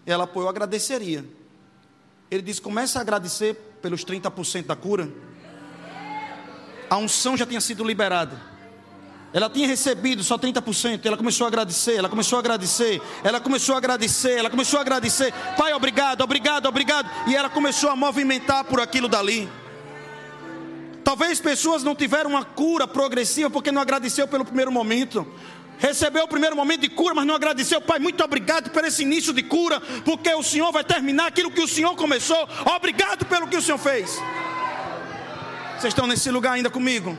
Ela, 0.06 0.28
eu 0.34 0.48
agradeceria. 0.48 1.24
Ele 2.30 2.42
disse: 2.42 2.60
Comece 2.60 2.98
a 2.98 3.00
agradecer 3.00 3.54
pelos 3.80 4.04
30% 4.04 4.66
da 4.66 4.76
cura. 4.76 5.08
A 6.88 6.96
unção 6.96 7.36
já 7.36 7.46
tinha 7.46 7.60
sido 7.60 7.84
liberada. 7.84 8.52
Ela 9.32 9.48
tinha 9.48 9.66
recebido 9.66 10.22
só 10.22 10.36
30%, 10.36 11.06
ela 11.06 11.16
começou 11.16 11.46
a 11.46 11.48
agradecer, 11.48 11.94
ela 11.94 12.08
começou 12.08 12.36
a 12.36 12.40
agradecer, 12.40 13.00
ela 13.24 13.40
começou 13.40 13.74
a 13.74 13.78
agradecer, 13.78 14.38
ela 14.38 14.50
começou 14.50 14.78
a 14.78 14.82
agradecer. 14.82 15.32
Pai, 15.56 15.72
obrigado, 15.72 16.20
obrigado, 16.20 16.66
obrigado. 16.66 17.10
E 17.26 17.34
ela 17.34 17.48
começou 17.48 17.88
a 17.88 17.96
movimentar 17.96 18.64
por 18.64 18.78
aquilo 18.78 19.08
dali. 19.08 19.48
Talvez 21.02 21.40
pessoas 21.40 21.82
não 21.82 21.94
tiveram 21.94 22.30
uma 22.30 22.44
cura 22.44 22.86
progressiva 22.86 23.48
porque 23.48 23.72
não 23.72 23.80
agradeceu 23.80 24.28
pelo 24.28 24.44
primeiro 24.44 24.70
momento. 24.70 25.26
Recebeu 25.82 26.22
o 26.22 26.28
primeiro 26.28 26.54
momento 26.54 26.82
de 26.82 26.88
cura, 26.88 27.12
mas 27.12 27.26
não 27.26 27.34
agradeceu. 27.34 27.80
Pai, 27.80 27.98
muito 27.98 28.22
obrigado 28.22 28.70
por 28.70 28.84
esse 28.84 29.02
início 29.02 29.32
de 29.32 29.42
cura, 29.42 29.80
porque 30.04 30.32
o 30.32 30.40
Senhor 30.40 30.70
vai 30.70 30.84
terminar 30.84 31.26
aquilo 31.26 31.50
que 31.50 31.60
o 31.60 31.66
Senhor 31.66 31.96
começou. 31.96 32.48
Obrigado 32.76 33.26
pelo 33.26 33.48
que 33.48 33.56
o 33.56 33.60
Senhor 33.60 33.78
fez. 33.78 34.12
Vocês 35.72 35.90
estão 35.90 36.06
nesse 36.06 36.30
lugar 36.30 36.52
ainda 36.52 36.70
comigo? 36.70 37.18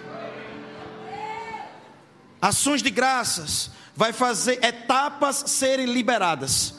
Ações 2.42 2.82
de 2.82 2.90
graças 2.90 3.70
vai 3.94 4.14
fazer 4.14 4.64
etapas 4.64 5.44
serem 5.46 5.88
liberadas. 5.88 6.74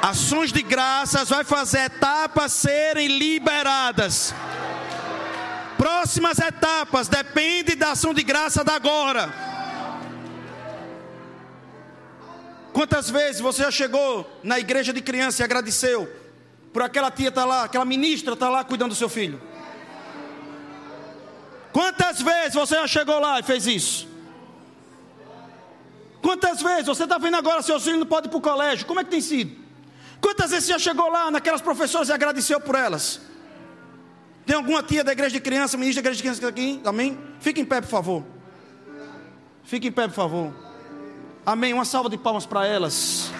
Ações 0.00 0.50
de 0.50 0.62
graças 0.62 1.28
vai 1.28 1.44
fazer 1.44 1.80
etapas 1.80 2.50
serem 2.54 3.18
liberadas. 3.18 4.34
Próximas 6.02 6.40
etapas 6.40 7.06
depende 7.06 7.76
da 7.76 7.92
ação 7.92 8.12
de 8.12 8.24
graça 8.24 8.64
da 8.64 8.74
agora. 8.74 9.32
Quantas 12.72 13.08
vezes 13.08 13.40
você 13.40 13.62
já 13.62 13.70
chegou 13.70 14.28
na 14.42 14.58
igreja 14.58 14.92
de 14.92 15.00
criança 15.00 15.42
e 15.42 15.44
agradeceu 15.44 16.12
por 16.72 16.82
aquela 16.82 17.08
tia 17.08 17.28
estar 17.28 17.42
tá 17.42 17.46
lá, 17.46 17.62
aquela 17.62 17.84
ministra 17.84 18.34
estar 18.34 18.46
tá 18.46 18.52
lá 18.52 18.64
cuidando 18.64 18.88
do 18.88 18.96
seu 18.96 19.08
filho? 19.08 19.40
Quantas 21.72 22.20
vezes 22.20 22.54
você 22.54 22.74
já 22.74 22.88
chegou 22.88 23.20
lá 23.20 23.38
e 23.38 23.44
fez 23.44 23.68
isso? 23.68 24.08
Quantas 26.20 26.60
vezes 26.60 26.86
você 26.86 27.04
está 27.04 27.16
vendo 27.16 27.36
agora 27.36 27.62
seu 27.62 27.78
filho 27.78 27.98
não 27.98 28.06
pode 28.06 28.26
ir 28.26 28.30
para 28.30 28.38
o 28.38 28.42
colégio? 28.42 28.86
Como 28.86 28.98
é 28.98 29.04
que 29.04 29.10
tem 29.10 29.20
sido? 29.20 29.56
Quantas 30.20 30.50
vezes 30.50 30.66
você 30.66 30.72
já 30.72 30.78
chegou 30.80 31.08
lá 31.08 31.30
naquelas 31.30 31.60
professoras 31.60 32.08
e 32.08 32.12
agradeceu 32.12 32.60
por 32.60 32.74
elas? 32.74 33.20
Tem 34.44 34.56
alguma 34.56 34.82
tia 34.82 35.04
da 35.04 35.12
igreja 35.12 35.30
de 35.30 35.40
criança, 35.40 35.76
ministra 35.76 36.02
da 36.02 36.08
igreja 36.08 36.16
de 36.16 36.22
criança 36.22 36.48
aqui? 36.48 36.80
Amém? 36.84 37.18
Fique 37.40 37.60
em 37.60 37.64
pé, 37.64 37.80
por 37.80 37.88
favor. 37.88 38.24
Fique 39.64 39.88
em 39.88 39.92
pé, 39.92 40.08
por 40.08 40.14
favor. 40.14 40.52
Amém. 41.46 41.72
Uma 41.72 41.84
salva 41.84 42.08
de 42.08 42.18
palmas 42.18 42.44
para 42.44 42.66
elas. 42.66 43.30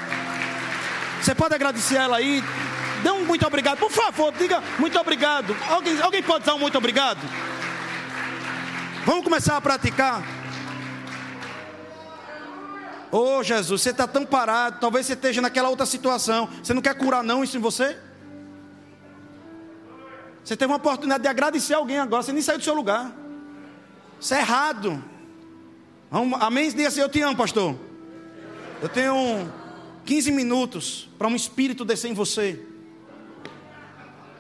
Você 1.21 1.35
pode 1.35 1.55
agradecer 1.55 1.97
ela 1.97 2.17
aí. 2.17 2.43
Dê 3.03 3.11
um 3.11 3.25
muito 3.25 3.47
obrigado. 3.47 3.79
Por 3.79 3.91
favor, 3.91 4.33
diga 4.33 4.63
muito 4.79 4.99
obrigado. 4.99 5.57
Alguém, 5.69 6.01
alguém 6.01 6.23
pode 6.23 6.45
dar 6.45 6.55
um 6.55 6.59
muito 6.59 6.79
obrigado? 6.79 7.21
Vamos 9.05 9.25
começar 9.25 9.57
a 9.57 9.61
praticar. 9.61 10.23
Oh 13.11 13.43
Jesus, 13.43 13.83
você 13.83 13.91
está 13.91 14.07
tão 14.07 14.25
parado. 14.25 14.79
Talvez 14.81 15.07
você 15.07 15.13
esteja 15.15 15.43
naquela 15.43 15.69
outra 15.69 15.85
situação. 15.85 16.49
Você 16.63 16.73
não 16.73 16.81
quer 16.81 16.95
curar, 16.95 17.23
não, 17.23 17.43
isso 17.43 17.57
em 17.57 17.61
você? 17.61 17.99
Você 20.45 20.57
teve 20.57 20.71
uma 20.71 20.77
oportunidade 20.77 21.23
de 21.23 21.29
agradecer 21.29 21.75
alguém 21.75 21.99
agora. 21.99 22.23
Você 22.23 22.33
nem 22.33 22.43
saiu 22.43 22.59
do 22.59 22.65
seu 22.65 22.75
lugar. 22.75 23.15
Isso 24.21 24.35
é 24.35 24.39
errado. 24.39 25.03
Amém? 26.41 26.69
Diga 26.71 26.89
assim: 26.89 27.01
Eu 27.01 27.09
te 27.09 27.21
amo, 27.21 27.37
pastor. 27.37 27.77
Eu 28.81 28.89
tenho 28.89 29.51
15 30.05 30.33
minutos 30.33 31.09
para 31.19 31.29
um 31.29 31.37
espírito 31.37 31.85
descer 31.85 32.11
em 32.11 32.15
você. 32.15 32.61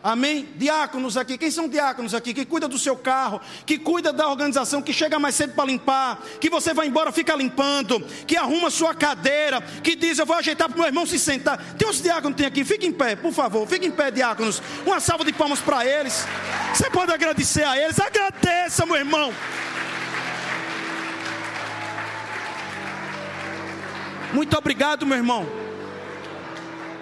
Amém? 0.02 0.48
Diáconos 0.56 1.16
aqui, 1.16 1.38
quem 1.38 1.50
são 1.50 1.68
diáconos 1.68 2.12
aqui? 2.12 2.34
Que 2.34 2.44
cuida 2.44 2.66
do 2.66 2.76
seu 2.76 2.96
carro, 2.96 3.40
que 3.64 3.78
cuida 3.78 4.12
da 4.12 4.28
organização, 4.28 4.82
que 4.82 4.92
chega 4.92 5.16
mais 5.16 5.36
cedo 5.36 5.54
para 5.54 5.64
limpar, 5.64 6.20
que 6.40 6.50
você 6.50 6.74
vai 6.74 6.88
embora, 6.88 7.12
fica 7.12 7.36
limpando, 7.36 8.00
que 8.26 8.36
arruma 8.36 8.68
sua 8.68 8.94
cadeira, 8.96 9.60
que 9.60 9.94
diz: 9.94 10.18
Eu 10.18 10.26
vou 10.26 10.34
ajeitar 10.34 10.68
para 10.68 10.74
o 10.74 10.78
meu 10.80 10.88
irmão 10.88 11.06
se 11.06 11.20
sentar. 11.20 11.56
Tem 11.74 11.88
uns 11.88 12.02
diáconos 12.02 12.36
tem 12.36 12.46
aqui, 12.46 12.64
fique 12.64 12.84
em 12.84 12.92
pé, 12.92 13.14
por 13.14 13.32
favor, 13.32 13.64
fique 13.68 13.86
em 13.86 13.92
pé, 13.92 14.10
diáconos. 14.10 14.60
Uma 14.84 14.98
salva 14.98 15.24
de 15.24 15.32
palmas 15.32 15.60
para 15.60 15.86
eles. 15.86 16.26
Você 16.74 16.90
pode 16.90 17.12
agradecer 17.12 17.62
a 17.62 17.78
eles, 17.78 18.00
agradeça, 18.00 18.84
meu 18.84 18.96
irmão. 18.96 19.32
Muito 24.32 24.58
obrigado, 24.58 25.06
meu 25.06 25.16
irmão. 25.16 25.46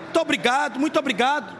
Muito 0.02 0.20
obrigado, 0.20 0.78
muito 0.78 0.98
obrigado. 0.98 1.59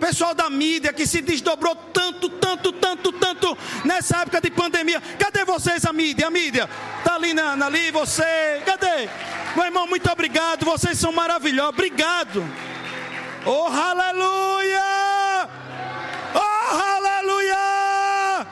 Pessoal 0.00 0.34
da 0.34 0.50
mídia 0.50 0.92
que 0.92 1.06
se 1.06 1.20
desdobrou 1.20 1.74
tanto, 1.74 2.28
tanto, 2.28 2.72
tanto, 2.72 3.12
tanto 3.12 3.58
nessa 3.84 4.18
época 4.18 4.40
de 4.40 4.50
pandemia. 4.50 5.00
Cadê 5.18 5.44
vocês, 5.44 5.84
a 5.84 5.92
mídia? 5.92 6.26
A 6.26 6.30
mídia. 6.30 6.68
Tá 7.02 7.14
ali, 7.14 7.32
Nana, 7.32 7.66
ali, 7.66 7.90
você. 7.90 8.62
Cadê? 8.66 9.08
Meu 9.54 9.64
irmão, 9.64 9.86
muito 9.86 10.10
obrigado. 10.10 10.64
Vocês 10.64 10.98
são 10.98 11.12
maravilhosos. 11.12 11.70
Obrigado. 11.70 12.44
Oh, 13.46 13.66
aleluia! 13.66 14.80
Oh, 16.34 16.76
aleluia! 16.76 18.46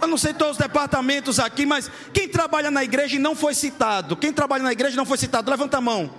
Eu 0.00 0.08
não 0.08 0.16
sei 0.18 0.34
todos 0.34 0.52
os 0.52 0.58
departamentos 0.58 1.38
aqui, 1.38 1.64
mas 1.64 1.88
quem 2.12 2.28
trabalha 2.28 2.70
na 2.70 2.82
igreja 2.82 3.16
e 3.16 3.18
não 3.20 3.36
foi 3.36 3.54
citado? 3.54 4.16
Quem 4.16 4.32
trabalha 4.32 4.64
na 4.64 4.72
igreja 4.72 4.94
e 4.94 4.96
não 4.96 5.06
foi 5.06 5.18
citado? 5.18 5.48
Levanta 5.48 5.76
a 5.76 5.80
mão. 5.80 6.10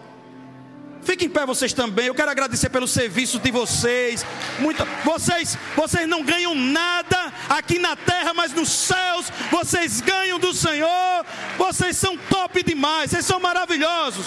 Fiquem 1.04 1.28
em 1.28 1.32
pé 1.32 1.46
vocês 1.46 1.74
também. 1.74 2.08
Eu 2.08 2.16
quero 2.16 2.30
agradecer 2.30 2.70
pelo 2.70 2.88
serviço 2.88 3.40
de 3.40 3.52
vocês. 3.52 4.26
Muito, 4.60 4.86
vocês, 5.04 5.58
vocês 5.76 6.08
não 6.08 6.24
ganham 6.24 6.54
nada 6.54 7.34
aqui 7.50 7.80
na 7.80 7.96
terra, 7.96 8.34
mas 8.34 8.54
nos 8.54 8.70
céus 8.70 9.32
vocês 9.50 10.02
ganham 10.02 10.40
do 10.40 10.54
Senhor. 10.54 11.26
Vocês 11.58 11.98
são 11.98 12.18
top 12.18 12.64
demais. 12.64 13.12
Vocês 13.12 13.26
são 13.26 13.40
maravilhosos. 13.40 14.26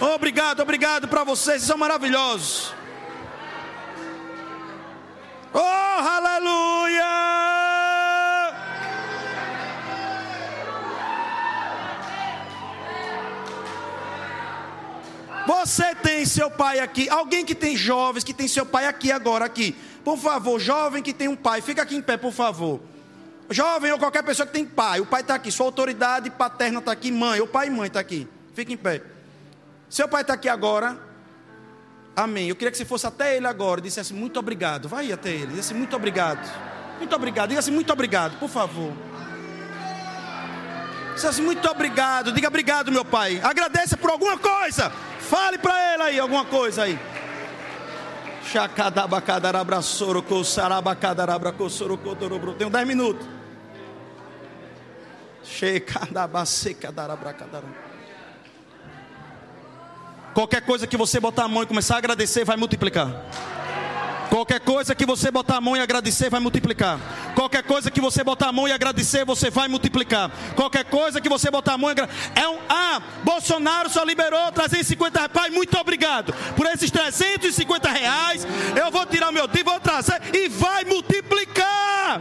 Obrigado, 0.00 0.60
obrigado 0.60 1.08
para 1.08 1.24
vocês. 1.24 1.58
Vocês 1.58 1.62
são 1.62 1.78
maravilhosos. 1.78 2.74
Oh, 5.52 5.60
aleluia! 5.60 7.67
Você 15.48 15.94
tem 15.94 16.26
seu 16.26 16.50
pai 16.50 16.78
aqui. 16.78 17.08
Alguém 17.08 17.42
que 17.42 17.54
tem 17.54 17.74
jovens 17.74 18.22
que 18.22 18.34
tem 18.34 18.46
seu 18.46 18.66
pai 18.66 18.84
aqui 18.84 19.10
agora 19.10 19.46
aqui. 19.46 19.74
Por 20.04 20.18
favor, 20.18 20.60
jovem 20.60 21.02
que 21.02 21.10
tem 21.10 21.26
um 21.26 21.34
pai, 21.34 21.62
fica 21.62 21.80
aqui 21.80 21.96
em 21.96 22.02
pé, 22.02 22.18
por 22.18 22.32
favor. 22.32 22.78
Jovem 23.48 23.90
ou 23.90 23.98
qualquer 23.98 24.22
pessoa 24.22 24.46
que 24.46 24.52
tem 24.52 24.66
pai, 24.66 25.00
o 25.00 25.06
pai 25.06 25.22
está 25.22 25.36
aqui, 25.36 25.50
sua 25.50 25.64
autoridade 25.64 26.28
paterna 26.28 26.80
está 26.80 26.92
aqui, 26.92 27.10
mãe, 27.10 27.40
o 27.40 27.46
pai 27.46 27.68
e 27.68 27.70
mãe 27.70 27.86
está 27.86 27.98
aqui. 27.98 28.28
Fica 28.52 28.74
em 28.74 28.76
pé. 28.76 29.00
Seu 29.88 30.06
pai 30.06 30.20
está 30.20 30.34
aqui 30.34 30.50
agora. 30.50 30.98
Amém. 32.14 32.50
Eu 32.50 32.54
queria 32.54 32.70
que 32.70 32.76
você 32.76 32.84
fosse 32.84 33.06
até 33.06 33.34
ele 33.34 33.46
agora 33.46 33.80
e 33.80 33.84
dissesse 33.84 34.12
muito 34.12 34.38
obrigado. 34.38 34.86
Vai 34.86 35.10
até 35.10 35.30
ele, 35.30 35.54
disse 35.54 35.72
muito 35.72 35.96
obrigado. 35.96 36.46
Muito 36.98 37.16
obrigado. 37.16 37.48
Diga 37.48 37.60
assim, 37.60 37.70
muito 37.70 37.90
obrigado, 37.90 38.38
por 38.38 38.50
favor. 38.50 38.92
Assim, 41.24 41.42
muito 41.42 41.68
obrigado. 41.68 42.32
Diga 42.32 42.48
obrigado, 42.48 42.92
meu 42.92 43.04
pai. 43.04 43.40
Agradeça 43.42 43.96
por 43.96 44.10
alguma 44.10 44.38
coisa. 44.38 44.90
Fale 45.20 45.58
para 45.58 45.94
ele 45.94 46.02
aí 46.04 46.18
alguma 46.20 46.44
coisa 46.44 46.84
aí. 46.84 46.98
Tenho 52.54 52.70
10 52.70 52.86
minutos. 52.86 53.26
Qualquer 60.34 60.62
coisa 60.62 60.86
que 60.86 60.96
você 60.96 61.18
botar 61.18 61.44
a 61.44 61.48
mão 61.48 61.62
e 61.62 61.66
começar 61.66 61.96
a 61.96 61.98
agradecer, 61.98 62.44
vai 62.44 62.56
multiplicar. 62.56 63.08
Qualquer 64.30 64.60
coisa 64.60 64.94
que 64.94 65.06
você 65.06 65.30
botar 65.30 65.56
a 65.56 65.60
mão 65.60 65.76
e 65.76 65.80
agradecer, 65.80 66.28
vai 66.28 66.40
multiplicar. 66.40 66.98
Qualquer 67.34 67.62
coisa 67.62 67.90
que 67.90 68.00
você 68.00 68.22
botar 68.22 68.48
a 68.48 68.52
mão 68.52 68.68
e 68.68 68.72
agradecer, 68.72 69.24
você 69.24 69.50
vai 69.50 69.68
multiplicar. 69.68 70.30
Qualquer 70.54 70.84
coisa 70.84 71.20
que 71.20 71.28
você 71.28 71.50
botar 71.50 71.74
a 71.74 71.78
mão 71.78 71.90
e 71.90 71.92
agradecer. 71.92 72.32
É 72.34 72.46
um, 72.46 72.58
ah, 72.68 73.00
Bolsonaro 73.24 73.88
só 73.88 74.04
liberou 74.04 74.52
350 74.52 75.18
reais. 75.18 75.32
Pai, 75.32 75.50
muito 75.50 75.76
obrigado 75.78 76.34
por 76.54 76.66
esses 76.66 76.90
350 76.90 77.88
reais. 77.90 78.46
Eu 78.76 78.90
vou 78.90 79.06
tirar 79.06 79.30
o 79.30 79.32
meu 79.32 79.48
dia, 79.48 79.64
vou 79.64 79.80
trazer 79.80 80.20
e 80.34 80.48
vai 80.48 80.84
multiplicar. 80.84 82.20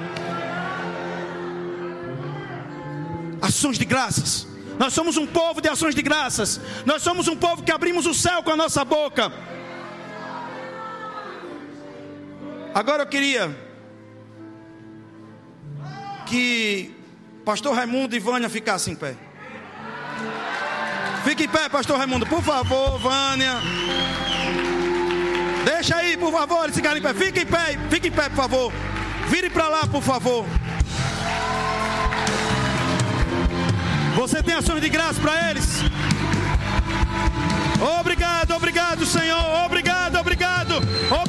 Ações 3.41 3.77
de 3.77 3.85
graças. 3.85 4.47
Nós 4.79 4.93
somos 4.93 5.17
um 5.17 5.25
povo 5.25 5.59
de 5.59 5.67
ações 5.67 5.95
de 5.95 6.01
graças. 6.01 6.61
Nós 6.85 7.01
somos 7.01 7.27
um 7.27 7.35
povo 7.35 7.63
que 7.63 7.71
abrimos 7.71 8.05
o 8.05 8.13
céu 8.13 8.43
com 8.43 8.51
a 8.51 8.55
nossa 8.55 8.85
boca. 8.85 9.31
Agora 12.77 13.01
eu 13.01 13.07
queria 13.07 13.49
que 16.27 16.95
pastor 17.43 17.73
Raimundo 17.73 18.15
e 18.15 18.19
Vânia 18.19 18.47
ficassem 18.49 18.93
em 18.93 18.95
pé. 18.95 19.15
Fique 21.23 21.45
em 21.45 21.49
pé, 21.49 21.67
pastor 21.69 21.97
Raimundo, 21.97 22.27
por 22.27 22.43
favor, 22.43 22.99
Vânia. 22.99 23.53
Deixa 25.65 25.95
aí, 25.95 26.15
por 26.17 26.31
favor, 26.31 26.65
eles 26.65 26.75
ficarem 26.75 26.99
em 26.99 27.01
pé. 27.01 27.15
Fique 27.15 27.39
em 27.39 27.45
pé, 27.47 27.79
fique 27.89 28.07
em 28.09 28.11
pé, 28.11 28.29
por 28.29 28.35
favor. 28.35 28.73
Vire 29.27 29.49
para 29.49 29.67
lá, 29.69 29.87
por 29.87 30.03
favor. 30.03 30.45
Você 34.17 34.43
tem 34.43 34.53
ações 34.53 34.81
de 34.81 34.89
graça 34.89 35.19
para 35.19 35.49
eles? 35.49 35.81
Obrigado, 37.99 38.51
obrigado, 38.51 39.03
Senhor. 39.03 39.65
Obrigado, 39.65 40.17
obrigado. 40.19 40.57
Obrigado, 40.67 40.73
obrigado, 40.75 41.26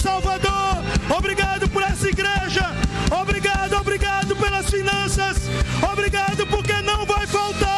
Salvador. 0.00 0.82
Obrigado 1.16 1.68
por 1.68 1.82
essa 1.82 2.08
igreja. 2.08 2.74
Obrigado, 3.10 3.74
obrigado 3.74 4.34
pelas 4.36 4.70
finanças. 4.70 5.36
Obrigado 5.92 6.46
porque 6.46 6.72
não 6.80 7.04
vai 7.04 7.26
faltar. 7.26 7.69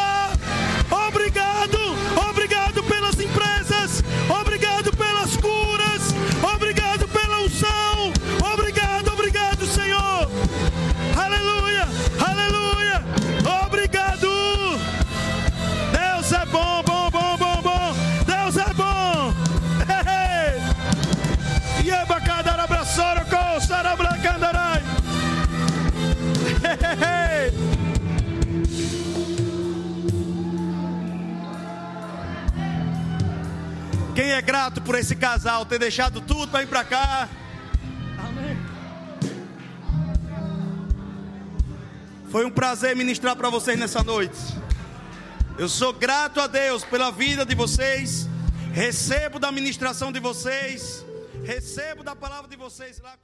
É 34.33 34.41
grato 34.41 34.81
por 34.81 34.95
esse 34.95 35.15
casal 35.15 35.65
ter 35.65 35.79
deixado 35.79 36.19
tudo 36.21 36.47
para 36.51 36.63
ir 36.63 36.67
para 36.67 36.83
cá? 36.83 37.29
Amém. 38.17 38.57
Foi 42.29 42.45
um 42.45 42.51
prazer 42.51 42.95
ministrar 42.95 43.35
para 43.35 43.49
vocês 43.49 43.77
nessa 43.77 44.03
noite. 44.03 44.39
Eu 45.57 45.69
sou 45.69 45.93
grato 45.93 46.41
a 46.41 46.47
Deus 46.47 46.83
pela 46.83 47.11
vida 47.11 47.45
de 47.45 47.53
vocês. 47.53 48.27
Recebo 48.73 49.37
da 49.37 49.51
ministração 49.51 50.11
de 50.11 50.19
vocês. 50.19 51.05
Recebo 51.43 52.03
da 52.03 52.15
palavra 52.15 52.49
de 52.49 52.55
vocês 52.55 52.99
lá. 52.99 53.15